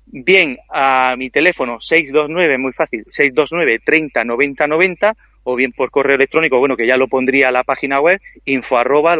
bien 0.07 0.59
a 0.71 1.17
mi 1.17 1.31
teléfono 1.31 1.81
629, 1.81 2.59
muy 2.59 2.73
fácil, 2.73 3.05
629 3.09 3.81
30 3.85 4.23
90 4.23 4.69
90, 4.69 5.17
o 5.43 5.57
bien 5.57 5.73
por 5.73 5.91
correo 5.91 6.15
electrónico, 6.15 6.61
bueno, 6.61 6.77
que 6.77 6.87
ya 6.87 6.97
lo 6.97 7.09
pondría 7.09 7.49
a 7.49 7.53
la 7.53 7.65
página 7.65 8.01
web, 8.01 8.21
info 8.45 8.79
arroba. 8.79 9.17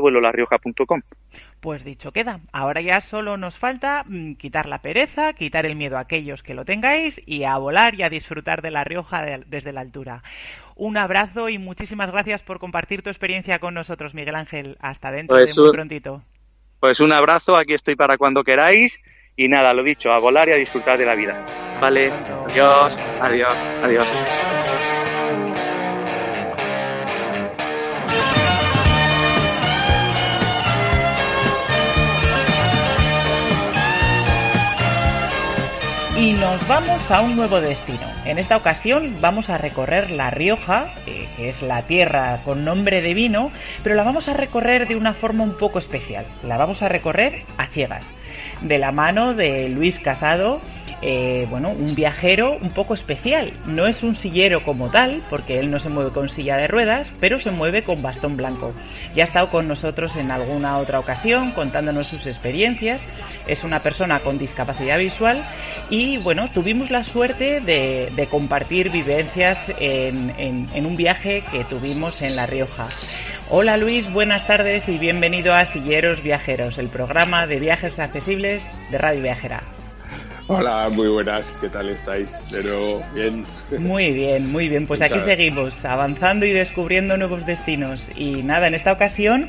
Pues 1.63 1.85
dicho 1.85 2.11
queda. 2.11 2.41
Ahora 2.53 2.81
ya 2.81 3.01
solo 3.03 3.37
nos 3.37 3.57
falta 3.57 4.03
mm, 4.05 4.35
quitar 4.35 4.67
la 4.67 4.83
pereza, 4.83 5.33
quitar 5.33 5.65
el 5.65 5.77
miedo 5.77 5.97
a 5.97 6.01
aquellos 6.01 6.43
que 6.43 6.55
lo 6.55 6.65
tengáis 6.65 7.21
y 7.25 7.45
a 7.45 7.57
volar 7.57 7.95
y 7.95 8.03
a 8.03 8.09
disfrutar 8.09 8.63
de 8.63 8.73
La 8.73 8.83
Rioja 8.83 9.23
desde 9.47 9.73
la 9.73 9.81
altura. 9.81 10.25
Un 10.75 10.97
abrazo 10.97 11.49
y 11.49 11.59
muchísimas 11.59 12.11
gracias 12.11 12.43
por 12.43 12.59
compartir 12.59 13.03
tu 13.03 13.11
experiencia 13.11 13.61
con 13.61 13.75
nosotros, 13.75 14.13
Miguel 14.13 14.35
Ángel. 14.35 14.77
Hasta 14.81 15.13
dentro 15.13 15.37
pues 15.37 15.55
de 15.55 15.63
muy 15.63 15.71
prontito. 15.71 16.23
Pues 16.81 16.99
un 16.99 17.13
abrazo, 17.13 17.57
aquí 17.57 17.75
estoy 17.75 17.95
para 17.95 18.19
cuando 18.19 18.43
queráis. 18.43 18.99
Y 19.37 19.47
nada, 19.47 19.73
lo 19.73 19.85
dicho, 19.85 20.11
a 20.11 20.19
volar 20.19 20.49
y 20.49 20.53
a 20.53 20.57
disfrutar 20.57 20.99
de 20.99 21.07
la 21.07 21.15
vida. 21.15 21.47
Vale, 21.81 22.11
adiós, 22.11 22.99
adiós, 23.21 23.55
adiós. 23.85 24.72
Y 36.23 36.35
nos 36.35 36.69
vamos 36.69 37.11
a 37.11 37.21
un 37.21 37.35
nuevo 37.35 37.61
destino. 37.61 38.07
En 38.25 38.39
esta 38.39 38.57
ocasión 38.57 39.17
vamos 39.21 39.51
a 39.51 39.59
recorrer 39.59 40.13
La 40.13 40.31
Rioja, 40.31 40.95
eh, 41.05 41.27
que 41.37 41.49
es 41.49 41.61
la 41.63 41.83
tierra 41.83 42.39
con 42.45 42.65
nombre 42.65 43.03
de 43.03 43.13
vino, 43.13 43.51
pero 43.83 43.97
la 43.97 44.05
vamos 44.05 44.29
a 44.29 44.33
recorrer 44.33 44.87
de 44.87 44.95
una 44.95 45.15
forma 45.15 45.43
un 45.43 45.59
poco 45.59 45.81
especial. 45.81 46.25
La 46.45 46.57
vamos 46.59 46.81
a 46.81 46.89
recorrer 46.89 47.43
a 47.57 47.67
ciegas, 47.67 48.05
de 48.61 48.79
la 48.79 48.93
mano 48.93 49.35
de 49.35 49.69
Luis 49.71 49.99
Casado, 49.99 50.61
eh, 51.03 51.47
bueno, 51.51 51.71
un 51.71 51.95
viajero 51.95 52.57
un 52.61 52.71
poco 52.71 52.95
especial. 52.95 53.53
No 53.67 53.87
es 53.87 54.03
un 54.03 54.15
sillero 54.15 54.63
como 54.63 54.89
tal, 54.89 55.21
porque 55.29 55.59
él 55.59 55.71
no 55.71 55.81
se 55.81 55.89
mueve 55.89 56.11
con 56.11 56.29
silla 56.29 56.57
de 56.57 56.69
ruedas, 56.69 57.09
pero 57.19 57.41
se 57.41 57.51
mueve 57.51 57.83
con 57.83 58.01
bastón 58.03 58.37
blanco. 58.37 58.73
Ya 59.15 59.25
ha 59.25 59.27
estado 59.27 59.51
con 59.51 59.67
nosotros 59.67 60.15
en 60.17 60.31
alguna 60.31 60.79
otra 60.79 61.01
ocasión 61.01 61.51
contándonos 61.51 62.07
sus 62.07 62.27
experiencias. 62.27 63.01
Es 63.47 63.65
una 63.65 63.81
persona 63.81 64.21
con 64.21 64.39
discapacidad 64.39 64.99
visual 64.99 65.43
y 65.91 66.19
bueno, 66.19 66.49
tuvimos 66.53 66.91
la 66.91 67.03
suerte 67.03 67.61
de, 67.61 68.29
compartir 68.31 68.91
vivencias 68.91 69.59
en, 69.81 70.33
en 70.39 70.87
un 70.87 70.97
viaje 70.97 71.43
que 71.51 71.65
tuvimos 71.65 72.23
en 72.23 72.37
La 72.37 72.47
Rioja. 72.47 72.89
Hola 73.51 73.77
Luis, 73.77 74.11
buenas 74.11 74.47
tardes 74.47 74.89
y 74.89 74.97
bienvenido 74.97 75.53
a 75.53 75.67
Silleros 75.67 76.23
Viajeros, 76.23 76.79
el 76.79 76.89
programa 76.89 77.47
de 77.47 77.59
viajes 77.59 77.99
accesibles 77.99 78.63
de 78.91 78.99
Radio 78.99 79.23
Viajera. 79.23 79.63
Hola, 80.49 80.89
muy 80.91 81.09
buenas, 81.09 81.51
¿qué 81.61 81.69
tal 81.69 81.89
estáis? 81.89 82.45
Pero 82.51 83.01
bien. 83.15 83.47
Muy 83.79 84.11
bien, 84.11 84.51
muy 84.51 84.69
bien. 84.69 84.89
Pues 84.89 85.01
aquí 85.01 85.21
seguimos, 85.21 85.73
avanzando 85.85 86.45
y 86.45 86.53
descubriendo 86.53 87.17
nuevos 87.17 87.47
destinos. 87.47 88.03
Y 88.17 88.43
nada, 88.43 88.67
en 88.67 88.75
esta 88.75 88.93
ocasión 88.93 89.49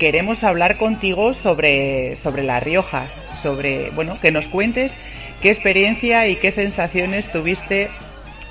queremos 0.00 0.42
hablar 0.42 0.78
contigo 0.78 1.34
sobre, 1.34 2.16
sobre 2.16 2.42
La 2.42 2.58
Rioja, 2.58 3.06
sobre, 3.40 3.90
bueno, 3.90 4.18
que 4.20 4.32
nos 4.32 4.48
cuentes 4.48 4.92
qué 5.40 5.50
experiencia 5.50 6.26
y 6.26 6.34
qué 6.34 6.50
sensaciones 6.50 7.30
tuviste 7.30 7.88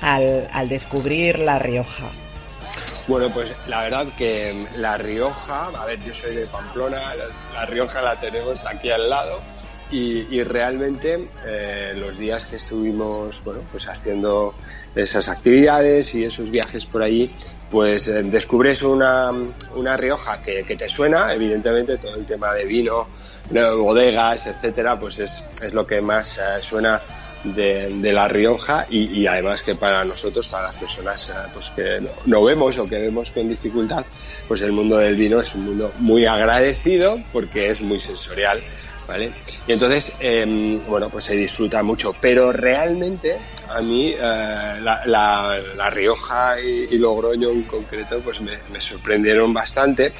al, 0.00 0.48
al 0.52 0.70
descubrir 0.70 1.38
La 1.38 1.58
Rioja. 1.58 2.04
Bueno, 3.06 3.30
pues 3.30 3.52
la 3.68 3.82
verdad 3.82 4.06
que 4.16 4.66
La 4.76 4.96
Rioja, 4.96 5.66
a 5.66 5.84
ver, 5.84 5.98
yo 6.00 6.14
soy 6.14 6.36
de 6.36 6.46
Pamplona, 6.46 7.00
La 7.52 7.66
Rioja 7.66 8.00
la 8.00 8.16
tenemos 8.16 8.64
aquí 8.64 8.90
al 8.90 9.10
lado 9.10 9.40
y, 9.92 10.42
realmente 10.42 11.28
eh, 11.46 11.92
los 11.98 12.18
días 12.18 12.46
que 12.46 12.56
estuvimos 12.56 13.42
bueno, 13.44 13.60
pues 13.70 13.88
haciendo 13.88 14.54
esas 14.94 15.28
actividades 15.28 16.14
y 16.14 16.24
esos 16.24 16.50
viajes 16.50 16.86
por 16.86 17.02
allí, 17.02 17.30
pues 17.70 18.08
eh, 18.08 18.22
descubres 18.22 18.82
una, 18.82 19.30
una 19.74 19.96
Rioja 19.96 20.42
que, 20.42 20.64
te 20.64 20.88
suena, 20.88 21.32
evidentemente 21.34 21.98
todo 21.98 22.14
el 22.16 22.24
tema 22.24 22.54
de 22.54 22.64
vino, 22.64 23.06
bodegas, 23.50 24.46
etcétera, 24.46 24.98
pues 24.98 25.18
es, 25.18 25.44
es 25.62 25.74
lo 25.74 25.86
que 25.86 26.00
más 26.00 26.38
eh, 26.38 26.62
suena 26.62 27.00
de, 27.44 28.12
La 28.12 28.28
Rioja 28.28 28.86
y, 28.88 29.26
además 29.26 29.62
que 29.62 29.74
para 29.74 30.04
nosotros, 30.04 30.48
para 30.48 30.68
las 30.68 30.76
personas 30.76 31.30
pues 31.52 31.70
que 31.70 32.00
no, 32.00 32.10
no, 32.24 32.44
vemos 32.44 32.78
o 32.78 32.88
que 32.88 32.98
vemos 32.98 33.30
con 33.30 33.48
dificultad, 33.48 34.06
pues 34.48 34.62
el 34.62 34.72
mundo 34.72 34.96
del 34.96 35.16
vino 35.16 35.40
es 35.40 35.54
un 35.54 35.64
mundo 35.64 35.92
muy 35.98 36.24
agradecido 36.24 37.20
porque 37.32 37.70
es 37.70 37.80
muy 37.80 38.00
sensorial 38.00 38.60
¿vale? 39.12 39.30
Y 39.66 39.72
entonces, 39.72 40.16
em, 40.20 40.82
bueno, 40.84 41.10
pues 41.10 41.24
se 41.24 41.36
disfruta 41.36 41.82
mucho, 41.82 42.14
pero 42.18 42.50
realmente 42.50 43.36
a 43.68 43.82
mí 43.82 44.14
eh, 44.16 44.78
la, 44.80 45.90
Rioja 45.90 46.58
y, 46.58 46.96
Logroño 46.96 47.50
en 47.50 47.62
concreto, 47.64 48.20
pues 48.20 48.40
me, 48.40 48.80
sorprendieron 48.80 49.52
bastante 49.52 50.12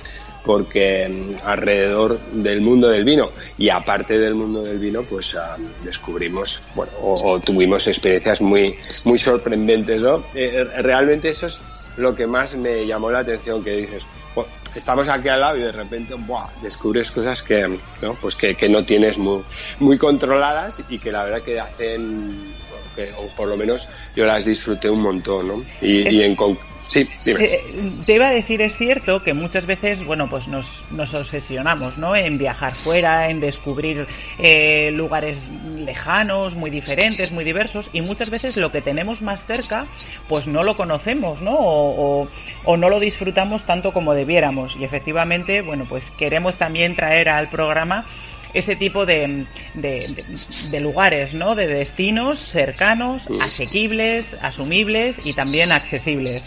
porque 0.45 1.05
em, 1.05 1.37
alrededor 1.45 2.21
del 2.33 2.61
mundo 2.61 2.89
del 2.89 3.05
vino 3.05 3.31
y 3.57 3.71
aparte 3.71 4.19
del 4.19 4.35
mundo 4.35 4.63
del 4.63 4.79
vino, 4.79 5.03
pues 5.05 5.37
descubrimos, 5.83 6.61
bueno, 6.75 6.93
o, 7.01 7.41
tuvimos 7.41 7.87
experiencias 7.87 8.43
muy, 8.43 8.77
muy 9.05 9.19
sorprendentes, 9.19 10.03
¿no? 10.03 10.23
Eh, 10.35 10.65
realmente 10.79 11.31
eso 11.31 11.47
es 11.47 11.59
lo 11.97 12.15
que 12.15 12.27
más 12.27 12.55
me 12.57 12.87
llamó 12.87 13.11
la 13.11 13.21
atención, 13.21 13.65
que 13.65 13.73
dices, 13.77 14.05
estamos 14.75 15.09
aquí 15.09 15.29
al 15.29 15.41
lado 15.41 15.57
y 15.57 15.63
de 15.63 15.73
repente 15.73 16.15
¡buah! 16.15 16.49
descubres 16.63 17.11
cosas 17.11 17.43
que 17.43 17.79
no, 18.01 18.15
pues 18.15 18.37
que, 18.37 18.55
que 18.55 18.69
no 18.69 18.85
tienes 18.85 19.19
muy, 19.19 19.43
muy 19.79 19.99
controladas 19.99 20.83
y 20.89 20.99
que 20.99 21.13
la 21.13 21.25
verdad 21.25 21.43
que 21.43 21.61
hacen, 21.61 22.55
que, 22.95 23.13
o 23.13 23.29
por 23.37 23.49
lo 23.49 23.57
menos 23.57 23.89
yo 24.17 24.27
las 24.27 24.45
disfruté 24.45 24.89
un 24.89 25.03
montón, 25.03 25.49
¿no? 25.49 25.65
Y, 25.81 26.09
y 26.09 26.23
en, 26.23 26.37
Sí, 26.93 27.09
dime. 27.25 27.45
Eh, 27.47 27.91
te 28.05 28.17
iba 28.17 28.29
a 28.29 28.33
decir, 28.33 28.61
es 28.61 28.77
cierto 28.77 29.23
que 29.23 29.33
muchas 29.33 29.65
veces, 29.65 30.05
bueno, 30.05 30.29
pues 30.29 30.47
nos, 30.47 30.67
nos 30.91 31.15
obsesionamos, 31.15 31.97
¿no? 31.97 32.15
En 32.15 32.37
viajar 32.37 32.75
fuera, 32.75 33.31
en 33.31 33.41
descubrir 33.41 34.07
eh, 34.39 34.91
lugares 34.93 35.39
lejanos, 35.75 36.55
muy 36.55 36.69
diferentes, 36.69 37.33
muy 37.33 37.45
diversos, 37.45 37.89
y 37.95 38.03
muchas 38.03 38.29
veces 38.29 38.59
lo 38.59 38.71
que 38.71 38.83
tenemos 38.83 39.23
más 39.23 39.43
cerca, 39.47 39.87
pues 40.29 40.47
no 40.47 40.63
lo 40.65 40.77
conocemos, 40.77 41.41
¿no? 41.41 41.57
O, 41.59 42.29
o, 42.65 42.77
no 42.77 42.91
lo 42.91 43.01
disfrutamos 43.01 43.65
tanto 43.65 43.95
como 43.95 44.13
debiéramos. 44.13 44.77
Y 44.77 44.85
efectivamente, 44.85 45.63
bueno, 45.63 45.87
pues 45.89 46.05
queremos 46.19 46.57
también 46.57 46.95
traer 46.95 47.31
al 47.31 47.49
programa 47.49 48.05
ese 48.53 48.77
tipo 48.77 49.07
de, 49.07 49.47
de, 49.73 50.27
de, 50.71 50.81
lugares, 50.81 51.33
¿no? 51.33 51.55
De 51.55 51.67
destinos 51.67 52.39
cercanos, 52.39 53.23
asequibles, 53.41 54.27
asumibles 54.43 55.17
y 55.25 55.33
también 55.33 55.73
accesibles. 55.73 56.43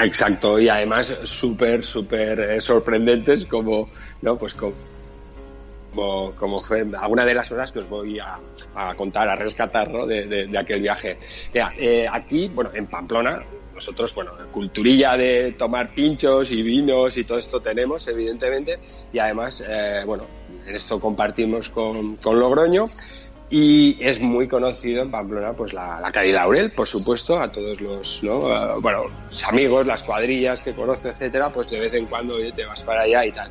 Exacto, 0.00 0.58
y 0.58 0.68
además 0.68 1.14
súper, 1.24 1.84
súper 1.84 2.40
eh, 2.40 2.60
sorprendentes 2.60 3.44
como, 3.46 3.90
¿no? 4.22 4.38
Pues 4.38 4.54
como, 4.54 6.32
como, 6.34 6.58
fue 6.60 6.86
alguna 6.98 7.24
de 7.26 7.34
las 7.34 7.50
horas 7.52 7.72
que 7.72 7.80
os 7.80 7.88
voy 7.88 8.18
a, 8.18 8.38
contar, 8.96 9.28
a 9.28 9.36
rescatar, 9.36 9.90
¿no? 9.90 10.06
De, 10.06 10.48
aquel 10.58 10.80
viaje. 10.80 11.18
Eh, 11.52 12.06
aquí, 12.10 12.48
bueno, 12.48 12.70
en 12.74 12.86
Pamplona, 12.86 13.42
nosotros, 13.74 14.14
bueno, 14.14 14.32
culturilla 14.50 15.16
de 15.16 15.52
tomar 15.52 15.94
pinchos 15.94 16.50
y 16.52 16.62
vinos 16.62 17.16
y 17.18 17.24
todo 17.24 17.38
esto 17.38 17.60
tenemos, 17.60 18.06
evidentemente, 18.08 18.78
y 19.12 19.18
además, 19.18 19.62
eh, 19.66 20.02
bueno, 20.06 20.24
en 20.66 20.74
esto 20.74 20.98
compartimos 21.00 21.68
con, 21.68 22.16
con 22.16 22.38
Logroño 22.38 22.88
y 23.54 23.98
es 24.00 24.18
muy 24.18 24.48
conocido 24.48 25.02
en 25.02 25.10
Pamplona, 25.10 25.52
pues 25.52 25.74
la, 25.74 26.00
la 26.00 26.10
calle 26.10 26.32
Laurel, 26.32 26.70
por 26.70 26.88
supuesto, 26.88 27.38
a 27.38 27.52
todos 27.52 27.82
los, 27.82 28.22
¿no? 28.22 28.80
bueno, 28.80 29.04
los 29.28 29.44
amigos, 29.44 29.86
las 29.86 30.02
cuadrillas 30.02 30.62
que 30.62 30.72
conozco, 30.72 31.08
etcétera, 31.08 31.52
pues 31.52 31.68
de 31.68 31.78
vez 31.78 31.92
en 31.92 32.06
cuando 32.06 32.36
oye, 32.36 32.50
te 32.52 32.64
vas 32.64 32.82
para 32.82 33.02
allá 33.02 33.26
y 33.26 33.30
tal. 33.30 33.50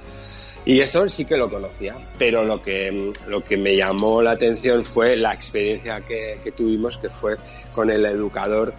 Y 0.65 0.79
eso 0.79 1.07
sí 1.07 1.25
que 1.25 1.37
lo 1.37 1.51
conocía, 1.51 1.95
pero 2.17 2.43
lo 2.43 2.63
que, 2.63 3.13
lo 3.27 3.43
que 3.43 3.57
me 3.57 3.75
llamó 3.75 4.23
la 4.23 4.31
atención 4.31 4.83
fue 4.85 5.15
la 5.15 5.35
experiencia 5.35 6.01
que, 6.01 6.39
que 6.43 6.51
tuvimos, 6.51 6.97
que 6.97 7.09
fue 7.09 7.37
con 7.71 7.91
el 7.91 8.03
educador 8.03 8.73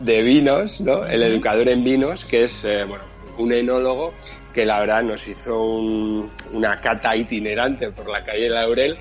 de 0.00 0.22
vinos, 0.22 0.82
¿no? 0.82 1.06
El 1.06 1.22
educador 1.22 1.70
en 1.70 1.84
vinos, 1.84 2.26
que 2.26 2.44
es, 2.44 2.66
eh, 2.66 2.84
bueno, 2.84 3.04
un 3.38 3.50
enólogo 3.50 4.12
que 4.52 4.66
la 4.66 4.80
verdad 4.80 5.02
nos 5.04 5.26
hizo 5.26 5.58
un, 5.58 6.30
una 6.52 6.82
cata 6.82 7.16
itinerante 7.16 7.90
por 7.92 8.10
la 8.10 8.22
calle 8.22 8.50
Laurel 8.50 8.98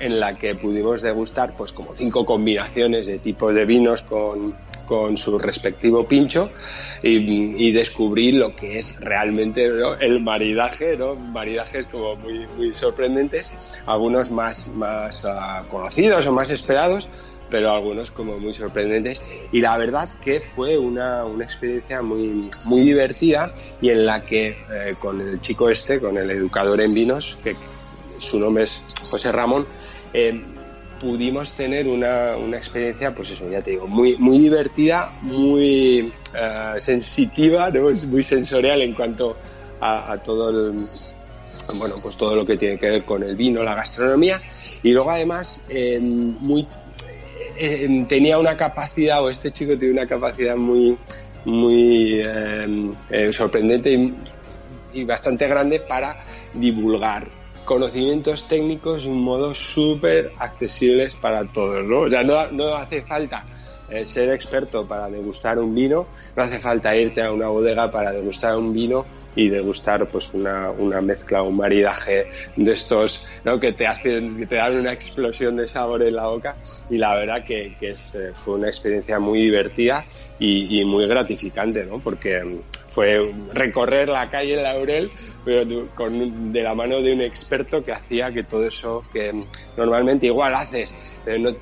en 0.00 0.20
la 0.20 0.34
que 0.34 0.54
pudimos 0.54 1.02
degustar 1.02 1.56
pues 1.56 1.72
como 1.72 1.94
cinco 1.94 2.24
combinaciones 2.24 3.06
de 3.06 3.18
tipos 3.18 3.54
de 3.54 3.64
vinos 3.64 4.02
con, 4.02 4.54
con 4.86 5.16
su 5.16 5.38
respectivo 5.38 6.06
pincho 6.06 6.50
y, 7.02 7.66
y, 7.68 7.72
descubrí 7.72 8.32
lo 8.32 8.56
que 8.56 8.78
es 8.78 8.98
realmente 8.98 9.70
el 10.00 10.20
maridaje, 10.20 10.96
¿no? 10.96 11.14
maridajes 11.14 11.86
como 11.86 12.16
muy, 12.16 12.46
muy 12.56 12.72
sorprendentes, 12.72 13.52
algunos 13.86 14.30
más, 14.30 14.68
más 14.68 15.24
uh, 15.24 15.66
conocidos 15.68 16.26
o 16.26 16.32
más 16.32 16.50
esperados, 16.50 17.08
pero 17.50 17.70
algunos 17.70 18.10
como 18.10 18.38
muy 18.38 18.54
sorprendentes 18.54 19.22
y 19.52 19.60
la 19.60 19.76
verdad 19.76 20.08
que 20.24 20.40
fue 20.40 20.78
una, 20.78 21.24
una 21.24 21.44
experiencia 21.44 22.00
muy, 22.02 22.48
muy 22.64 22.80
divertida 22.80 23.52
y 23.80 23.90
en 23.90 24.06
la 24.06 24.24
que 24.24 24.56
eh, 24.72 24.94
con 24.98 25.20
el 25.20 25.40
chico 25.40 25.68
este, 25.68 26.00
con 26.00 26.16
el 26.16 26.30
educador 26.30 26.80
en 26.80 26.94
vinos, 26.94 27.36
que 27.44 27.54
su 28.24 28.38
nombre 28.38 28.64
es 28.64 28.82
José 29.10 29.30
Ramón, 29.30 29.66
eh, 30.12 30.42
pudimos 31.00 31.52
tener 31.52 31.86
una, 31.86 32.36
una, 32.36 32.56
experiencia, 32.56 33.14
pues 33.14 33.30
eso, 33.30 33.48
ya 33.50 33.60
te 33.62 33.72
digo, 33.72 33.86
muy, 33.86 34.16
muy 34.16 34.38
divertida, 34.38 35.12
muy 35.20 36.12
uh, 36.32 36.78
sensitiva, 36.78 37.70
muy 37.70 38.22
sensorial 38.22 38.80
en 38.82 38.94
cuanto 38.94 39.36
a, 39.80 40.16
todo 40.24 40.48
el, 40.48 40.86
bueno, 41.74 41.96
pues 42.02 42.16
todo 42.16 42.34
lo 42.34 42.46
que 42.46 42.56
tiene 42.56 42.78
que 42.78 42.90
ver 42.90 43.04
con 43.04 43.22
el 43.22 43.36
vino, 43.36 43.62
la 43.62 43.74
gastronomía, 43.74 44.40
y 44.82 44.92
luego 44.92 45.10
además 45.10 45.60
eh, 45.68 46.00
muy 46.00 46.66
eh, 47.58 48.06
tenía 48.08 48.38
una 48.38 48.56
capacidad, 48.56 49.22
o 49.22 49.28
este 49.28 49.52
chico 49.52 49.76
tiene 49.76 49.92
una 49.92 50.06
capacidad 50.06 50.56
muy, 50.56 50.96
muy 51.44 52.22
sorprendente 53.30 54.14
y 54.94 55.04
bastante 55.04 55.46
grande 55.46 55.80
para 55.80 56.24
divulgar 56.54 57.43
conocimientos 57.64 58.46
técnicos 58.46 59.04
de 59.04 59.10
un 59.10 59.22
modo 59.22 59.54
súper 59.54 60.32
accesibles 60.38 61.14
para 61.14 61.46
todos, 61.46 61.84
¿no? 61.84 62.00
O 62.00 62.08
sea, 62.08 62.22
no, 62.22 62.74
hace 62.74 63.02
falta 63.02 63.46
eh, 63.88 64.04
ser 64.04 64.30
experto 64.30 64.86
para 64.86 65.08
degustar 65.08 65.58
un 65.58 65.74
vino, 65.74 66.06
no 66.36 66.42
hace 66.42 66.58
falta 66.58 66.96
irte 66.96 67.22
a 67.22 67.32
una 67.32 67.48
bodega 67.48 67.90
para 67.90 68.12
degustar 68.12 68.56
un 68.56 68.72
vino 68.72 69.04
y 69.36 69.48
degustar 69.48 70.08
pues 70.08 70.32
una, 70.32 70.70
una 70.70 71.00
mezcla, 71.00 71.42
un 71.42 71.56
maridaje 71.56 72.26
de 72.56 72.72
estos 72.72 73.24
¿no? 73.44 73.58
que 73.58 73.72
te 73.72 73.86
hacen, 73.86 74.36
que 74.36 74.46
te 74.46 74.56
dan 74.56 74.76
una 74.76 74.92
explosión 74.92 75.56
de 75.56 75.66
sabor 75.66 76.02
en 76.02 76.16
la 76.16 76.28
boca 76.28 76.56
y 76.88 76.98
la 76.98 77.14
verdad 77.16 77.44
que, 77.44 77.76
que 77.78 77.90
es, 77.90 78.14
eh, 78.14 78.30
fue 78.34 78.54
una 78.54 78.68
experiencia 78.68 79.18
muy 79.18 79.40
divertida 79.40 80.04
y, 80.38 80.80
y 80.80 80.84
muy 80.84 81.06
gratificante, 81.06 81.84
¿no? 81.84 81.98
Porque 81.98 82.42
fue 82.94 83.34
recorrer 83.52 84.08
la 84.08 84.30
calle 84.30 84.62
Laurel 84.62 85.10
pero 85.44 85.88
con, 85.94 86.52
de 86.52 86.62
la 86.62 86.74
mano 86.74 87.02
de 87.02 87.12
un 87.12 87.20
experto 87.20 87.84
que 87.84 87.92
hacía 87.92 88.32
que 88.32 88.44
todo 88.44 88.66
eso 88.66 89.04
que 89.12 89.44
normalmente 89.76 90.26
igual 90.26 90.54
haces, 90.54 90.94
pero 91.24 91.38
no, 91.38 91.56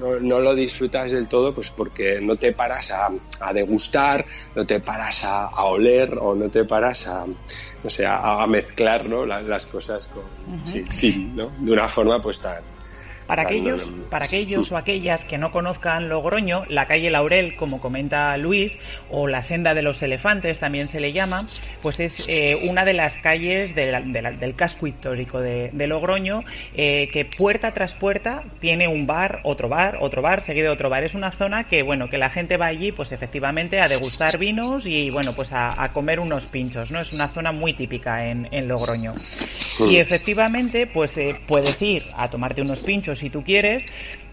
no, 0.00 0.20
no 0.20 0.40
lo 0.40 0.54
disfrutas 0.54 1.12
del 1.12 1.28
todo, 1.28 1.54
pues 1.54 1.70
porque 1.70 2.20
no 2.20 2.36
te 2.36 2.52
paras 2.52 2.90
a, 2.90 3.10
a 3.40 3.52
degustar, 3.52 4.26
no 4.56 4.66
te 4.66 4.80
paras 4.80 5.24
a, 5.24 5.44
a, 5.46 5.64
oler 5.64 6.18
o 6.20 6.34
no 6.34 6.50
te 6.50 6.64
paras 6.64 7.06
a, 7.06 7.24
no 7.26 7.90
sé, 7.90 8.04
a, 8.06 8.44
mezclar 8.48 9.08
¿no? 9.08 9.24
las, 9.24 9.44
las, 9.44 9.66
cosas 9.66 10.08
con, 10.08 10.24
sí, 10.66 10.84
sí, 10.90 11.30
¿no? 11.34 11.52
de 11.58 11.72
una 11.72 11.86
forma 11.86 12.20
pues 12.20 12.40
tan, 12.40 12.62
Para 13.26 13.42
aquellos, 13.42 13.82
para 14.10 14.24
aquellos 14.24 14.72
o 14.72 14.76
aquellas 14.76 15.24
que 15.24 15.38
no 15.38 15.52
conozcan 15.52 16.08
Logroño, 16.08 16.64
la 16.68 16.86
calle 16.86 17.10
Laurel, 17.10 17.54
como 17.54 17.80
comenta 17.80 18.36
Luis, 18.36 18.72
o 19.14 19.28
la 19.28 19.42
senda 19.42 19.74
de 19.74 19.82
los 19.82 20.02
elefantes 20.02 20.58
también 20.58 20.88
se 20.88 20.98
le 20.98 21.12
llama, 21.12 21.46
pues 21.82 22.00
es 22.00 22.28
eh, 22.28 22.68
una 22.68 22.84
de 22.84 22.94
las 22.94 23.16
calles 23.18 23.74
del 23.74 24.54
casco 24.56 24.86
histórico 24.86 25.40
de, 25.40 25.70
Logroño, 25.86 26.42
eh, 26.74 27.08
que 27.12 27.24
puerta 27.24 27.72
tras 27.72 27.94
puerta 27.94 28.42
tiene 28.60 28.88
un 28.88 29.06
bar, 29.06 29.40
otro 29.44 29.68
bar, 29.68 29.98
otro 30.00 30.22
bar, 30.22 30.42
seguido 30.42 30.68
de 30.68 30.72
otro 30.72 30.90
bar. 30.90 31.04
Es 31.04 31.14
una 31.14 31.30
zona 31.30 31.64
que, 31.64 31.82
bueno, 31.82 32.08
que 32.08 32.18
la 32.18 32.30
gente 32.30 32.56
va 32.56 32.66
allí, 32.66 32.90
pues 32.90 33.12
efectivamente 33.12 33.80
a 33.80 33.88
degustar 33.88 34.38
vinos 34.38 34.86
y, 34.86 35.10
bueno, 35.10 35.34
pues 35.34 35.50
a, 35.52 35.90
comer 35.92 36.18
unos 36.18 36.44
pinchos, 36.46 36.90
¿no? 36.90 37.00
Es 37.00 37.12
una 37.12 37.28
zona 37.28 37.52
muy 37.52 37.74
típica 37.74 38.26
en, 38.26 38.48
Logroño. 38.66 39.14
Y 39.88 39.98
efectivamente, 39.98 40.86
pues 40.86 41.16
eh, 41.18 41.36
puedes 41.46 41.80
ir 41.82 42.04
a 42.16 42.30
tomarte 42.30 42.62
unos 42.62 42.80
pinchos 42.80 43.18
si 43.18 43.30
tú 43.30 43.44
quieres, 43.44 43.84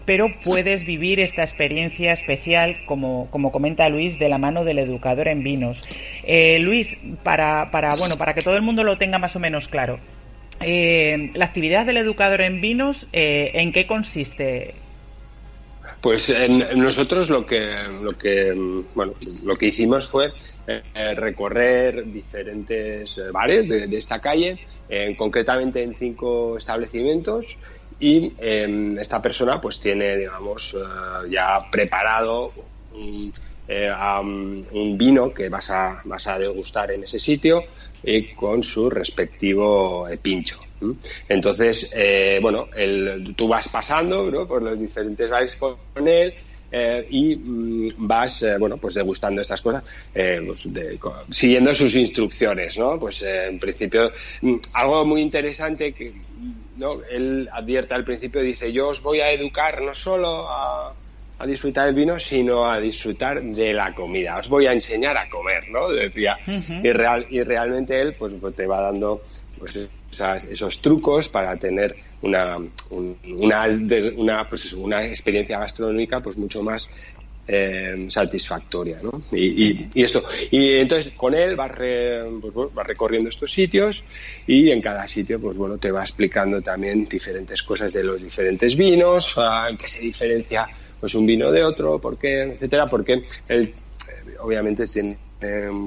pero 0.04 0.28
puedes 0.44 0.84
vivir 0.84 1.20
esta 1.20 1.42
experiencia 1.42 2.12
especial, 2.12 2.76
como, 2.86 3.28
como 3.30 3.52
comenta 3.52 3.88
Luis, 3.88 4.18
de 4.18 4.28
la 4.28 4.38
mano 4.38 4.64
del 4.64 4.78
educador 4.78 5.28
en 5.28 5.42
vinos. 5.42 5.82
Eh, 6.24 6.58
Luis, 6.60 6.88
para, 7.22 7.70
para, 7.70 7.94
bueno, 7.94 8.16
para 8.16 8.34
que 8.34 8.42
todo 8.42 8.56
el 8.56 8.62
mundo 8.62 8.82
lo 8.84 8.98
tenga 8.98 9.18
más 9.18 9.36
o 9.36 9.40
menos 9.40 9.68
claro, 9.68 9.98
eh, 10.60 11.30
la 11.34 11.44
actividad 11.44 11.86
del 11.86 11.96
educador 11.98 12.40
en 12.40 12.60
vinos, 12.60 13.06
eh, 13.12 13.50
¿en 13.54 13.72
qué 13.72 13.86
consiste? 13.86 14.74
Pues 16.00 16.34
nosotros 16.76 17.28
lo 17.28 17.46
que, 17.46 17.60
lo 18.02 18.12
que, 18.12 18.52
bueno, 18.94 19.14
lo 19.44 19.56
que 19.56 19.66
hicimos 19.66 20.08
fue 20.08 20.32
recorrer 21.14 22.10
diferentes 22.10 23.20
bares 23.32 23.68
de, 23.68 23.86
de 23.86 23.98
esta 23.98 24.20
calle, 24.20 24.58
concretamente 25.16 25.82
en 25.82 25.94
cinco 25.94 26.56
establecimientos, 26.56 27.56
y 28.02 28.32
em, 28.38 28.98
esta 28.98 29.22
persona 29.22 29.60
pues 29.60 29.78
tiene, 29.78 30.16
digamos, 30.16 30.74
eh, 30.74 31.30
ya 31.30 31.70
preparado 31.70 32.52
eh, 33.68 33.92
un, 34.20 34.98
vino 34.98 35.32
que 35.32 35.48
vas 35.48 35.70
a, 35.70 36.02
vas 36.04 36.26
a 36.26 36.36
degustar 36.36 36.90
en 36.90 37.04
ese 37.04 37.20
sitio 37.20 37.64
y 38.02 38.34
con 38.34 38.64
su 38.64 38.90
respectivo 38.90 40.08
eh, 40.08 40.16
pincho. 40.16 40.58
Entonces, 41.28 41.94
bueno, 42.40 42.66
el, 42.74 43.36
tú 43.36 43.46
vas 43.46 43.68
pasando 43.68 44.48
por 44.48 44.62
los 44.62 44.76
diferentes 44.76 45.30
bares 45.30 45.54
con 45.54 45.78
él, 46.08 46.34
y 47.08 47.36
mm, 47.36 47.90
vas, 47.98 48.44
bueno, 48.58 48.78
pues 48.78 48.94
degustando 48.94 49.40
estas 49.40 49.62
cosas, 49.62 49.84
pues 50.12 50.68
siguiendo 51.30 51.72
sus 51.72 51.94
instrucciones, 51.94 52.76
¿no? 52.76 52.98
Pues 52.98 53.22
en 53.22 53.60
principio, 53.60 54.10
mm, 54.40 54.56
algo 54.72 55.04
muy 55.04 55.20
interesante 55.20 55.92
que 55.92 56.12
¿no? 56.76 57.02
Él 57.10 57.48
advierte 57.52 57.94
al 57.94 58.04
principio, 58.04 58.42
dice, 58.42 58.72
yo 58.72 58.88
os 58.88 59.02
voy 59.02 59.20
a 59.20 59.30
educar 59.30 59.82
no 59.82 59.94
solo 59.94 60.46
a, 60.48 60.94
disfrutar 61.46 61.88
el 61.88 61.94
vino, 61.96 62.20
sino 62.20 62.70
a 62.70 62.78
disfrutar 62.78 63.42
de 63.42 63.72
la 63.72 63.92
comida. 63.94 64.38
Os 64.38 64.48
voy 64.48 64.66
a 64.66 64.72
enseñar 64.72 65.16
a 65.16 65.28
comer, 65.28 65.68
¿no? 65.70 65.88
Decía. 65.88 66.38
y, 66.46 66.92
real, 66.92 67.26
y 67.30 67.42
realmente 67.42 68.00
él 68.00 68.14
pues, 68.16 68.34
pues 68.40 68.54
te 68.54 68.64
va 68.64 68.80
dando 68.80 69.22
pues, 69.58 69.90
esos 70.50 70.80
trucos 70.80 71.28
para 71.28 71.56
tener 71.56 71.96
una, 72.20 72.58
una, 72.90 73.68
una, 74.16 74.48
pues 74.48 74.72
una 74.72 75.04
experiencia 75.04 75.58
gastronómica 75.58 76.20
pues 76.20 76.36
mucho 76.36 76.62
más 76.62 76.88
eh, 77.46 78.06
satisfactoria, 78.08 79.00
¿no? 79.02 79.24
Y, 79.32 79.88
esto, 80.00 80.22
y 80.50 80.76
entonces 80.76 81.12
con 81.16 81.34
él 81.34 81.56
vas, 81.56 81.72
pues, 81.74 82.86
recorriendo 82.86 83.30
estos 83.30 83.52
sitios 83.52 84.04
y 84.46 84.70
en 84.70 84.80
cada 84.80 85.08
sitio, 85.08 85.40
pues 85.40 85.56
bueno, 85.56 85.76
te 85.78 85.90
va 85.90 86.02
explicando 86.02 86.62
también 86.62 87.06
diferentes 87.06 87.62
cosas 87.62 87.92
de 87.92 88.04
los 88.04 88.22
diferentes 88.22 88.76
vinos, 88.76 89.36
en 89.68 89.76
qué 89.76 89.88
se 89.88 90.00
diferencia 90.02 90.68
pues 91.00 91.16
un 91.16 91.26
vino 91.26 91.50
de 91.50 91.64
otro, 91.64 91.98
por 92.00 92.16
qué, 92.16 92.42
etcétera, 92.42 92.86
porque 92.88 93.24
él 93.48 93.74
eh, 94.08 94.36
obviamente 94.38 94.86
tiene 94.86 95.18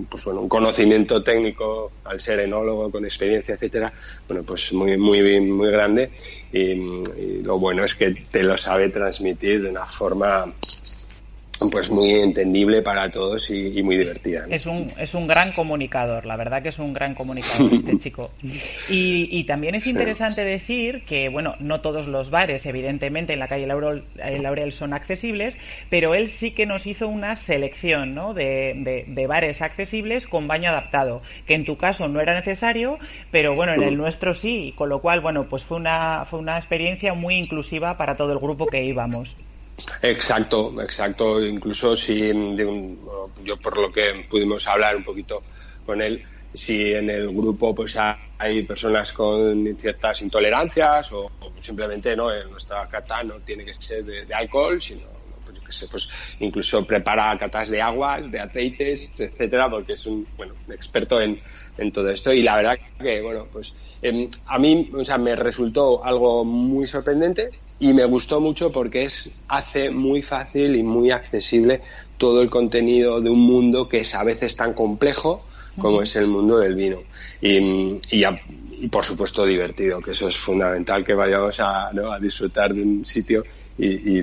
pues 0.09 0.25
bueno, 0.25 0.41
un 0.41 0.49
conocimiento 0.49 1.23
técnico 1.23 1.93
al 2.03 2.19
ser 2.19 2.41
enólogo 2.41 2.91
con 2.91 3.05
experiencia, 3.05 3.55
etcétera, 3.55 3.93
bueno, 4.27 4.43
pues 4.43 4.73
muy, 4.73 4.97
muy, 4.97 5.39
muy 5.39 5.71
grande 5.71 6.11
y, 6.51 6.71
y 6.71 7.41
lo 7.41 7.57
bueno 7.57 7.85
es 7.85 7.95
que 7.95 8.11
te 8.11 8.43
lo 8.43 8.57
sabe 8.57 8.89
transmitir 8.89 9.63
de 9.63 9.69
una 9.69 9.85
forma 9.85 10.53
pues 11.71 11.89
muy 11.89 12.11
entendible 12.11 12.81
para 12.81 13.09
todos 13.09 13.49
y, 13.49 13.81
muy 13.81 13.97
divertida. 13.97 14.45
Es, 14.49 14.65
un, 14.65 14.87
es 14.99 15.13
un 15.13 15.27
gran 15.27 15.51
comunicador, 15.53 16.25
la 16.25 16.35
verdad 16.35 16.61
que 16.61 16.69
es 16.69 16.79
un 16.79 16.93
gran 16.93 17.15
comunicador 17.15 17.73
este 17.73 17.99
chico. 18.03 18.31
Y, 18.89 19.43
también 19.45 19.75
es 19.75 19.85
interesante 19.85 20.43
decir 20.43 21.03
que, 21.05 21.29
bueno, 21.29 21.55
no 21.59 21.81
todos 21.81 22.07
los 22.07 22.29
bares, 22.29 22.65
evidentemente, 22.65 23.33
en 23.33 23.39
la 23.39 23.47
calle 23.47 23.67
Laurel, 23.67 24.03
eh, 24.17 24.39
Laurel 24.39 24.71
son 24.71 24.93
accesibles, 24.93 25.57
pero 25.89 26.15
él 26.15 26.29
sí 26.29 26.51
que 26.51 26.65
nos 26.65 26.87
hizo 26.87 27.07
una 27.07 27.35
selección 27.35 28.15
¿no? 28.15 28.33
de, 28.33 29.05
de, 29.07 29.27
bares 29.27 29.61
accesibles 29.61 30.25
con 30.25 30.47
baño 30.47 30.69
adaptado, 30.69 31.21
que 31.45 31.53
en 31.53 31.65
tu 31.65 31.77
caso 31.77 32.07
no 32.07 32.19
era 32.21 32.33
necesario, 32.33 32.97
pero 33.31 33.53
bueno, 33.55 33.73
en 33.73 33.83
el 33.83 33.97
nuestro 33.97 34.33
sí, 34.33 34.73
con 34.75 34.89
lo 34.89 34.99
cual, 34.99 35.21
bueno, 35.21 35.47
pues 35.47 35.63
fue 35.63 35.77
una, 35.77 36.25
fue 36.25 36.39
una 36.39 36.57
experiencia 36.57 37.13
muy 37.13 37.35
inclusiva 37.35 37.97
para 37.97 38.15
todo 38.15 38.33
el 38.33 38.39
grupo 38.39 38.65
que 38.65 38.83
íbamos. 38.83 39.35
Exacto, 40.01 40.73
exacto. 40.81 41.43
Incluso 41.43 41.95
si 41.95 42.31
yo 43.43 43.57
por 43.57 43.77
lo 43.77 43.91
que 43.91 44.25
pudimos 44.29 44.67
hablar 44.67 44.95
un 44.95 45.03
poquito 45.03 45.43
con 45.85 46.01
él, 46.01 46.23
si 46.53 46.93
en 46.93 47.09
el 47.09 47.27
grupo 47.29 47.75
pues 47.75 47.97
hay 48.37 48.63
personas 48.63 49.11
con 49.11 49.77
ciertas 49.77 50.21
intolerancias 50.21 51.11
o, 51.11 51.31
simplemente 51.59 52.15
no, 52.15 52.31
nuestra 52.45 52.87
cata 52.87 53.23
no 53.23 53.35
tiene 53.39 53.65
que 53.65 53.75
ser 53.75 54.03
de, 54.03 54.33
alcohol, 54.33 54.81
sino 54.81 55.01
pues, 55.63 55.87
pues 55.89 56.09
incluso 56.39 56.85
prepara 56.85 57.37
catas 57.37 57.69
de 57.69 57.81
aguas, 57.81 58.31
de 58.31 58.39
aceites, 58.39 59.11
etcétera, 59.17 59.69
porque 59.69 59.93
es 59.93 60.05
un 60.05 60.27
bueno 60.37 60.53
experto 60.69 61.19
en, 61.19 61.41
en 61.77 61.91
todo 61.91 62.09
esto 62.09 62.31
y 62.31 62.41
la 62.41 62.55
verdad 62.55 62.79
que 62.99 63.21
bueno 63.21 63.47
pues 63.51 63.73
em, 64.01 64.29
a 64.45 64.57
mí 64.59 64.89
o 64.93 65.03
sea 65.03 65.17
me 65.17 65.35
resultó 65.35 66.03
algo 66.03 66.45
muy 66.45 66.87
sorprendente 66.87 67.49
y 67.79 67.93
me 67.93 68.05
gustó 68.05 68.39
mucho 68.39 68.71
porque 68.71 69.03
es, 69.03 69.29
hace 69.47 69.89
muy 69.89 70.21
fácil 70.21 70.75
y 70.75 70.83
muy 70.83 71.11
accesible 71.11 71.81
todo 72.17 72.41
el 72.41 72.49
contenido 72.49 73.21
de 73.21 73.29
un 73.29 73.39
mundo 73.39 73.89
que 73.89 73.99
es 73.99 74.15
a 74.15 74.23
veces 74.23 74.55
tan 74.55 74.73
complejo 74.73 75.43
como 75.77 76.01
es 76.01 76.15
el 76.15 76.27
mundo 76.27 76.57
del 76.57 76.75
vino. 76.75 76.99
Y, 77.41 77.99
y, 78.11 78.87
por 78.89 79.03
supuesto 79.03 79.45
divertido, 79.45 80.01
que 80.01 80.11
eso 80.11 80.27
es 80.27 80.37
fundamental, 80.37 81.03
que 81.03 81.13
vayamos 81.13 81.59
a, 81.59 81.89
a 81.89 82.19
disfrutar 82.19 82.73
de 82.73 82.81
un 82.81 83.05
sitio 83.05 83.43
y, 83.77 84.21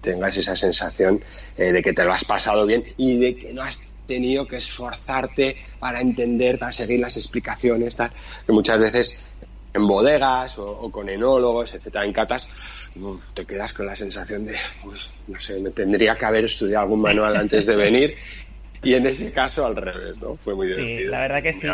tengas 0.00 0.36
esa 0.36 0.54
sensación 0.54 1.20
eh, 1.56 1.72
de 1.72 1.82
que 1.82 1.92
te 1.92 2.04
lo 2.04 2.12
has 2.12 2.24
pasado 2.24 2.64
bien 2.64 2.84
y 2.96 3.18
de 3.18 3.34
que 3.34 3.52
no 3.52 3.62
has 3.62 3.80
tenido 4.06 4.46
que 4.46 4.56
esforzarte 4.56 5.56
para 5.80 6.00
entender, 6.00 6.56
para 6.58 6.72
seguir 6.72 7.00
las 7.00 7.16
explicaciones, 7.16 7.96
tal, 7.96 8.12
que 8.46 8.52
muchas 8.52 8.78
veces 8.78 9.27
en 9.74 9.86
bodegas 9.86 10.58
o, 10.58 10.90
con 10.90 11.08
enólogos, 11.08 11.74
etcétera, 11.74 12.04
en 12.04 12.12
catas, 12.12 12.90
te 13.34 13.44
quedas 13.44 13.72
con 13.72 13.86
la 13.86 13.94
sensación 13.94 14.46
de, 14.46 14.56
pues, 14.82 15.12
no 15.26 15.38
sé, 15.38 15.60
me 15.60 15.70
tendría 15.70 16.16
que 16.16 16.24
haber 16.24 16.46
estudiado 16.46 16.84
algún 16.84 17.00
manual 17.00 17.36
antes 17.36 17.66
de 17.66 17.76
venir. 17.76 18.16
Y 18.82 18.94
en 18.94 19.06
ese 19.06 19.32
caso 19.32 19.66
al 19.66 19.74
revés, 19.76 20.18
¿no? 20.18 20.36
Fue 20.36 20.54
muy 20.54 20.68
divertido. 20.68 20.98
Sí, 20.98 21.04
la 21.06 21.20
verdad 21.20 21.42
que 21.42 21.52
sí. 21.52 21.66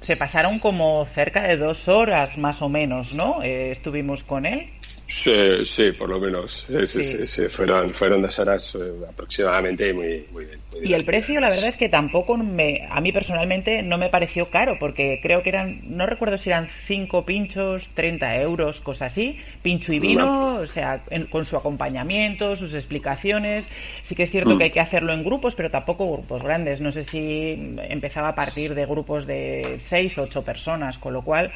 Se 0.00 0.16
pasaron 0.16 0.58
como 0.58 1.06
cerca 1.14 1.42
de 1.42 1.56
dos 1.56 1.88
horas 1.88 2.36
más 2.38 2.62
o 2.62 2.68
menos, 2.68 3.12
¿no? 3.12 3.42
Eh, 3.42 3.70
estuvimos 3.70 4.24
con 4.24 4.46
él. 4.46 4.70
Sí, 5.12 5.64
sí, 5.66 5.92
por 5.92 6.08
lo 6.08 6.18
menos. 6.18 6.66
Sí, 6.86 7.04
sí, 7.04 7.28
sí, 7.28 7.42
Fueron, 7.50 7.92
fueron 7.92 8.22
dos 8.22 8.38
horas 8.38 8.74
eh, 8.74 8.92
aproximadamente 9.06 9.90
y 9.90 9.92
muy, 9.92 10.26
muy 10.32 10.46
bien. 10.46 10.60
y 10.82 10.94
el 10.94 11.04
precio, 11.04 11.38
la 11.38 11.50
verdad 11.50 11.66
es 11.66 11.76
que 11.76 11.90
tampoco 11.90 12.38
me, 12.38 12.88
a 12.90 12.98
mí 13.02 13.12
personalmente 13.12 13.82
no 13.82 13.98
me 13.98 14.08
pareció 14.08 14.48
caro, 14.48 14.78
porque 14.80 15.20
creo 15.22 15.42
que 15.42 15.50
eran, 15.50 15.82
no 15.84 16.06
recuerdo 16.06 16.38
si 16.38 16.48
eran 16.48 16.70
cinco 16.86 17.26
pinchos, 17.26 17.90
30 17.92 18.36
euros, 18.36 18.80
cosas 18.80 19.12
así, 19.12 19.38
pincho 19.60 19.92
y 19.92 19.98
vino, 19.98 20.54
o 20.54 20.66
sea, 20.66 21.04
con 21.28 21.44
su 21.44 21.58
acompañamiento, 21.58 22.56
sus 22.56 22.72
explicaciones. 22.72 23.66
Sí 24.04 24.14
que 24.14 24.22
es 24.22 24.30
cierto 24.30 24.54
mm. 24.54 24.58
que 24.58 24.64
hay 24.64 24.70
que 24.70 24.80
hacerlo 24.80 25.12
en 25.12 25.24
grupos, 25.24 25.54
pero 25.54 25.70
tampoco 25.70 26.10
grupos 26.10 26.42
grandes. 26.42 26.80
No 26.80 26.90
sé 26.90 27.04
si 27.04 27.76
empezaba 27.82 28.28
a 28.28 28.34
partir 28.34 28.74
de 28.74 28.86
grupos 28.86 29.26
de 29.26 29.78
seis 29.88 30.16
o 30.16 30.22
ocho 30.22 30.42
personas, 30.42 30.96
con 30.96 31.12
lo 31.12 31.20
cual 31.20 31.52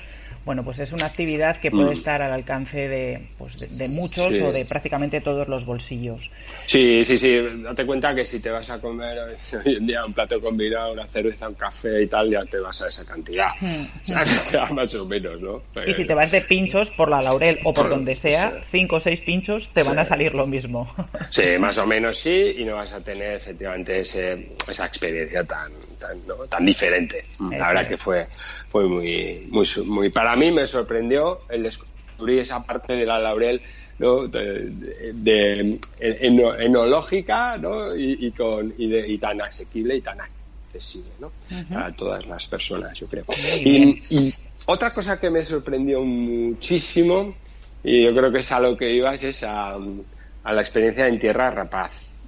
bueno, 0.46 0.62
pues 0.62 0.78
es 0.78 0.92
una 0.92 1.06
actividad 1.06 1.60
que 1.60 1.72
puede 1.72 1.90
mm. 1.90 1.94
estar 1.94 2.22
al 2.22 2.32
alcance 2.32 2.86
de, 2.86 3.20
pues 3.36 3.58
de, 3.58 3.88
muchos 3.88 4.28
o 4.28 4.52
de 4.52 4.64
prácticamente 4.64 5.20
todos 5.20 5.48
los 5.48 5.66
bolsillos. 5.66 6.30
Sí, 6.66 7.04
sí, 7.04 7.18
sí. 7.18 7.40
Date 7.64 7.84
cuenta 7.84 8.14
que 8.14 8.24
si 8.24 8.38
te 8.38 8.50
vas 8.50 8.70
a 8.70 8.80
comer 8.80 9.18
hoy 9.66 9.74
en 9.74 9.88
día 9.88 10.04
un 10.04 10.14
plato 10.14 10.40
combinado, 10.40 10.92
una 10.92 11.08
cerveza, 11.08 11.48
un 11.48 11.56
café 11.56 12.00
y 12.00 12.06
tal, 12.06 12.30
ya 12.30 12.44
te 12.44 12.60
vas 12.60 12.80
a 12.80 12.86
esa 12.86 13.04
cantidad. 13.04 13.48
sea, 14.04 14.66
más 14.70 14.94
o 14.94 15.04
menos, 15.04 15.40
¿no? 15.40 15.62
y 15.84 15.94
si 15.94 16.04
te 16.04 16.14
vas 16.14 16.30
de 16.30 16.40
pinchos 16.42 16.90
por 16.90 17.10
la 17.10 17.20
Laurel 17.20 17.58
o 17.64 17.74
por, 17.74 17.88
donde 17.88 18.14
sea, 18.14 18.62
cinco 18.70 18.96
o 18.96 19.00
seis 19.00 19.20
pinchos 19.22 19.68
te 19.74 19.82
van 19.82 19.98
a 19.98 20.04
salir 20.04 20.32
lo 20.32 20.46
mismo. 20.46 20.94
sí, 21.30 21.42
más 21.58 21.76
o 21.78 21.86
menos 21.86 22.18
sí, 22.18 22.54
y 22.58 22.64
no 22.64 22.76
vas 22.76 22.92
a 22.92 23.02
tener 23.02 23.32
efectivamente 23.32 23.98
ese, 23.98 24.52
esa 24.68 24.86
experiencia 24.86 25.42
tan, 25.42 25.72
tan, 25.96 26.20
tan 26.48 26.64
diferente. 26.64 27.24
La 27.50 27.68
verdad 27.68 27.86
que 27.86 27.96
fue, 27.96 28.28
fue 28.68 28.86
muy, 28.86 29.48
muy, 29.50 29.66
muy 29.86 30.10
para 30.10 30.36
mí 30.36 30.52
me 30.52 30.66
sorprendió 30.66 31.42
el 31.48 31.62
descubrir 31.62 32.40
esa 32.40 32.64
parte 32.64 32.94
de 32.94 33.06
la 33.06 33.18
Laurel 33.18 33.62
¿no? 33.98 34.26
de, 34.28 35.78
enológica 35.98 37.58
¿no? 37.58 37.94
y, 37.96 38.30
con, 38.32 38.74
y, 38.76 39.18
tan 39.18 39.40
asequible 39.40 39.96
y 39.96 40.00
tan 40.00 40.20
accesible 40.20 41.12
¿no? 41.20 41.32
a 41.76 41.92
todas 41.92 42.26
las 42.26 42.46
personas, 42.46 42.98
yo 42.98 43.06
creo. 43.06 43.24
Y, 43.64 44.34
otra 44.68 44.90
cosa 44.90 45.20
que 45.20 45.30
me 45.30 45.44
sorprendió 45.44 46.02
muchísimo, 46.02 47.36
y 47.84 48.04
yo 48.04 48.14
creo 48.16 48.32
que 48.32 48.38
es 48.38 48.50
a 48.50 48.58
lo 48.58 48.76
que 48.76 48.92
ibas, 48.92 49.22
es 49.22 49.44
a, 49.44 49.78
la 49.78 50.60
experiencia 50.60 51.06
en 51.06 51.18
Tierra 51.20 51.50
Rapaz. 51.52 52.26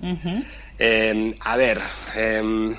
Em, 0.79 1.35
a 1.41 1.57
ver, 1.57 1.81
em, 2.15 2.77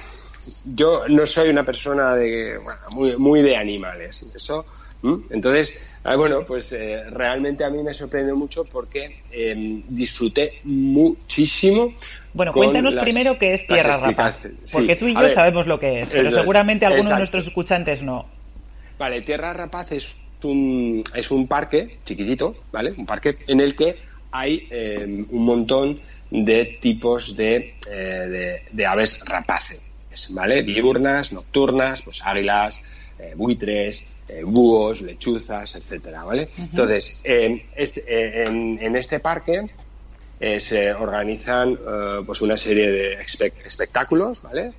yo 0.66 1.08
no 1.08 1.26
soy 1.26 1.50
una 1.50 1.64
persona 1.64 2.16
de, 2.16 2.60
muy, 2.94 3.18
muy 3.18 3.42
de 3.42 3.56
animales, 3.56 4.26
eso 4.34 4.66
entonces, 5.02 5.74
ah, 6.04 6.18
bueno, 6.18 6.44
pues 6.46 6.74
eh, 6.74 7.10
realmente 7.10 7.64
a 7.64 7.70
mí 7.70 7.82
me 7.82 7.94
sorprendió 7.94 8.36
mucho 8.36 8.66
porque 8.66 9.22
em, 9.32 9.82
disfruté 9.88 10.60
muchísimo. 10.66 11.94
Bueno, 12.34 12.52
cuéntanos 12.52 12.96
primero 12.96 13.38
qué 13.40 13.54
es 13.54 13.68
Tierra 13.68 13.98
Rapaz, 13.98 14.42
porque 14.72 14.96
tú 14.98 15.08
y 15.08 15.14
yo 15.14 15.34
sabemos 15.34 15.68
lo 15.68 15.80
que 15.80 16.02
es, 16.02 16.10
pero 16.10 16.32
seguramente 16.32 16.86
algunos 16.86 17.10
de 17.10 17.18
nuestros 17.18 17.48
escuchantes 17.48 18.02
no. 18.02 18.26
Vale, 18.98 19.22
Tierra 19.22 19.54
Rapaz 19.54 19.94
es 19.94 20.18
un, 20.44 21.02
es 21.16 21.32
un 21.32 21.48
parque 21.48 22.00
chiquitito, 22.04 22.56
¿vale? 22.72 22.92
Un 22.92 23.06
parque 23.06 23.38
en 23.48 23.62
el 23.62 23.76
que 23.76 23.96
hay 24.32 24.68
em, 24.70 25.26
un 25.32 25.46
montón 25.46 26.00
de 26.30 26.78
tipos 26.80 27.36
de, 27.36 27.76
eh, 27.90 28.62
de, 28.70 28.86
aves 28.86 29.20
rapaces, 29.26 29.80
¿vale? 30.30 30.64
Diurnas, 30.64 31.32
nocturnas, 31.32 32.02
pues 32.02 32.22
águilas, 32.24 32.82
eh, 33.20 33.34
buitres, 33.36 34.06
eh, 34.30 34.44
búhos, 34.44 35.02
lechuzas, 35.02 35.76
etcétera, 35.76 36.24
¿vale? 36.24 36.50
Entonces, 36.56 37.20
este, 37.24 38.04
eh, 38.08 38.46
en, 38.46 38.96
este 38.96 39.20
parque 39.20 39.72
eh, 40.40 40.60
se 40.60 40.94
organizan 40.94 41.80
pues 42.26 42.42
una 42.42 42.56
serie 42.56 42.92
de 42.92 43.18
espectáculos, 43.66 44.42
¿vale? 44.42 44.72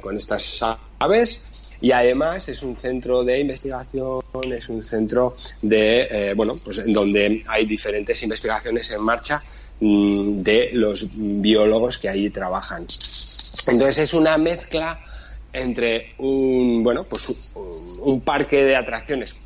con 0.00 0.16
estas 0.16 0.62
aves 1.00 1.42
y 1.80 1.90
además 1.90 2.46
es 2.48 2.62
un 2.62 2.76
centro 2.76 3.24
de 3.24 3.40
investigación, 3.40 4.22
es 4.52 4.68
un 4.68 4.80
centro 4.84 5.34
de, 5.60 6.34
bueno, 6.36 6.54
pues 6.62 6.78
en 6.78 6.92
donde 6.92 7.42
hay 7.48 7.66
diferentes 7.66 8.22
investigaciones 8.22 8.90
en 8.90 9.00
marcha 9.02 9.42
mm, 9.80 10.42
de 10.42 10.70
los 10.74 11.08
biólogos 11.10 11.98
que 11.98 12.08
allí 12.08 12.30
trabajan. 12.30 12.86
Entonces 13.66 13.98
es 13.98 14.14
una 14.14 14.38
mezcla 14.38 15.00
entre 15.52 16.14
un, 16.18 16.82
bueno, 16.82 17.04
pues 17.04 17.28
un, 17.54 18.20
parque 18.22 18.64
de 18.64 18.74
atracciones 18.74 19.36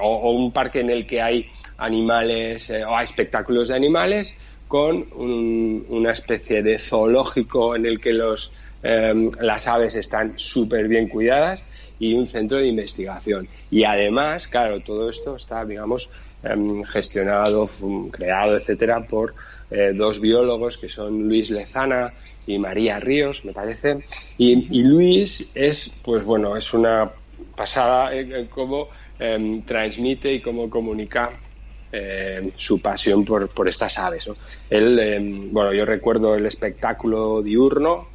o, 0.00 0.30
un 0.32 0.52
parque 0.52 0.80
en 0.80 0.90
el 0.90 1.06
que 1.06 1.22
hay 1.22 1.50
animales 1.78 2.70
eh, 2.70 2.84
o 2.84 2.94
hay 2.94 3.04
espectáculos 3.04 3.68
de 3.68 3.76
animales 3.76 4.34
con 4.68 5.06
una 5.12 6.12
especie 6.12 6.62
de 6.62 6.78
zoológico 6.78 7.76
en 7.76 7.86
el 7.86 8.00
que 8.00 8.12
los, 8.12 8.52
em, 8.82 9.30
las 9.40 9.68
aves 9.68 9.94
están 9.94 10.36
súper 10.36 10.88
bien 10.88 11.08
cuidadas 11.08 11.64
y 12.00 12.14
un 12.14 12.26
centro 12.26 12.58
de 12.58 12.66
investigación. 12.66 13.48
Y 13.70 13.84
además, 13.84 14.48
claro, 14.48 14.80
todo 14.80 15.08
esto 15.08 15.36
está, 15.36 15.64
digamos, 15.64 16.10
em, 16.42 16.82
gestionado, 16.82 17.68
creado, 18.10 18.56
etcétera, 18.56 19.06
por 19.06 19.34
eh, 19.70 19.92
dos 19.94 20.20
biólogos 20.20 20.78
que 20.78 20.88
son 20.88 21.28
Luis 21.28 21.50
Lezana 21.50 22.12
y 22.46 22.58
María 22.58 23.00
Ríos, 23.00 23.44
me 23.44 23.52
parece. 23.52 24.04
Y, 24.38 24.82
Luis 24.82 25.50
es, 25.54 26.00
pues 26.02 26.24
bueno, 26.24 26.56
es 26.56 26.72
una 26.72 27.10
pasada 27.54 28.14
en, 28.14 28.46
cómo 28.46 28.88
em, 29.18 29.62
transmite 29.62 30.32
y 30.32 30.40
cómo 30.40 30.70
comunica 30.70 31.32
em, 31.90 32.52
su 32.56 32.80
pasión 32.80 33.24
por, 33.24 33.48
por 33.48 33.68
estas 33.68 33.98
aves. 33.98 34.28
Él, 34.70 34.98
em, 34.98 35.52
bueno, 35.52 35.72
yo 35.72 35.84
recuerdo 35.84 36.36
el 36.36 36.46
espectáculo 36.46 37.42
diurno, 37.42 38.08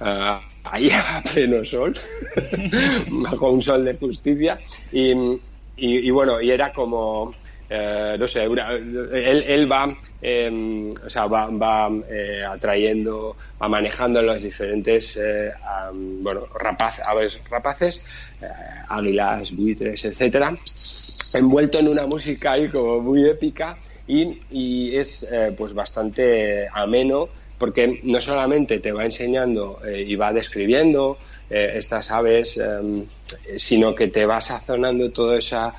uh, 0.00 0.40
ahí 0.64 0.90
a 0.90 1.22
pleno 1.32 1.64
sol, 1.64 1.98
bajo 3.08 3.50
un 3.50 3.62
sol 3.62 3.84
de 3.84 3.96
justicia, 3.96 4.60
y, 4.92 5.12
y 5.76 6.10
bueno, 6.10 6.40
y 6.40 6.50
era 6.50 6.72
como 6.72 7.34
eh, 7.72 8.16
no 8.18 8.26
sé, 8.26 8.42
él, 8.42 9.70
va, 9.70 9.96
em, 10.20 10.90
o 10.90 11.08
sea, 11.08 11.26
va, 11.26 11.48
va 11.50 11.88
eh, 12.10 12.42
atrayendo, 12.44 13.36
va 13.62 13.68
manejando 13.68 14.20
los 14.22 14.42
diferentes, 14.42 15.16
eh, 15.16 15.52
bueno, 15.92 16.48
rapaz, 16.52 16.98
aves 16.98 17.40
rapaces, 17.48 18.04
águilas, 18.88 19.52
buitres, 19.54 20.04
etcétera, 20.04 20.58
envuelto 21.34 21.78
en 21.78 21.86
una 21.86 22.06
música 22.06 22.52
ahí 22.52 22.68
como 22.70 23.02
muy 23.02 23.30
épica 23.30 23.78
y, 24.04 24.40
y 24.50 24.96
es 24.96 25.28
pues 25.56 25.72
bastante 25.72 26.66
ameno 26.72 27.28
porque 27.56 28.00
no 28.02 28.20
solamente 28.20 28.80
te 28.80 28.90
va 28.90 29.04
enseñando 29.04 29.80
y 29.86 30.16
va 30.16 30.32
describiendo 30.32 31.18
estas 31.48 32.10
aves, 32.10 32.56
em, 32.56 33.06
sino 33.56 33.94
que 33.94 34.08
te 34.08 34.26
va 34.26 34.40
sazonando 34.40 35.12
toda 35.12 35.38
esa 35.38 35.74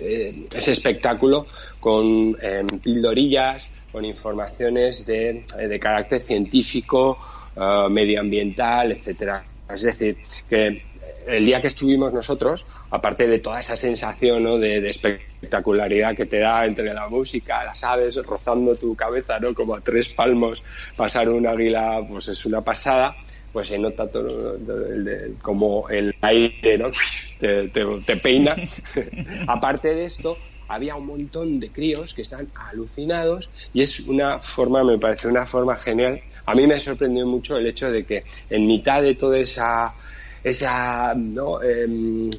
eh, 0.00 0.46
ese 0.54 0.72
espectáculo 0.72 1.46
con 1.78 2.36
em, 2.40 2.66
pildorillas, 2.66 3.70
con 3.92 4.04
informaciones 4.04 5.04
de, 5.06 5.44
eh, 5.58 5.68
de 5.68 5.80
carácter 5.80 6.20
científico, 6.20 7.18
eh, 7.56 7.86
medioambiental, 7.90 8.92
etcétera. 8.92 9.44
Es 9.68 9.82
decir, 9.82 10.16
que 10.48 10.82
el 11.26 11.44
día 11.44 11.60
que 11.60 11.68
estuvimos 11.68 12.12
nosotros, 12.12 12.66
aparte 12.90 13.26
de 13.26 13.38
toda 13.38 13.60
esa 13.60 13.76
sensación 13.76 14.42
¿no? 14.42 14.58
de, 14.58 14.88
espectacularidad 14.88 16.16
que 16.16 16.26
te 16.26 16.38
da 16.38 16.64
entre 16.64 16.92
la 16.92 17.08
música, 17.08 17.64
las 17.64 17.84
aves 17.84 18.16
rozando 18.16 18.76
tu 18.76 18.94
cabeza, 18.94 19.38
¿no? 19.38 19.54
como 19.54 19.74
a 19.74 19.80
tres 19.80 20.08
palmos 20.08 20.64
pasar 20.96 21.28
un 21.28 21.46
águila, 21.46 22.04
pues 22.08 22.28
es 22.28 22.44
una 22.46 22.62
pasada 22.62 23.16
pues 23.52 23.68
se 23.68 23.78
nota 23.78 24.10
todo 24.10 24.58
como 25.42 25.88
el 25.88 26.14
aire 26.20 26.78
¿no? 26.78 26.90
te, 27.38 27.68
te, 27.68 28.16
peina. 28.16 28.56
Aparte 29.46 29.94
de 29.94 30.04
esto, 30.04 30.38
había 30.68 30.94
un 30.96 31.06
montón 31.06 31.58
de 31.58 31.72
críos 31.72 32.14
que 32.14 32.22
están 32.22 32.48
alucinados 32.54 33.50
y 33.72 33.82
es 33.82 34.00
una 34.00 34.38
forma, 34.40 34.84
me 34.84 34.98
parece 34.98 35.28
una 35.28 35.46
forma 35.46 35.76
genial. 35.76 36.20
A 36.46 36.54
mí 36.54 36.66
me 36.66 36.78
sorprendió 36.78 37.26
mucho 37.26 37.56
el 37.56 37.66
hecho 37.66 37.90
de 37.90 38.04
que 38.04 38.24
en 38.50 38.66
mitad 38.66 39.02
de 39.02 39.14
toda 39.14 39.38
esa 39.38 39.94
esa 40.42 41.14
¿no? 41.14 41.62
Em, 41.62 42.30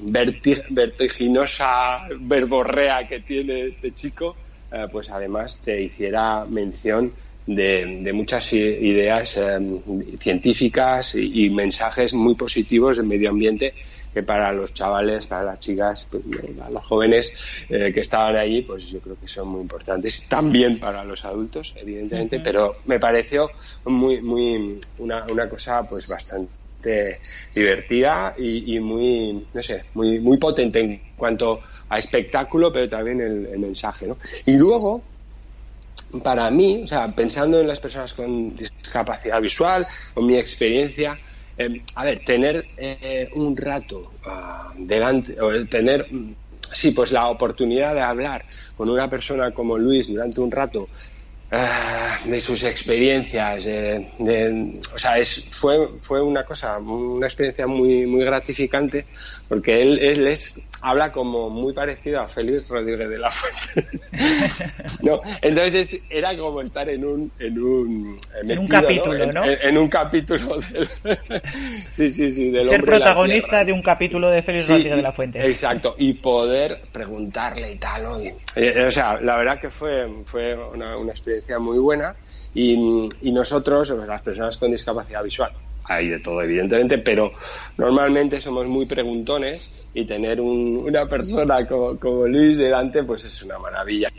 vertiginosa 0.69 2.07
verborrea 2.19 3.07
que 3.07 3.19
tiene 3.19 3.67
este 3.67 3.93
chico, 3.93 4.35
eh, 4.71 4.87
pues 4.91 5.09
además 5.09 5.59
te 5.59 5.81
hiciera 5.81 6.45
mención 6.45 7.13
de, 7.45 8.11
muchas 8.13 8.53
ideas 8.53 9.37
em, 9.37 9.81
científicas 10.19 11.15
y, 11.15 11.49
mensajes 11.49 12.13
muy 12.13 12.35
positivos 12.35 12.97
del 12.97 13.07
medio 13.07 13.29
ambiente 13.29 13.73
que 14.13 14.23
para 14.23 14.51
los 14.51 14.73
chavales, 14.73 15.25
para 15.27 15.43
las 15.43 15.59
chicas, 15.59 16.07
pues, 16.09 16.23
para 16.57 16.69
los 16.69 16.83
jóvenes 16.83 17.33
eh, 17.69 17.91
que 17.93 18.01
estaban 18.01 18.35
allí, 18.35 18.61
pues 18.61 18.87
yo 18.89 18.99
creo 18.99 19.17
que 19.17 19.27
son 19.27 19.47
muy 19.47 19.61
importantes. 19.61 20.27
También 20.27 20.79
para 20.79 21.03
los 21.05 21.23
adultos, 21.23 21.73
evidentemente, 21.77 22.39
pero 22.39 22.77
me 22.85 22.99
pareció 22.99 23.49
muy, 23.85 24.21
muy, 24.21 24.79
una, 24.97 25.25
una 25.31 25.47
cosa 25.47 25.87
pues 25.87 26.07
bastante 26.07 27.21
divertida 27.55 28.35
y, 28.37 28.79
muy, 28.79 29.47
no 29.53 29.63
sé, 29.63 29.85
muy, 29.93 30.19
muy 30.19 30.37
potente 30.37 30.79
en 30.79 31.01
cuanto 31.15 31.61
a 31.87 31.97
espectáculo, 31.97 32.71
pero 32.71 32.89
también 32.89 33.21
el, 33.21 33.45
el 33.45 33.59
mensaje, 33.59 34.07
¿no? 34.07 34.17
Y 34.45 34.57
luego, 34.57 35.03
para 36.23 36.49
mí, 36.51 36.81
o 36.83 36.87
sea, 36.87 37.11
pensando 37.11 37.59
en 37.59 37.67
las 37.67 37.79
personas 37.79 38.13
con 38.13 38.55
discapacidad 38.55 39.41
visual, 39.41 39.87
con 40.13 40.25
mi 40.25 40.37
experiencia, 40.37 41.17
eh, 41.57 41.81
a 41.95 42.05
ver, 42.05 42.23
tener 42.25 42.65
eh, 42.77 43.29
un 43.33 43.55
rato 43.55 44.13
uh, 44.25 44.73
delante, 44.75 45.39
o 45.39 45.65
tener, 45.67 46.07
sí, 46.73 46.91
pues 46.91 47.11
la 47.11 47.29
oportunidad 47.29 47.93
de 47.93 48.01
hablar 48.01 48.45
con 48.75 48.89
una 48.89 49.09
persona 49.09 49.51
como 49.51 49.77
Luis 49.77 50.07
durante 50.07 50.41
un 50.41 50.51
rato 50.51 50.89
uh, 51.51 52.29
de 52.29 52.41
sus 52.41 52.63
experiencias, 52.63 53.63
de, 53.65 54.79
o 54.93 54.97
sea, 54.97 55.17
es, 55.17 55.45
fue, 55.51 55.99
fue 56.01 56.21
una 56.21 56.43
cosa, 56.43 56.77
una 56.79 57.27
experiencia 57.27 57.67
muy, 57.67 58.05
muy 58.05 58.23
gratificante, 58.23 59.05
porque 59.51 59.81
él, 59.81 59.99
él 59.99 60.27
es 60.27 60.57
habla 60.81 61.11
como 61.11 61.49
muy 61.49 61.73
parecido 61.73 62.21
a 62.21 62.27
Félix 62.29 62.69
Rodríguez 62.69 63.09
de 63.09 63.17
la 63.17 63.29
Fuente. 63.31 63.99
no, 65.01 65.19
entonces 65.41 66.07
era 66.09 66.37
como 66.37 66.61
estar 66.61 66.87
en 66.89 67.03
un 67.03 67.29
en 67.37 67.61
un, 67.61 68.21
en 68.41 68.59
un 68.59 68.65
capítulo, 68.65 69.33
¿no? 69.33 69.43
En, 69.43 69.77
un 69.77 69.89
capítulo 69.89 70.55
del 70.55 70.87
sí, 71.91 72.07
sí, 72.07 72.31
sí, 72.31 72.49
del 72.49 72.69
Ser 72.69 72.81
protagonista 72.85 73.65
de 73.65 73.73
un 73.73 73.81
capítulo 73.81 74.29
de 74.29 74.41
Félix 74.41 74.69
Rodríguez 74.69 74.95
de 74.95 75.01
la 75.01 75.11
Fuente. 75.11 75.45
Exacto, 75.45 75.95
y 75.97 76.13
poder 76.13 76.83
preguntarle 76.89 77.73
y 77.73 77.75
tal, 77.75 78.03
¿no? 78.03 78.19
Eh, 78.19 78.85
o 78.87 78.91
sea, 78.91 79.19
la 79.19 79.35
verdad 79.35 79.59
que 79.59 79.69
fue 79.69 80.09
fue 80.23 80.55
una, 80.55 80.95
una 80.95 81.11
experiencia 81.11 81.59
muy 81.59 81.77
buena 81.77 82.15
y, 82.53 83.09
y 83.21 83.31
nosotros, 83.33 83.89
las 83.89 84.21
personas 84.21 84.55
con 84.55 84.71
discapacidad 84.71 85.21
visual, 85.21 85.51
hay 85.83 86.09
de 86.09 86.19
todo, 86.19 86.41
evidentemente, 86.41 86.97
pero 86.99 87.31
normalmente 87.77 88.39
somos 88.41 88.67
muy 88.67 88.85
preguntones 88.85 89.71
y 89.93 90.05
tener 90.05 90.39
una 90.41 91.07
persona 91.07 91.67
como, 91.67 92.27
Luis 92.27 92.57
delante, 92.57 93.03
pues 93.03 93.25
es 93.25 93.41
una 93.43 93.57
maravilla. 93.59 94.09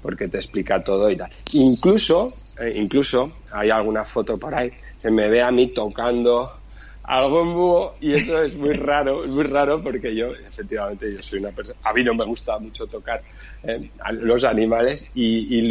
porque 0.00 0.28
te 0.28 0.38
explica 0.38 0.82
todo 0.82 1.10
y 1.10 1.16
tal. 1.16 1.30
Incluso, 1.52 2.34
eh, 2.58 2.72
incluso, 2.74 3.38
hay 3.52 3.70
alguna 3.70 4.04
foto 4.04 4.38
por 4.38 4.54
ahí, 4.54 4.72
se 4.96 5.10
me 5.10 5.28
ve 5.28 5.42
a 5.42 5.50
mí 5.50 5.72
tocando 5.72 6.61
algo 7.04 7.42
en 7.42 7.54
búho 7.54 7.96
y 8.00 8.14
eso 8.14 8.42
es 8.42 8.56
muy 8.56 8.74
raro, 8.74 9.24
es 9.24 9.30
muy 9.30 9.44
raro 9.44 9.82
porque 9.82 10.14
yo, 10.14 10.34
efectivamente, 10.34 11.12
yo 11.12 11.22
soy 11.22 11.40
una 11.40 11.50
persona, 11.50 11.78
a 11.82 11.92
mí 11.92 12.04
no 12.04 12.14
me 12.14 12.24
gusta 12.24 12.58
mucho 12.58 12.86
tocar 12.86 13.22
eh, 13.64 13.90
los 14.12 14.44
animales 14.44 15.06
y, 15.14 15.62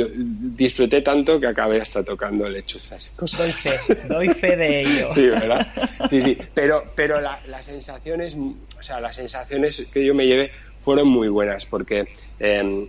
disfruté 0.55 1.01
tanto 1.01 1.39
que 1.39 1.47
acabé 1.47 1.79
hasta 1.79 2.03
tocando 2.03 2.47
lechuzas. 2.49 3.13
Doy 3.17 3.51
fe, 3.51 3.95
doy 4.07 4.29
fe 4.29 4.55
de 4.57 4.81
ello. 4.81 5.11
Sí, 5.11 5.27
¿verdad? 5.27 5.67
Sí, 6.09 6.21
sí, 6.21 6.37
pero, 6.53 6.91
pero 6.95 7.21
las 7.21 7.65
sensaciones, 7.65 8.35
o 8.35 8.83
sea, 8.83 8.99
las 8.99 9.15
sensaciones 9.15 9.85
que 9.91 10.05
yo 10.05 10.13
me 10.13 10.25
llevé 10.25 10.51
fueron 10.79 11.07
muy 11.07 11.29
buenas 11.29 11.65
porque 11.65 12.09
em, 12.39 12.87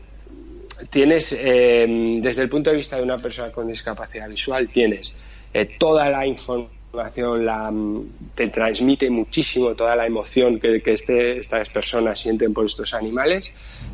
tienes, 0.90 1.32
em, 1.32 2.20
desde 2.20 2.42
el 2.42 2.48
punto 2.48 2.70
de 2.70 2.76
vista 2.76 2.96
de 2.96 3.02
una 3.02 3.18
persona 3.18 3.52
con 3.52 3.68
discapacidad 3.68 4.28
visual, 4.28 4.68
tienes 4.68 5.14
eh, 5.54 5.76
toda 5.78 6.08
la 6.08 6.26
información 6.26 6.81
la, 6.92 7.70
mm, 7.70 8.32
te 8.34 8.48
transmite 8.48 9.08
muchísimo 9.10 9.74
toda 9.74 9.96
la 9.96 10.06
emoción 10.06 10.60
que, 10.60 10.82
que 10.82 10.92
este, 10.92 11.38
estas 11.38 11.68
personas 11.70 12.20
sienten 12.20 12.52
por 12.52 12.66
estos 12.66 12.94
animales, 12.94 13.50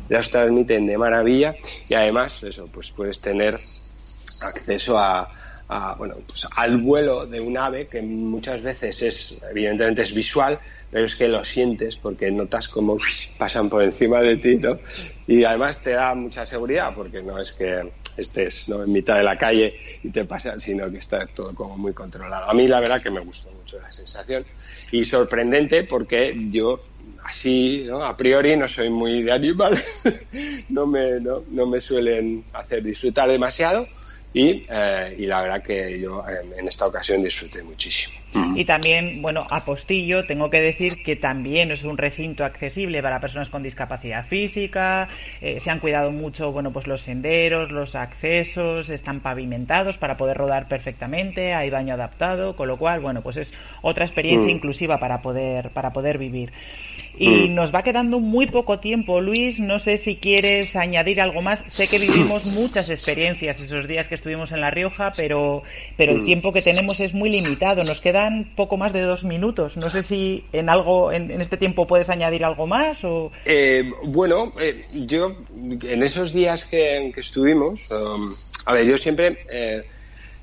las 0.09 0.29
transmiten 0.29 0.85
de 0.85 0.97
maravilla 0.97 1.55
y 1.87 1.93
además 1.93 2.43
eso, 2.43 2.67
pues 2.67 2.91
puedes 2.91 3.19
tener 3.21 3.59
acceso 4.41 4.97
a, 4.97 5.29
bueno, 5.97 6.15
pues 6.25 6.47
al 6.55 6.77
vuelo 6.77 7.27
de 7.27 7.39
un 7.39 7.57
ave 7.57 7.87
que 7.87 8.01
muchas 8.01 8.61
veces 8.61 9.01
es, 9.03 9.35
evidentemente 9.49 10.01
es 10.01 10.13
visual, 10.13 10.59
pero 10.89 11.05
es 11.05 11.15
que 11.15 11.27
lo 11.27 11.45
sientes 11.45 11.95
porque 11.95 12.31
notas 12.31 12.67
cómo 12.67 12.97
pasan 13.37 13.69
por 13.69 13.83
encima 13.83 14.21
de 14.21 14.37
ti, 14.37 14.55
¿no? 14.55 14.79
Y 15.27 15.43
además 15.43 15.81
te 15.81 15.91
da 15.91 16.15
mucha 16.15 16.45
seguridad 16.45 16.93
porque 16.95 17.21
no 17.21 17.39
es 17.39 17.51
que 17.51 17.91
estés 18.19 18.69
¿no? 18.69 18.83
en 18.83 18.91
mitad 18.91 19.15
de 19.15 19.23
la 19.23 19.37
calle 19.37 19.75
y 20.03 20.09
te 20.09 20.25
pasa, 20.25 20.59
sino 20.59 20.89
que 20.91 20.97
está 20.97 21.25
todo 21.27 21.53
como 21.53 21.77
muy 21.77 21.93
controlado. 21.93 22.49
A 22.49 22.53
mí 22.53 22.67
la 22.67 22.79
verdad 22.79 23.01
que 23.01 23.11
me 23.11 23.19
gustó 23.19 23.51
mucho 23.51 23.79
la 23.79 23.91
sensación 23.91 24.45
y 24.91 25.05
sorprendente 25.05 25.83
porque 25.83 26.35
yo 26.51 26.81
así, 27.23 27.83
¿no? 27.85 28.03
a 28.03 28.15
priori 28.15 28.55
no 28.55 28.67
soy 28.67 28.89
muy 28.89 29.23
de 29.23 29.31
animales, 29.31 30.01
no, 30.69 30.85
me, 30.85 31.19
no, 31.19 31.43
no 31.49 31.67
me 31.67 31.79
suelen 31.79 32.45
hacer 32.53 32.83
disfrutar 32.83 33.29
demasiado, 33.29 33.87
y, 34.31 34.65
eh, 34.69 35.15
y, 35.17 35.25
la 35.25 35.41
verdad 35.41 35.63
que 35.63 35.99
yo 35.99 36.23
en, 36.27 36.67
esta 36.67 36.85
ocasión 36.85 37.23
disfruté 37.23 37.63
muchísimo. 37.63 38.13
Y 38.55 38.63
también, 38.63 39.23
bueno, 39.23 39.47
Apostillo, 39.49 40.23
tengo 40.25 40.51
que 40.51 40.61
decir 40.61 41.01
que 41.03 41.15
también 41.15 41.71
es 41.71 41.83
un 41.83 41.97
recinto 41.97 42.45
accesible 42.45 43.01
para 43.01 43.19
personas 43.19 43.49
con 43.49 43.63
discapacidad 43.63 44.27
física, 44.27 45.07
eh, 45.41 45.59
se 45.59 45.71
han 45.71 45.79
cuidado 45.79 46.11
mucho, 46.11 46.51
bueno, 46.51 46.71
pues 46.71 46.85
los 46.85 47.01
senderos, 47.01 47.71
los 47.71 47.95
accesos, 47.95 48.89
están 48.89 49.21
pavimentados 49.21 49.97
para 49.97 50.15
poder 50.15 50.37
rodar 50.37 50.67
perfectamente, 50.67 51.55
hay 51.55 51.71
baño 51.71 51.95
adaptado, 51.95 52.55
con 52.55 52.67
lo 52.67 52.77
cual, 52.77 52.99
bueno, 52.99 53.23
pues 53.23 53.37
es 53.37 53.51
otra 53.81 54.05
experiencia 54.05 54.45
mm. 54.47 54.57
inclusiva 54.57 54.99
para 54.99 55.23
poder, 55.23 55.71
para 55.71 55.91
poder 55.91 56.19
vivir. 56.19 56.51
Y 57.19 57.49
mm. 57.49 57.53
nos 57.53 57.75
va 57.75 57.83
quedando 57.83 58.19
muy 58.19 58.47
poco 58.47 58.79
tiempo, 58.79 59.19
Luis. 59.19 59.59
No 59.59 59.77
sé 59.77 59.97
si 59.97 60.15
quieres 60.15 60.73
añadir 60.77 61.19
algo 61.19 61.41
más. 61.41 61.59
Sé 61.67 61.87
que 61.87 61.99
vivimos 61.99 62.45
muchas 62.55 62.89
experiencias 62.89 63.59
esos 63.59 63.87
días 63.87 64.07
que 64.07 64.15
estuvimos 64.15 64.53
en 64.53 64.61
La 64.61 64.71
Rioja, 64.71 65.11
pero, 65.17 65.63
pero 65.97 66.13
el 66.13 66.21
mm. 66.21 66.25
tiempo 66.25 66.53
que 66.53 66.61
tenemos 66.61 67.01
es 67.01 67.13
muy 67.13 67.29
limitado. 67.29 67.83
Nos 67.83 67.99
quedan 67.99 68.53
poco 68.55 68.77
más 68.77 68.93
de 68.93 69.01
dos 69.01 69.25
minutos. 69.25 69.75
No 69.75 69.89
sé 69.89 70.01
si 70.03 70.45
en 70.53 70.69
algo 70.69 71.11
en, 71.11 71.41
este 71.41 71.57
tiempo 71.57 71.87
puedes 71.87 72.09
añadir 72.09 72.45
algo 72.45 72.67
más 72.67 73.03
o. 73.03 73.33
Eh, 73.43 73.91
bueno, 74.05 74.53
eh, 74.61 74.85
yo 74.93 75.35
en 75.53 76.03
esos 76.03 76.31
días 76.31 76.63
que, 76.63 77.11
estuvimos, 77.17 77.81
um, 77.91 78.33
a 78.65 78.73
ver, 78.73 78.85
yo 78.85 78.97
siempre 78.97 79.39
eh, 79.51 79.83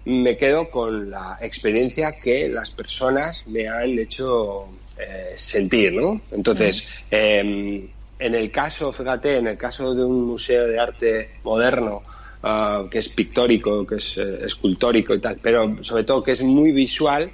me 0.05 0.37
quedo 0.37 0.69
con 0.69 1.11
la 1.11 1.39
experiencia 1.41 2.13
que 2.23 2.51
las 2.51 2.71
personas 2.71 3.47
me 3.47 3.67
han 3.67 3.99
hecho 3.99 4.69
eh, 4.99 5.35
sentir, 5.37 5.93
¿no? 5.93 6.21
Entonces, 6.33 6.89
em, 7.11 7.89
en 8.19 8.35
el 8.35 8.51
caso, 8.51 8.93
fíjate, 8.93 9.37
en 9.37 9.47
el 9.47 9.59
caso 9.59 9.95
de 9.95 10.05
un 10.05 10.25
museo 10.25 10.67
de 10.67 10.79
arte 10.79 11.31
moderno, 11.43 12.03
ah, 12.43 12.85
que 12.91 12.99
es 12.99 13.09
pictórico, 13.09 13.87
que 13.87 13.97
es 13.97 14.17
eh, 14.17 14.47
escultórico 14.47 15.15
y 15.15 15.21
tal, 15.21 15.39
pero 15.43 15.83
sobre 15.83 16.05
todo 16.05 16.23
que 16.23 16.33
es 16.33 16.43
muy 16.43 16.73
visual, 16.73 17.31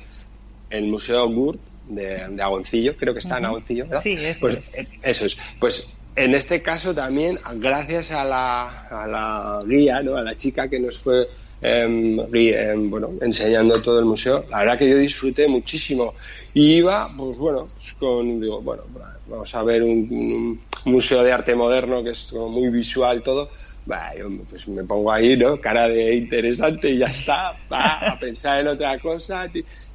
el 0.71 0.87
Museo 0.87 1.29
Gurt 1.29 1.61
de, 1.89 2.23
Agoncillo, 2.43 2.97
creo 2.97 3.13
que 3.13 3.21
está 3.21 3.39
en 3.39 3.45
Agoncillo, 3.45 3.87
¿verdad? 3.87 4.03
Sí, 4.03 4.17
pues 4.41 4.59
eh, 4.73 4.89
eso 5.03 5.27
es. 5.27 5.37
Pues 5.61 5.95
en 6.17 6.35
este 6.35 6.63
caso 6.63 6.95
también, 6.95 7.39
gracias 7.57 8.11
a 8.11 8.25
la, 8.25 8.89
a 8.89 9.07
la 9.07 9.63
guía, 9.67 10.03
¿no? 10.03 10.17
a 10.17 10.23
la 10.23 10.37
chica 10.37 10.69
que 10.69 10.79
nos 10.79 10.99
fue 10.99 11.29
em, 11.63 12.91
bueno, 12.91 13.11
enseñando 13.21 13.81
todo 13.81 13.99
el 13.99 14.05
museo, 14.05 14.45
la 14.51 14.59
verdad 14.59 14.79
que 14.79 14.91
yo 14.91 14.99
disfruté 14.99 15.47
muchísimo 15.47 16.15
y 16.53 16.75
iba, 16.75 17.09
pues 17.17 17.39
bueno, 17.39 17.67
con, 17.99 18.41
digo, 18.41 18.61
bueno, 18.61 18.83
vamos 19.27 19.55
a 19.55 19.63
ver 19.63 19.83
un, 19.83 20.61
museo 20.85 21.23
de 21.23 21.33
arte 21.33 21.55
moderno 21.55 22.03
que 22.03 22.11
es 22.11 22.33
muy 22.33 22.69
visual 22.69 23.23
todo. 23.23 23.49
yo 24.19 24.29
pues 24.51 24.67
me 24.69 24.83
pongo 24.83 25.13
ahí, 25.13 25.37
¿no? 25.37 25.61
Cara 25.61 25.89
de 25.89 26.17
interesante 26.17 26.91
y 26.91 26.99
ya 26.99 27.07
está, 27.07 27.57
va 27.73 28.13
a 28.13 28.19
pensar 28.19 28.61
en 28.61 28.69
otra 28.69 28.99
cosa, 28.99 29.49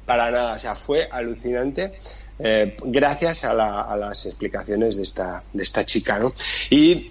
para 0.06 0.30
nada, 0.30 0.56
o 0.56 0.58
sea, 0.58 0.74
fue 0.74 1.06
alucinante. 1.10 1.92
Eh, 2.38 2.76
gracias 2.84 3.44
a, 3.44 3.82
a, 3.82 3.96
las 3.96 4.24
explicaciones 4.24 4.96
de 4.96 5.02
esta, 5.02 5.42
de 5.52 5.62
esta 5.62 5.84
chica, 5.84 6.18
¿no? 6.18 6.32
Y 6.70 7.10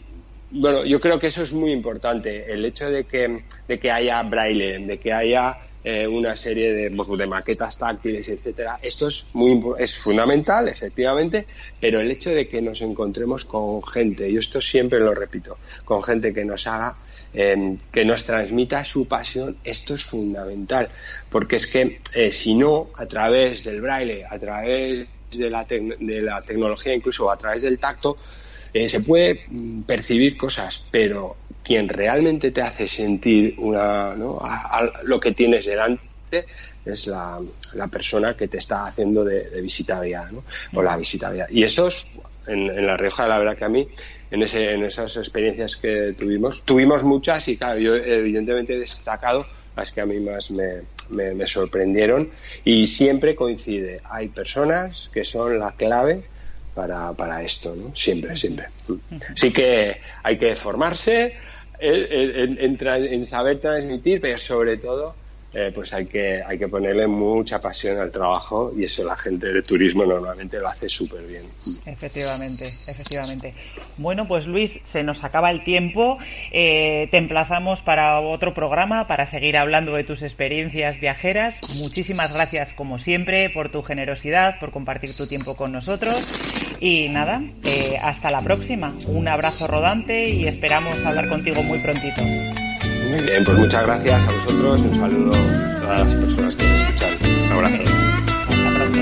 bueno, 0.50 0.86
yo 0.86 1.02
creo 1.02 1.20
que 1.20 1.28
eso 1.28 1.44
es 1.44 1.52
muy 1.52 1.72
importante, 1.72 2.52
el 2.52 2.64
hecho 2.64 2.90
de 2.90 3.04
que, 3.04 3.44
de 3.68 3.80
que 3.80 3.92
haya 3.92 4.22
braille, 4.24 4.80
de 4.80 4.98
que 5.00 5.14
haya 5.14 5.58
eh, 5.84 6.06
una 6.06 6.36
serie 6.36 6.74
de, 6.74 6.90
de, 6.90 7.28
maquetas 7.28 7.78
táctiles, 7.78 8.28
etcétera. 8.28 8.78
Esto 8.82 9.08
es 9.08 9.28
muy 9.34 9.62
es 9.80 9.96
fundamental, 9.96 10.68
efectivamente, 10.68 11.46
pero 11.80 12.02
el 12.02 12.12
hecho 12.12 12.32
de 12.32 12.48
que 12.50 12.62
nos 12.62 12.82
encontremos 12.82 13.46
con 13.46 13.82
gente, 13.84 14.30
yo 14.30 14.40
esto 14.40 14.60
siempre 14.60 15.00
lo 15.00 15.14
repito, 15.14 15.58
con 15.86 16.04
gente 16.04 16.34
que 16.34 16.44
nos 16.44 16.68
haga 16.68 16.98
em, 17.34 17.78
que 17.92 18.04
nos 18.04 18.26
transmita 18.26 18.84
su 18.84 19.08
pasión, 19.08 19.58
esto 19.64 19.94
es 19.94 20.04
fundamental, 20.04 20.90
porque 21.30 21.56
es 21.56 21.68
que 21.68 22.02
eh, 22.14 22.32
si 22.34 22.56
no, 22.56 22.90
a 22.96 23.06
través 23.06 23.64
del 23.64 23.80
braille, 23.80 24.26
a 24.26 24.38
través 24.38 25.08
de 25.32 25.50
la, 25.50 25.64
de 25.64 26.22
la 26.22 26.42
tecnología, 26.42 26.94
incluso 26.94 27.32
a 27.32 27.38
través 27.38 27.64
del 27.64 27.80
tacto, 27.80 28.18
eh, 28.84 28.90
se 28.90 29.00
puede 29.00 29.46
mm, 29.50 29.82
percibir 29.82 30.38
cosas, 30.38 30.84
pero 30.92 31.36
quien 31.64 31.90
realmente 31.90 32.52
te 32.52 32.62
hace 32.62 32.88
sentir 32.88 33.56
una, 33.58 34.16
¿no? 34.16 34.42
lo 35.04 35.20
que 35.20 35.32
tienes 35.32 35.66
delante 35.66 36.46
es 36.86 37.08
la, 37.08 37.40
persona 37.92 38.36
que 38.36 38.48
te 38.48 38.58
está 38.58 38.86
haciendo 38.86 39.26
de, 39.26 39.50
de 39.50 39.62
visitabilidad, 39.62 40.32
¿no? 40.32 40.44
O 40.74 40.82
la 40.82 40.96
visitabilidad. 40.96 41.50
Y 41.50 41.64
eso 41.64 41.88
es, 41.88 42.06
en, 42.46 42.86
La 42.86 42.96
Rioja, 42.98 43.28
la 43.28 43.40
verdad 43.40 43.58
que 43.58 43.66
a 43.66 43.70
mí, 43.70 43.88
en, 44.32 44.44
ese, 44.44 44.74
en 44.74 44.86
esas 44.86 45.18
experiencias 45.18 45.76
que 45.76 46.14
tuvimos, 46.18 46.64
tuvimos 46.64 47.04
muchas 47.04 47.48
y 47.48 47.58
claro, 47.58 47.80
yo 47.80 47.96
evidentemente 47.96 48.76
he 48.76 48.80
destacado 48.80 49.46
las 49.76 49.92
que 49.92 50.02
a 50.02 50.06
mí 50.06 50.20
más 50.20 50.52
me, 50.52 50.84
me 51.10 51.48
sorprendieron 51.48 52.32
y 52.64 52.88
siempre 52.88 53.36
coincide, 53.36 54.02
hay 54.06 54.30
personas 54.30 55.10
que 55.14 55.24
son 55.24 55.60
la 55.60 55.74
clave 55.74 56.24
para, 56.78 57.12
para 57.14 57.42
esto, 57.42 57.76
¿no? 57.76 57.96
Siempre, 57.96 58.36
siempre. 58.36 58.68
Sí 59.34 59.52
que 59.52 60.00
hay 60.22 60.38
que 60.38 60.56
formarse, 60.56 61.34
en, 61.80 62.78
en, 62.80 63.26
saber 63.26 63.60
transmitir, 63.60 64.22
pero 64.22 64.38
sobre 64.38 64.78
todo 64.78 65.16
eh, 65.54 65.72
pues 65.74 65.94
hay 65.94 66.06
que, 66.06 66.44
hay 66.46 66.60
que 66.60 66.68
ponerle 66.68 67.08
mucha 67.08 67.60
pasión 67.60 68.00
al 68.00 68.12
trabajo 68.12 68.74
y 68.78 68.84
eso 68.84 69.04
la 69.04 69.16
gente 69.16 69.52
de 69.52 69.62
turismo 69.64 70.06
normalmente 70.06 70.60
lo 70.60 70.68
hace 70.68 70.88
súper 70.90 71.26
bien. 71.26 71.46
Efectivamente, 71.86 72.74
efectivamente. 72.86 73.54
Bueno, 73.98 74.28
pues 74.28 74.46
Luis, 74.46 74.78
se 74.92 75.04
nos 75.04 75.24
acaba 75.24 75.50
el 75.50 75.64
tiempo. 75.64 76.18
Eh, 76.52 77.08
te 77.12 77.18
emplazamos 77.18 77.82
para 77.82 78.20
otro 78.20 78.54
programa 78.54 79.08
para 79.08 79.26
seguir 79.26 79.58
hablando 79.58 79.96
de 79.96 80.04
tus 80.04 80.22
experiencias 80.22 81.00
viajeras. 81.00 81.56
Muchísimas 81.78 82.34
gracias, 82.34 82.74
como 82.74 83.00
siempre, 83.00 83.50
por 83.50 83.70
tu 83.70 83.82
generosidad, 83.82 84.60
por 84.60 84.72
compartir 84.72 85.16
tu 85.16 85.28
tiempo 85.28 85.56
con 85.56 85.72
nosotros. 85.72 86.22
Y 86.80 87.10
nada, 87.10 87.42
eh, 87.64 87.98
hasta 88.02 88.30
la 88.30 88.42
próxima. 88.42 88.94
Un 89.08 89.28
abrazo 89.28 89.68
rodante 89.68 90.30
y 90.30 90.48
esperamos 90.48 90.96
hablar 91.06 91.28
contigo 91.28 91.64
muy 91.64 91.80
prontito. 91.80 92.22
Muy 92.22 93.22
bien, 93.22 93.44
pues 93.46 93.58
muchas 93.58 93.84
gracias 93.84 94.28
a 94.28 94.32
vosotros. 94.32 94.82
Un 94.82 94.96
saludo 94.96 95.32
a 95.34 95.80
todas 95.80 96.00
las 96.02 96.16
personas 96.16 96.56
que 96.56 96.68
nos 96.68 96.82
escuchan. 96.82 97.12
Un 97.46 97.52
abrazo. 97.52 97.84
Hasta 98.50 98.70
pronto. 98.76 99.02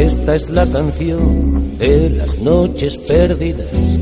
Esta 0.00 0.36
es 0.36 0.50
la 0.50 0.66
canción 0.66 1.78
de 1.78 2.10
las 2.10 2.38
noches 2.38 2.96
perdidas 2.98 3.98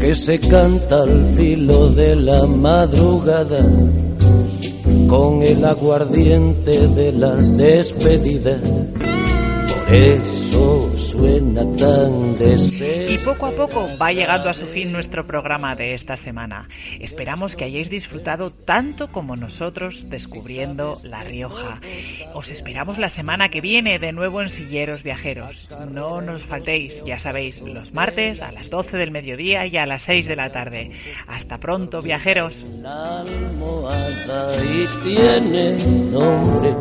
que 0.00 0.14
se 0.14 0.38
canta 0.40 1.02
al 1.02 1.26
filo 1.34 1.88
de 1.90 2.16
la 2.16 2.46
madrugada 2.46 3.66
con 5.14 5.42
el 5.42 5.64
aguardiente 5.64 6.88
de 6.88 7.12
la 7.12 7.36
despedida 7.36 8.58
Eso 9.94 10.98
suena 10.98 11.62
tan 11.76 12.36
deseo. 12.36 13.12
Y 13.12 13.18
poco 13.18 13.46
a 13.46 13.50
poco 13.52 13.86
va 13.96 14.10
llegando 14.10 14.50
a 14.50 14.54
su 14.54 14.66
fin 14.66 14.90
nuestro 14.90 15.24
programa 15.24 15.76
de 15.76 15.94
esta 15.94 16.16
semana. 16.16 16.68
Esperamos 16.98 17.54
que 17.54 17.62
hayáis 17.62 17.88
disfrutado 17.88 18.50
tanto 18.50 19.12
como 19.12 19.36
nosotros 19.36 19.94
descubriendo 20.08 20.94
La 21.04 21.22
Rioja. 21.22 21.80
Os 22.34 22.48
esperamos 22.48 22.98
la 22.98 23.06
semana 23.06 23.50
que 23.50 23.60
viene 23.60 24.00
de 24.00 24.10
nuevo 24.10 24.42
en 24.42 24.48
Silleros 24.48 25.04
Viajeros. 25.04 25.68
No 25.92 26.20
nos 26.20 26.42
faltéis, 26.46 27.00
ya 27.04 27.20
sabéis, 27.20 27.60
los 27.60 27.92
martes 27.92 28.42
a 28.42 28.50
las 28.50 28.68
12 28.70 28.96
del 28.96 29.12
mediodía 29.12 29.64
y 29.68 29.76
a 29.76 29.86
las 29.86 30.02
6 30.02 30.26
de 30.26 30.34
la 30.34 30.50
tarde. 30.50 30.90
Hasta 31.28 31.58
pronto, 31.58 32.00
viajeros. 32.00 32.52
La 32.82 33.20
almohada 33.20 34.50
y 34.64 34.88
tiene 35.04 35.76
nombre 36.10 36.74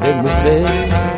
de 0.00 0.14
mujer, 0.14 1.17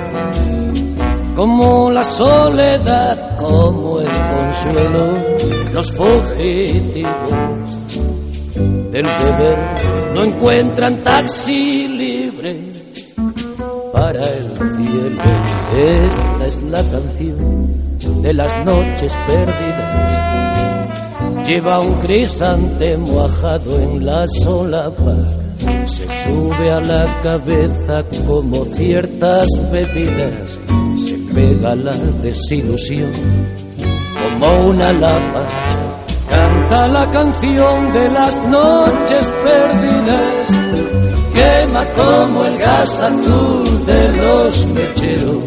como 1.40 1.90
la 1.90 2.04
soledad, 2.04 3.38
como 3.38 3.98
el 3.98 4.08
consuelo, 4.08 5.16
los 5.72 5.90
fugitivos 5.90 7.08
del 8.90 9.06
deber 9.06 9.58
no 10.14 10.24
encuentran 10.24 11.02
taxi 11.02 11.88
libre 11.88 12.60
para 13.90 14.20
el 14.20 14.50
cielo. 14.50 15.22
Esta 15.78 16.46
es 16.46 16.62
la 16.64 16.82
canción 16.82 18.22
de 18.22 18.34
las 18.34 18.54
noches 18.66 19.16
perdidas. 19.26 20.20
Lleva 21.48 21.80
un 21.80 21.94
crisantemo 22.00 23.24
ajado 23.24 23.80
en 23.80 24.04
la 24.04 24.26
solapa 24.28 25.16
se 25.84 26.08
sube 26.08 26.70
a 26.70 26.80
la 26.80 27.20
cabeza 27.22 28.04
como 28.26 28.64
ciertas 28.64 29.46
bebidas, 29.70 30.58
pega 31.34 31.74
la 31.74 31.94
desilusión 32.22 33.10
como 34.22 34.68
una 34.68 34.92
lapa, 34.92 35.46
canta 36.28 36.88
la 36.88 37.10
canción 37.10 37.92
de 37.92 38.10
las 38.10 38.36
noches 38.48 39.32
perdidas, 39.44 40.60
quema 41.34 41.84
como 41.96 42.44
el 42.44 42.58
gas 42.58 43.00
azul 43.00 43.86
de 43.86 44.12
los 44.22 44.66
mecheros, 44.66 45.44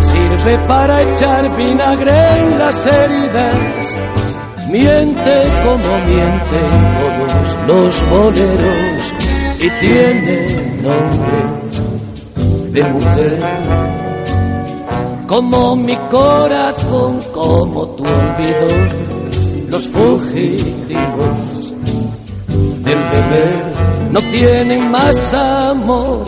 sirve 0.00 0.58
para 0.68 1.02
echar 1.02 1.56
vinagre 1.56 2.38
en 2.40 2.58
las 2.58 2.86
heridas 2.86 3.96
miente 4.70 5.36
como 5.64 5.98
mienten 6.06 6.70
todos 7.00 7.58
los 7.66 8.10
boleros 8.10 9.14
y 9.58 9.70
tiene 9.80 10.36
nombre 10.82 11.40
de 12.72 12.84
mujer. 12.84 13.99
Como 15.30 15.76
mi 15.76 15.94
corazón, 16.10 17.20
como 17.32 17.86
tu 17.90 18.02
olvido, 18.02 18.68
los 19.68 19.86
fugitivos 19.86 21.72
del 22.82 22.98
deber 23.10 24.10
no 24.10 24.20
tienen 24.32 24.90
más 24.90 25.32
amor 25.32 26.24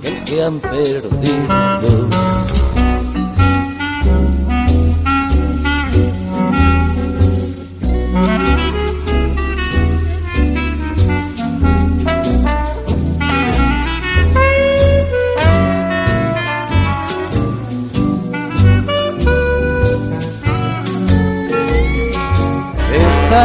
que 0.00 0.08
el 0.08 0.24
que 0.24 0.42
han 0.42 0.58
perdido. 0.58 2.31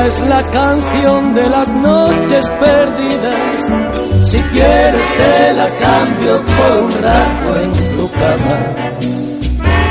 Es 0.05 0.21
la 0.21 0.41
canción 0.51 1.33
de 1.33 1.49
las 1.49 1.69
noches 1.69 2.49
perdidas. 2.59 4.29
Si 4.29 4.39
quieres 4.39 5.07
te 5.17 5.53
la 5.53 5.67
cambio 5.85 6.43
por 6.45 6.83
un 6.83 6.91
rato 6.91 7.59
en 7.63 7.97
tu 7.97 8.09
cama. 8.11 8.57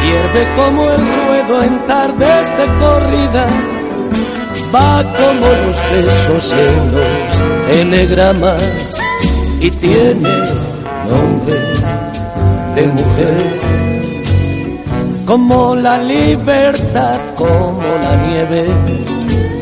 Hierve 0.03 0.55
como 0.55 0.91
el 0.91 1.01
ruedo 1.01 1.63
en 1.65 1.79
tardes 1.87 2.47
de 2.59 2.67
corrida. 2.79 3.47
Va 4.75 5.03
como 5.17 5.47
los 5.67 5.83
besos 5.91 6.53
en 6.53 6.93
los 6.93 7.67
telegramas 7.69 8.63
y 9.61 9.71
tiene 9.71 10.35
nombre 11.11 11.57
de 12.75 12.87
mujer. 12.87 13.61
Como 15.27 15.75
la 15.75 15.99
libertad, 15.99 17.19
como 17.37 17.83
la 17.83 18.17
nieve 18.29 18.96